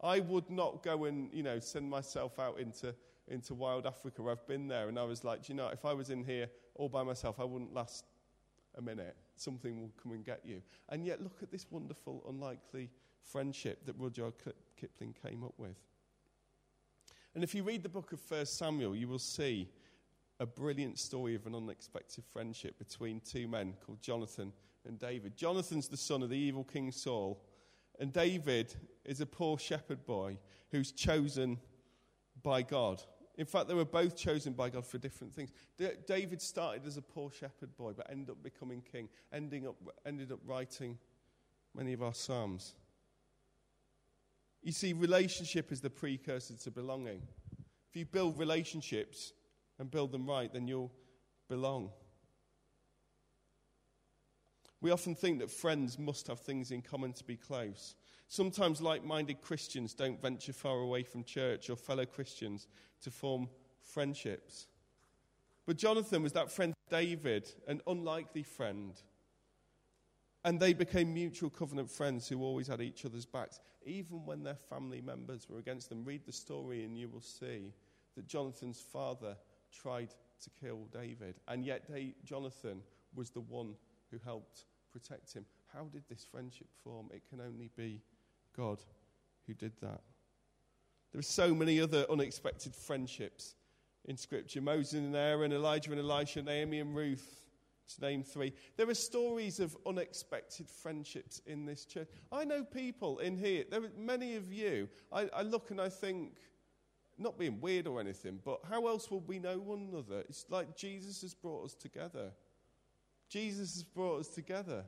I 0.00 0.20
would 0.20 0.50
not 0.50 0.82
go 0.82 1.04
and, 1.04 1.32
you 1.32 1.42
know, 1.42 1.58
send 1.58 1.88
myself 1.88 2.38
out 2.38 2.58
into, 2.58 2.94
into 3.28 3.54
wild 3.54 3.86
Africa. 3.86 4.22
I've 4.28 4.46
been 4.46 4.68
there 4.68 4.88
and 4.88 4.98
I 4.98 5.04
was 5.04 5.24
like, 5.24 5.48
you 5.48 5.54
know, 5.54 5.68
if 5.68 5.84
I 5.84 5.92
was 5.92 6.10
in 6.10 6.24
here 6.24 6.48
all 6.74 6.88
by 6.88 7.02
myself, 7.02 7.40
I 7.40 7.44
wouldn't 7.44 7.72
last 7.72 8.04
a 8.76 8.82
minute. 8.82 9.16
Something 9.36 9.80
will 9.80 9.92
come 10.02 10.12
and 10.12 10.24
get 10.24 10.40
you. 10.44 10.62
And 10.88 11.04
yet, 11.04 11.22
look 11.22 11.42
at 11.42 11.50
this 11.50 11.66
wonderful, 11.70 12.24
unlikely 12.28 12.90
friendship 13.22 13.84
that 13.86 13.96
Rudyard 13.98 14.34
Kipling 14.76 15.14
came 15.22 15.42
up 15.44 15.54
with. 15.58 15.76
And 17.34 17.44
if 17.44 17.54
you 17.54 17.62
read 17.62 17.82
the 17.82 17.88
book 17.88 18.12
of 18.12 18.20
1 18.28 18.46
Samuel, 18.46 18.96
you 18.96 19.08
will 19.08 19.18
see 19.18 19.68
a 20.40 20.46
brilliant 20.46 20.98
story 20.98 21.34
of 21.34 21.46
an 21.46 21.54
unexpected 21.54 22.24
friendship 22.24 22.78
between 22.78 23.20
two 23.20 23.48
men 23.48 23.74
called 23.84 24.00
Jonathan 24.00 24.52
and 24.86 24.98
David. 24.98 25.36
Jonathan's 25.36 25.88
the 25.88 25.96
son 25.96 26.22
of 26.22 26.30
the 26.30 26.36
evil 26.36 26.64
King 26.64 26.92
Saul, 26.92 27.42
and 27.98 28.12
David 28.12 28.74
is 29.04 29.20
a 29.20 29.26
poor 29.26 29.58
shepherd 29.58 30.04
boy 30.04 30.38
who's 30.70 30.92
chosen 30.92 31.58
by 32.42 32.62
God. 32.62 33.02
In 33.38 33.44
fact, 33.44 33.68
they 33.68 33.74
were 33.74 33.84
both 33.84 34.16
chosen 34.16 34.54
by 34.54 34.70
God 34.70 34.86
for 34.86 34.98
different 34.98 35.34
things. 35.34 35.50
D- 35.76 35.88
David 36.06 36.40
started 36.40 36.86
as 36.86 36.96
a 36.96 37.02
poor 37.02 37.30
shepherd 37.30 37.76
boy, 37.76 37.92
but 37.92 38.10
ended 38.10 38.30
up 38.30 38.42
becoming 38.42 38.80
king, 38.80 39.08
ending 39.32 39.66
up, 39.66 39.76
ended 40.06 40.32
up 40.32 40.40
writing 40.46 40.98
many 41.74 41.92
of 41.92 42.02
our 42.02 42.14
Psalms. 42.14 42.74
You 44.62 44.72
see, 44.72 44.94
relationship 44.94 45.70
is 45.70 45.80
the 45.80 45.90
precursor 45.90 46.54
to 46.54 46.70
belonging. 46.70 47.22
If 47.88 47.96
you 47.96 48.06
build 48.06 48.38
relationships 48.38 49.32
and 49.78 49.90
build 49.90 50.12
them 50.12 50.26
right, 50.26 50.52
then 50.52 50.66
you'll 50.66 50.92
belong. 51.48 51.90
We 54.80 54.90
often 54.90 55.14
think 55.14 55.38
that 55.38 55.50
friends 55.50 55.98
must 55.98 56.26
have 56.26 56.40
things 56.40 56.70
in 56.70 56.82
common 56.82 57.12
to 57.14 57.24
be 57.24 57.36
close. 57.36 57.94
Sometimes 58.28 58.80
like 58.80 59.04
minded 59.04 59.40
Christians 59.40 59.94
don't 59.94 60.20
venture 60.20 60.52
far 60.52 60.78
away 60.80 61.02
from 61.02 61.24
church 61.24 61.70
or 61.70 61.76
fellow 61.76 62.04
Christians 62.04 62.66
to 63.02 63.10
form 63.10 63.48
friendships. 63.80 64.66
But 65.66 65.78
Jonathan 65.78 66.22
was 66.22 66.32
that 66.32 66.50
friend 66.50 66.74
David, 66.90 67.50
an 67.66 67.80
unlikely 67.86 68.42
friend. 68.42 68.92
And 70.44 70.60
they 70.60 70.74
became 70.74 71.12
mutual 71.12 71.50
covenant 71.50 71.90
friends 71.90 72.28
who 72.28 72.42
always 72.42 72.68
had 72.68 72.80
each 72.80 73.04
other's 73.04 73.26
backs, 73.26 73.58
even 73.84 74.24
when 74.24 74.44
their 74.44 74.54
family 74.54 75.00
members 75.00 75.48
were 75.48 75.58
against 75.58 75.88
them. 75.88 76.04
Read 76.04 76.24
the 76.24 76.32
story 76.32 76.84
and 76.84 76.96
you 76.96 77.08
will 77.08 77.20
see 77.20 77.72
that 78.14 78.28
Jonathan's 78.28 78.80
father 78.80 79.36
tried 79.72 80.10
to 80.42 80.50
kill 80.60 80.86
David. 80.92 81.34
And 81.48 81.64
yet, 81.64 81.90
Jonathan 82.24 82.82
was 83.14 83.30
the 83.30 83.40
one 83.40 83.74
who 84.10 84.18
helped 84.24 84.64
protect 84.92 85.32
him. 85.32 85.44
How 85.72 85.84
did 85.84 86.04
this 86.08 86.24
friendship 86.30 86.68
form? 86.82 87.08
It 87.12 87.22
can 87.28 87.40
only 87.40 87.70
be 87.76 88.02
God 88.56 88.78
who 89.46 89.54
did 89.54 89.72
that. 89.82 90.00
There 91.12 91.18
are 91.18 91.22
so 91.22 91.54
many 91.54 91.80
other 91.80 92.06
unexpected 92.10 92.74
friendships 92.74 93.54
in 94.06 94.16
Scripture 94.16 94.60
Moses 94.60 94.94
and 94.94 95.14
Aaron, 95.14 95.52
Elijah 95.52 95.90
and 95.90 96.00
Elisha, 96.00 96.42
Naomi 96.42 96.80
and 96.80 96.94
Ruth, 96.94 97.42
to 97.94 98.00
name 98.00 98.22
three. 98.22 98.52
There 98.76 98.88
are 98.88 98.94
stories 98.94 99.60
of 99.60 99.76
unexpected 99.86 100.68
friendships 100.68 101.40
in 101.46 101.64
this 101.64 101.84
church. 101.84 102.08
I 102.32 102.44
know 102.44 102.64
people 102.64 103.18
in 103.18 103.36
here, 103.36 103.64
there 103.70 103.84
are 103.84 103.90
many 103.96 104.36
of 104.36 104.52
you. 104.52 104.88
I, 105.12 105.28
I 105.34 105.42
look 105.42 105.70
and 105.70 105.80
I 105.80 105.88
think, 105.88 106.34
not 107.18 107.38
being 107.38 107.60
weird 107.60 107.86
or 107.86 108.00
anything, 108.00 108.40
but 108.44 108.60
how 108.68 108.86
else 108.88 109.10
will 109.10 109.20
we 109.20 109.38
know 109.38 109.58
one 109.58 109.88
another? 109.90 110.20
It's 110.28 110.44
like 110.50 110.76
Jesus 110.76 111.22
has 111.22 111.34
brought 111.34 111.64
us 111.64 111.74
together. 111.74 112.32
Jesus 113.28 113.74
has 113.74 113.84
brought 113.84 114.20
us 114.20 114.28
together. 114.28 114.84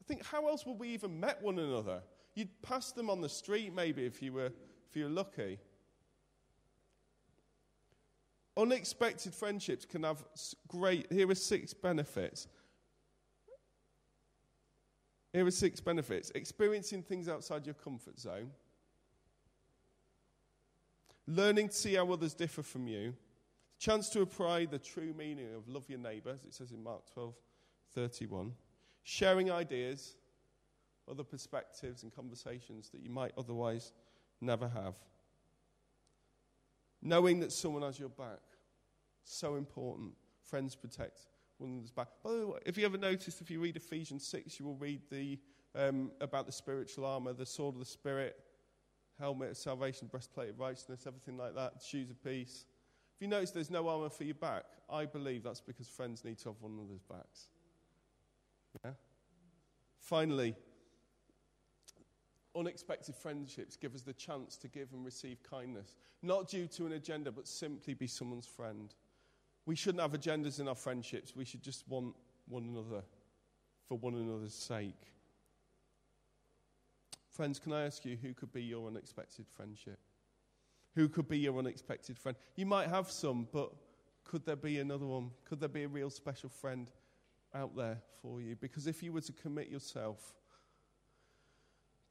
I 0.00 0.04
think, 0.06 0.24
how 0.24 0.48
else 0.48 0.66
would 0.66 0.78
we 0.78 0.88
even 0.88 1.20
met 1.20 1.42
one 1.42 1.58
another? 1.58 2.02
You'd 2.34 2.62
pass 2.62 2.92
them 2.92 3.10
on 3.10 3.20
the 3.20 3.28
street, 3.28 3.74
maybe, 3.74 4.04
if 4.04 4.22
you 4.22 4.32
were, 4.32 4.46
if 4.88 4.96
you 4.96 5.04
were 5.04 5.10
lucky. 5.10 5.58
Unexpected 8.56 9.34
friendships 9.34 9.84
can 9.84 10.02
have 10.02 10.24
great. 10.68 11.10
Here 11.10 11.30
are 11.30 11.34
six 11.34 11.72
benefits. 11.72 12.48
Here 15.32 15.46
are 15.46 15.50
six 15.50 15.80
benefits 15.80 16.30
experiencing 16.34 17.02
things 17.02 17.28
outside 17.28 17.64
your 17.64 17.74
comfort 17.74 18.18
zone, 18.18 18.50
learning 21.26 21.68
to 21.68 21.74
see 21.74 21.94
how 21.94 22.12
others 22.12 22.34
differ 22.34 22.62
from 22.62 22.86
you, 22.86 23.14
chance 23.82 24.08
to 24.08 24.20
apply 24.20 24.64
the 24.64 24.78
true 24.78 25.12
meaning 25.18 25.48
of 25.56 25.66
love 25.66 25.84
your 25.88 25.98
neighbour, 25.98 26.30
as 26.30 26.44
it 26.44 26.54
says 26.54 26.70
in 26.70 26.82
Mark 26.82 27.02
12 27.12 27.34
31, 27.94 28.52
sharing 29.02 29.50
ideas, 29.50 30.14
other 31.10 31.24
perspectives, 31.24 32.04
and 32.04 32.14
conversations 32.14 32.90
that 32.90 33.02
you 33.02 33.10
might 33.10 33.32
otherwise 33.36 33.92
never 34.40 34.68
have. 34.68 34.94
Knowing 37.02 37.40
that 37.40 37.50
someone 37.52 37.82
has 37.82 37.98
your 37.98 38.08
back. 38.08 38.38
So 39.24 39.56
important. 39.56 40.12
Friends 40.42 40.74
protect 40.74 41.26
one 41.58 41.70
another's 41.70 41.90
back. 41.90 42.08
By 42.22 42.30
the 42.30 42.46
way, 42.46 42.58
if 42.64 42.78
you 42.78 42.86
ever 42.86 42.98
noticed, 42.98 43.40
if 43.40 43.50
you 43.50 43.60
read 43.60 43.76
Ephesians 43.76 44.26
6, 44.26 44.58
you 44.58 44.66
will 44.66 44.76
read 44.76 45.00
the, 45.10 45.38
um, 45.74 46.12
about 46.20 46.46
the 46.46 46.52
spiritual 46.52 47.04
armour, 47.04 47.32
the 47.32 47.46
sword 47.46 47.74
of 47.74 47.80
the 47.80 47.86
Spirit, 47.86 48.36
helmet 49.18 49.50
of 49.50 49.56
salvation, 49.56 50.08
breastplate 50.08 50.50
of 50.50 50.60
righteousness, 50.60 51.04
everything 51.06 51.36
like 51.36 51.54
that, 51.56 51.74
shoes 51.84 52.10
of 52.10 52.22
peace. 52.24 52.66
You 53.22 53.28
notice 53.28 53.52
there's 53.52 53.70
no 53.70 53.88
armour 53.88 54.08
for 54.08 54.24
your 54.24 54.34
back, 54.34 54.64
I 54.90 55.06
believe 55.06 55.44
that's 55.44 55.60
because 55.60 55.86
friends 55.86 56.24
need 56.24 56.38
to 56.38 56.48
have 56.48 56.56
one 56.60 56.72
another's 56.72 57.04
backs. 57.04 57.50
Yeah? 58.84 58.90
Finally, 60.00 60.56
unexpected 62.56 63.14
friendships 63.14 63.76
give 63.76 63.94
us 63.94 64.02
the 64.02 64.12
chance 64.12 64.56
to 64.56 64.66
give 64.66 64.92
and 64.92 65.04
receive 65.04 65.40
kindness, 65.48 65.94
not 66.20 66.48
due 66.48 66.66
to 66.66 66.84
an 66.84 66.94
agenda, 66.94 67.30
but 67.30 67.46
simply 67.46 67.94
be 67.94 68.08
someone's 68.08 68.48
friend. 68.48 68.92
We 69.66 69.76
shouldn't 69.76 70.02
have 70.02 70.20
agendas 70.20 70.58
in 70.58 70.66
our 70.66 70.74
friendships. 70.74 71.36
We 71.36 71.44
should 71.44 71.62
just 71.62 71.86
want 71.86 72.16
one 72.48 72.64
another 72.64 73.04
for 73.86 73.98
one 73.98 74.16
another's 74.16 74.52
sake. 74.52 75.12
Friends, 77.30 77.60
can 77.60 77.72
I 77.72 77.86
ask 77.86 78.04
you 78.04 78.18
who 78.20 78.34
could 78.34 78.52
be 78.52 78.64
your 78.64 78.88
unexpected 78.88 79.46
friendship? 79.46 80.00
Who 80.94 81.08
could 81.08 81.28
be 81.28 81.38
your 81.38 81.58
unexpected 81.58 82.18
friend? 82.18 82.36
You 82.56 82.66
might 82.66 82.88
have 82.88 83.10
some, 83.10 83.48
but 83.52 83.72
could 84.24 84.44
there 84.44 84.56
be 84.56 84.78
another 84.78 85.06
one? 85.06 85.30
Could 85.44 85.60
there 85.60 85.68
be 85.68 85.84
a 85.84 85.88
real 85.88 86.10
special 86.10 86.48
friend 86.48 86.90
out 87.54 87.74
there 87.76 87.98
for 88.20 88.40
you? 88.40 88.56
Because 88.56 88.86
if 88.86 89.02
you 89.02 89.12
were 89.12 89.20
to 89.22 89.32
commit 89.32 89.68
yourself 89.68 90.34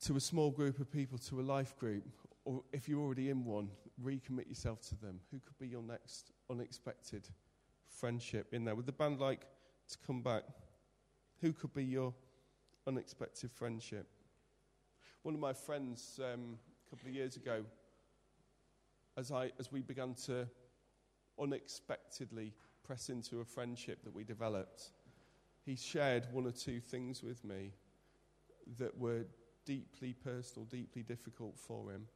to 0.06 0.16
a 0.16 0.20
small 0.20 0.50
group 0.50 0.80
of 0.80 0.92
people, 0.92 1.18
to 1.20 1.40
a 1.40 1.44
life 1.44 1.78
group, 1.78 2.04
or 2.44 2.64
if 2.74 2.90
you're 2.90 3.00
already 3.00 3.30
in 3.30 3.46
one, 3.46 3.70
recommit 4.04 4.48
yourself 4.50 4.82
to 4.82 4.96
them. 4.96 5.20
Who 5.32 5.40
could 5.40 5.58
be 5.60 5.68
your 5.68 5.84
next 5.84 6.32
unexpected 6.50 7.28
friendship 7.88 8.54
in 8.54 8.66
there? 8.66 8.74
Would 8.74 8.88
the 8.88 8.92
band 8.92 9.20
like 9.20 9.42
to 9.90 9.98
come 10.06 10.22
back? 10.22 10.44
Who 11.42 11.54
could 11.54 11.74
be 11.74 11.84
your 11.84 12.14
unexpected 12.88 13.52
friendship? 13.52 14.08
One 15.22 15.36
of 15.36 15.42
my 15.42 15.54
friends 15.54 16.20
um, 16.20 16.58
a 16.88 16.90
couple 16.90 17.10
of 17.10 17.16
years 17.16 17.36
ago, 17.36 17.64
as, 19.18 19.32
I, 19.32 19.52
as 19.60 19.72
we 19.72 19.82
began 19.82 20.14
to 20.26 20.48
unexpectedly 21.40 22.54
press 22.84 23.10
into 23.10 23.42
a 23.42 23.46
friendship 23.46 24.04
that 24.04 24.14
we 24.14 24.24
developed, 24.24 24.92
he 25.66 25.76
shared 25.76 26.28
one 26.32 26.46
or 26.46 26.52
two 26.52 26.80
things 26.80 27.24
with 27.24 27.44
me 27.44 27.72
that 28.78 28.98
were 28.98 29.26
deeply 29.66 30.14
personal, 30.14 30.66
deeply 30.66 31.04
difficult 31.04 31.58
for 31.58 31.92
him. 31.92 32.08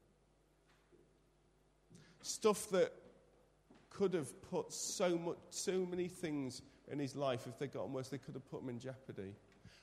Stuff 2.21 2.69
that 2.71 2.91
could 3.89 4.13
have 4.13 4.41
put 4.41 4.73
so 4.73 5.17
much, 5.17 5.37
so 5.49 5.85
many 5.85 6.07
things 6.07 6.61
in 6.91 6.99
his 6.99 7.15
life 7.15 7.47
if 7.47 7.57
they 7.57 7.67
got 7.67 7.83
on 7.83 7.93
worse, 7.93 8.09
they 8.09 8.17
could 8.17 8.33
have 8.33 8.49
put 8.49 8.61
him 8.61 8.69
in 8.69 8.79
jeopardy. 8.79 9.35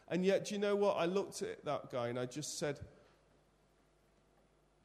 And 0.08 0.24
yet, 0.24 0.46
do 0.46 0.54
you 0.54 0.60
know 0.60 0.76
what? 0.76 0.96
I 0.96 1.06
looked 1.06 1.42
at 1.42 1.64
that 1.64 1.90
guy 1.90 2.08
and 2.08 2.18
I 2.18 2.26
just 2.26 2.58
said, 2.58 2.80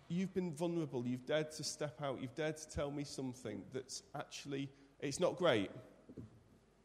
You've 0.10 0.34
been 0.34 0.53
vulnerable. 0.53 1.05
You've 1.05 1.26
dared 1.26 1.51
to 1.51 1.64
step 1.64 2.01
out. 2.01 2.22
You've 2.22 2.36
dared 2.36 2.58
to 2.58 2.70
tell 2.70 2.91
me 2.91 3.03
something 3.03 3.62
that's 3.74 4.03
actually, 4.16 4.70
it's 4.99 5.20
not 5.20 5.36
great, 5.38 5.70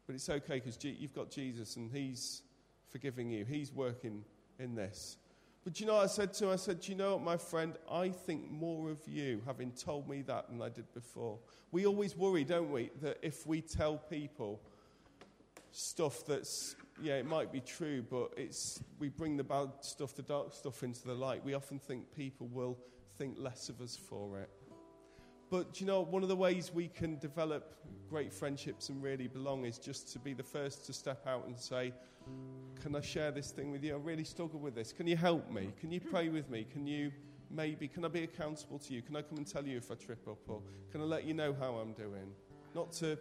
but 0.05 0.15
it's 0.15 0.29
okay 0.29 0.55
because 0.59 0.77
you've 0.83 1.13
got 1.13 1.31
Jesus 1.31 1.75
and 1.77 1.91
He's 1.91 2.41
forgiving 2.89 3.29
you. 3.29 3.45
He's 3.45 3.71
working 3.71 4.23
in 4.59 4.75
this. 4.75 5.17
But 5.63 5.79
you 5.79 5.85
know 5.85 5.95
I 5.95 6.07
said 6.07 6.33
to 6.35 6.45
him? 6.45 6.51
I 6.51 6.57
said, 6.57 6.81
Do 6.81 6.91
you 6.91 6.97
know 6.97 7.13
what, 7.13 7.23
my 7.23 7.37
friend? 7.37 7.75
I 7.89 8.09
think 8.09 8.51
more 8.51 8.89
of 8.89 8.99
you 9.07 9.41
having 9.45 9.71
told 9.71 10.09
me 10.09 10.21
that 10.23 10.49
than 10.49 10.61
I 10.61 10.67
did 10.67 10.93
before. 10.93 11.39
We 11.71 11.85
always 11.85 12.17
worry, 12.17 12.43
don't 12.43 12.69
we, 12.69 12.89
that 13.01 13.17
if 13.21 13.47
we 13.47 13.61
tell 13.61 13.97
people 13.97 14.59
stuff 15.71 16.25
that's, 16.25 16.75
yeah, 17.03 17.15
it 17.15 17.25
might 17.25 17.51
be 17.51 17.59
true, 17.59 18.01
but 18.09 18.33
it's, 18.37 18.81
we 18.97 19.09
bring 19.09 19.35
the 19.35 19.43
bad 19.43 19.69
stuff, 19.81 20.15
the 20.15 20.21
dark 20.21 20.53
stuff 20.53 20.83
into 20.83 21.05
the 21.05 21.13
light. 21.13 21.43
We 21.43 21.53
often 21.53 21.77
think 21.77 22.15
people 22.15 22.47
will 22.47 22.77
think 23.17 23.35
less 23.37 23.67
of 23.67 23.81
us 23.81 23.97
for 23.97 24.39
it. 24.39 24.49
But 25.49 25.81
you 25.81 25.85
know, 25.85 26.01
one 26.01 26.23
of 26.23 26.29
the 26.29 26.35
ways 26.35 26.71
we 26.73 26.87
can 26.87 27.19
develop 27.19 27.75
great 28.09 28.31
friendships 28.31 28.87
and 28.87 29.03
really 29.03 29.27
belong 29.27 29.65
is 29.65 29.77
just 29.77 30.11
to 30.13 30.19
be 30.19 30.33
the 30.33 30.43
first 30.43 30.85
to 30.85 30.93
step 30.93 31.27
out 31.27 31.45
and 31.45 31.59
say, 31.59 31.93
Can 32.81 32.95
I 32.95 33.01
share 33.01 33.31
this 33.31 33.51
thing 33.51 33.69
with 33.69 33.83
you? 33.83 33.93
I 33.93 33.97
really 33.97 34.23
struggle 34.23 34.59
with 34.59 34.73
this. 34.73 34.93
Can 34.93 35.05
you 35.05 35.17
help 35.17 35.51
me? 35.51 35.73
Can 35.79 35.91
you 35.91 35.99
pray 35.99 36.29
with 36.29 36.49
me? 36.49 36.65
Can 36.71 36.87
you 36.87 37.11
maybe, 37.51 37.87
can 37.87 38.05
I 38.05 38.07
be 38.07 38.23
accountable 38.23 38.79
to 38.79 38.93
you? 38.93 39.01
Can 39.01 39.15
I 39.15 39.21
come 39.21 39.37
and 39.37 39.45
tell 39.45 39.65
you 39.67 39.77
if 39.77 39.91
I 39.91 39.95
trip 39.95 40.27
up? 40.27 40.39
Or 40.47 40.61
can 40.91 41.01
I 41.01 41.03
let 41.03 41.25
you 41.25 41.33
know 41.33 41.53
how 41.59 41.75
I'm 41.75 41.93
doing? 41.93 42.31
Not 42.73 42.93
to 42.93 43.19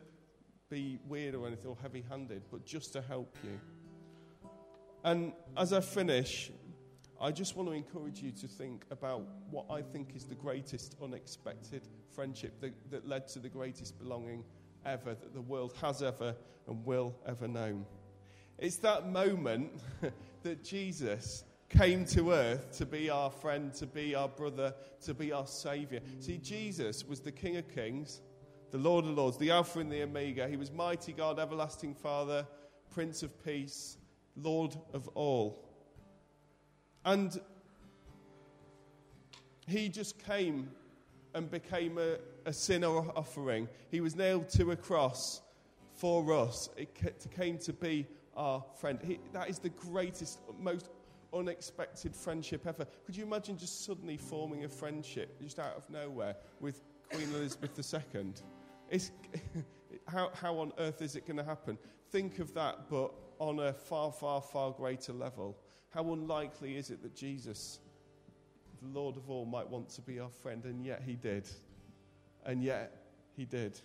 be 0.72 0.98
weird 1.06 1.34
or 1.34 1.46
anything 1.46 1.66
or 1.66 1.76
heavy 1.82 2.02
handed, 2.08 2.42
but 2.50 2.64
just 2.64 2.94
to 2.94 3.02
help 3.02 3.36
you. 3.44 3.60
And 5.04 5.32
as 5.56 5.74
I 5.74 5.80
finish, 5.80 6.50
I 7.20 7.30
just 7.30 7.56
want 7.56 7.68
to 7.68 7.74
encourage 7.74 8.22
you 8.22 8.30
to 8.30 8.48
think 8.48 8.86
about 8.90 9.26
what 9.50 9.66
I 9.70 9.82
think 9.82 10.16
is 10.16 10.24
the 10.24 10.34
greatest 10.34 10.96
unexpected 11.02 11.82
friendship 12.14 12.58
that, 12.60 12.72
that 12.90 13.06
led 13.06 13.28
to 13.28 13.38
the 13.38 13.50
greatest 13.50 13.98
belonging 13.98 14.44
ever 14.86 15.14
that 15.14 15.34
the 15.34 15.42
world 15.42 15.74
has 15.82 16.02
ever 16.02 16.34
and 16.66 16.84
will 16.86 17.14
ever 17.26 17.46
known. 17.46 17.84
It's 18.58 18.76
that 18.76 19.10
moment 19.10 19.72
that 20.42 20.64
Jesus 20.64 21.44
came 21.68 22.06
to 22.06 22.32
earth 22.32 22.78
to 22.78 22.86
be 22.86 23.10
our 23.10 23.30
friend, 23.30 23.74
to 23.74 23.86
be 23.86 24.14
our 24.14 24.28
brother, 24.28 24.74
to 25.04 25.12
be 25.12 25.32
our 25.32 25.46
Savior. 25.46 26.00
See, 26.18 26.38
Jesus 26.38 27.04
was 27.04 27.20
the 27.20 27.32
King 27.32 27.56
of 27.56 27.68
Kings, 27.68 28.22
the 28.72 28.78
Lord 28.78 29.04
of 29.04 29.12
Lords, 29.12 29.36
the 29.36 29.50
Alpha 29.50 29.78
and 29.80 29.92
the 29.92 30.02
Omega. 30.02 30.48
He 30.48 30.56
was 30.56 30.72
mighty 30.72 31.12
God, 31.12 31.38
everlasting 31.38 31.94
Father, 31.94 32.46
Prince 32.90 33.22
of 33.22 33.44
Peace, 33.44 33.98
Lord 34.34 34.74
of 34.94 35.08
all. 35.08 35.68
And 37.04 37.38
He 39.68 39.90
just 39.90 40.18
came 40.24 40.70
and 41.34 41.50
became 41.50 41.98
a, 41.98 42.16
a 42.46 42.52
sin 42.52 42.82
offering. 42.82 43.68
He 43.90 44.00
was 44.00 44.16
nailed 44.16 44.48
to 44.50 44.70
a 44.70 44.76
cross 44.76 45.42
for 45.94 46.32
us. 46.32 46.70
It 46.78 46.98
came 47.36 47.58
to 47.58 47.74
be 47.74 48.06
our 48.34 48.64
friend. 48.80 48.98
He, 49.04 49.18
that 49.34 49.50
is 49.50 49.58
the 49.58 49.68
greatest, 49.68 50.38
most 50.58 50.88
unexpected 51.34 52.16
friendship 52.16 52.66
ever. 52.66 52.86
Could 53.04 53.16
you 53.16 53.24
imagine 53.24 53.58
just 53.58 53.84
suddenly 53.84 54.16
forming 54.16 54.64
a 54.64 54.68
friendship 54.68 55.38
just 55.42 55.58
out 55.58 55.76
of 55.76 55.88
nowhere 55.90 56.36
with 56.60 56.80
Queen 57.10 57.28
Elizabeth 57.34 57.78
II? 58.14 58.32
It's, 58.92 59.10
how, 60.06 60.30
how 60.34 60.58
on 60.58 60.72
earth 60.78 61.00
is 61.00 61.16
it 61.16 61.26
going 61.26 61.38
to 61.38 61.44
happen? 61.44 61.78
Think 62.10 62.38
of 62.38 62.52
that, 62.54 62.90
but 62.90 63.12
on 63.38 63.58
a 63.58 63.72
far, 63.72 64.12
far, 64.12 64.42
far 64.42 64.70
greater 64.70 65.14
level. 65.14 65.56
How 65.88 66.12
unlikely 66.12 66.76
is 66.76 66.90
it 66.90 67.02
that 67.02 67.16
Jesus, 67.16 67.80
the 68.82 68.88
Lord 68.88 69.16
of 69.16 69.30
all, 69.30 69.46
might 69.46 69.68
want 69.68 69.88
to 69.90 70.02
be 70.02 70.20
our 70.20 70.28
friend? 70.28 70.64
And 70.64 70.84
yet 70.84 71.02
he 71.04 71.14
did. 71.14 71.48
And 72.44 72.62
yet 72.62 72.92
he 73.34 73.46
did. 73.46 73.80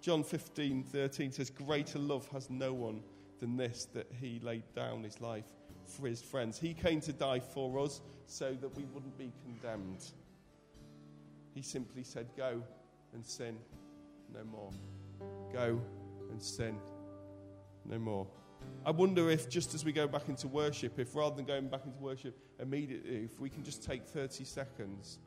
John 0.00 0.22
15, 0.22 0.84
13 0.84 1.32
says, 1.32 1.50
Greater 1.50 1.98
love 1.98 2.28
has 2.28 2.48
no 2.50 2.72
one 2.72 3.02
than 3.40 3.56
this, 3.56 3.88
that 3.94 4.06
he 4.20 4.38
laid 4.44 4.62
down 4.76 5.02
his 5.02 5.20
life 5.20 5.48
for 5.86 6.06
his 6.06 6.22
friends. 6.22 6.56
He 6.56 6.72
came 6.72 7.00
to 7.00 7.12
die 7.12 7.40
for 7.40 7.80
us 7.80 8.00
so 8.26 8.54
that 8.60 8.76
we 8.76 8.84
wouldn't 8.84 9.18
be 9.18 9.32
condemned. 9.44 10.04
He 11.52 11.62
simply 11.62 12.04
said, 12.04 12.28
Go 12.36 12.62
and 13.12 13.26
sin 13.26 13.56
no 14.32 14.44
more. 14.44 14.70
Go 15.52 15.80
and 16.30 16.42
sin 16.42 16.76
no 17.84 17.98
more. 17.98 18.26
I 18.84 18.90
wonder 18.90 19.30
if, 19.30 19.48
just 19.48 19.74
as 19.74 19.84
we 19.84 19.92
go 19.92 20.06
back 20.06 20.28
into 20.28 20.48
worship, 20.48 20.98
if 20.98 21.14
rather 21.14 21.36
than 21.36 21.44
going 21.44 21.68
back 21.68 21.84
into 21.84 21.98
worship 21.98 22.36
immediately, 22.58 23.24
if 23.24 23.40
we 23.40 23.50
can 23.50 23.62
just 23.62 23.82
take 23.82 24.06
30 24.06 24.44
seconds 24.44 25.18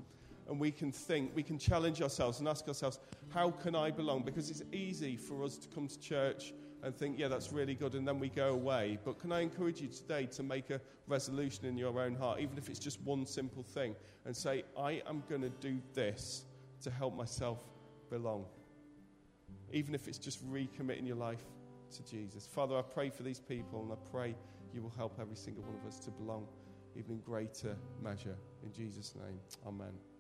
and 0.48 0.60
we 0.60 0.72
can 0.72 0.92
think, 0.92 1.32
we 1.36 1.44
can 1.44 1.58
challenge 1.58 2.02
ourselves 2.02 2.40
and 2.40 2.48
ask 2.48 2.68
ourselves, 2.68 3.00
how 3.30 3.52
can 3.52 3.76
I 3.76 3.92
belong? 3.92 4.24
Because 4.24 4.50
it's 4.50 4.64
easy 4.72 5.16
for 5.16 5.44
us 5.44 5.58
to 5.58 5.68
come 5.70 5.88
to 5.88 6.00
church 6.00 6.54
and 6.84 6.96
think, 6.96 7.20
yeah, 7.20 7.28
that's 7.28 7.52
really 7.52 7.76
good, 7.76 7.94
and 7.94 8.08
then 8.08 8.20
we 8.20 8.28
go 8.30 8.50
away. 8.50 8.98
But 9.06 9.20
can 9.20 9.32
I 9.32 9.42
encourage 9.42 9.82
you 9.82 9.88
today 9.88 10.26
to 10.28 10.44
make 10.44 10.72
a 10.72 10.82
resolution 11.08 11.66
in 11.66 11.78
your 11.78 12.00
own 12.00 12.16
heart, 12.16 12.40
even 12.40 12.58
if 12.58 12.70
it's 12.70 12.80
just 12.80 13.00
one 13.02 13.26
simple 13.26 13.62
thing, 13.62 13.96
and 14.26 14.36
say, 14.36 14.64
I 14.78 15.04
am 15.08 15.24
going 15.30 15.42
to 15.42 15.50
do 15.50 15.80
this 15.94 16.46
to 16.82 16.90
help 16.90 17.16
myself 17.16 17.60
belong? 18.10 18.46
Even 19.74 19.96
if 19.96 20.08
it's 20.08 20.18
just 20.18 20.46
recommitting 20.52 21.08
your 21.08 21.18
life 21.18 21.44
to 21.92 22.04
Jesus. 22.04 22.48
Father, 22.48 22.78
I 22.78 22.82
pray 22.82 23.10
for 23.10 23.24
these 23.24 23.40
people, 23.40 23.82
and 23.82 23.92
I 23.92 23.96
pray 24.12 24.36
you 24.74 24.82
will 24.82 24.94
help 24.98 25.18
every 25.20 25.36
single 25.36 25.64
one 25.64 25.76
of 25.76 25.86
us 25.86 26.00
to 26.00 26.12
belong 26.12 26.48
even 26.96 27.12
in 27.12 27.20
greater 27.20 27.76
measure. 28.02 28.36
In 28.64 28.72
Jesus' 28.74 29.16
name, 29.16 29.40
amen. 29.66 29.94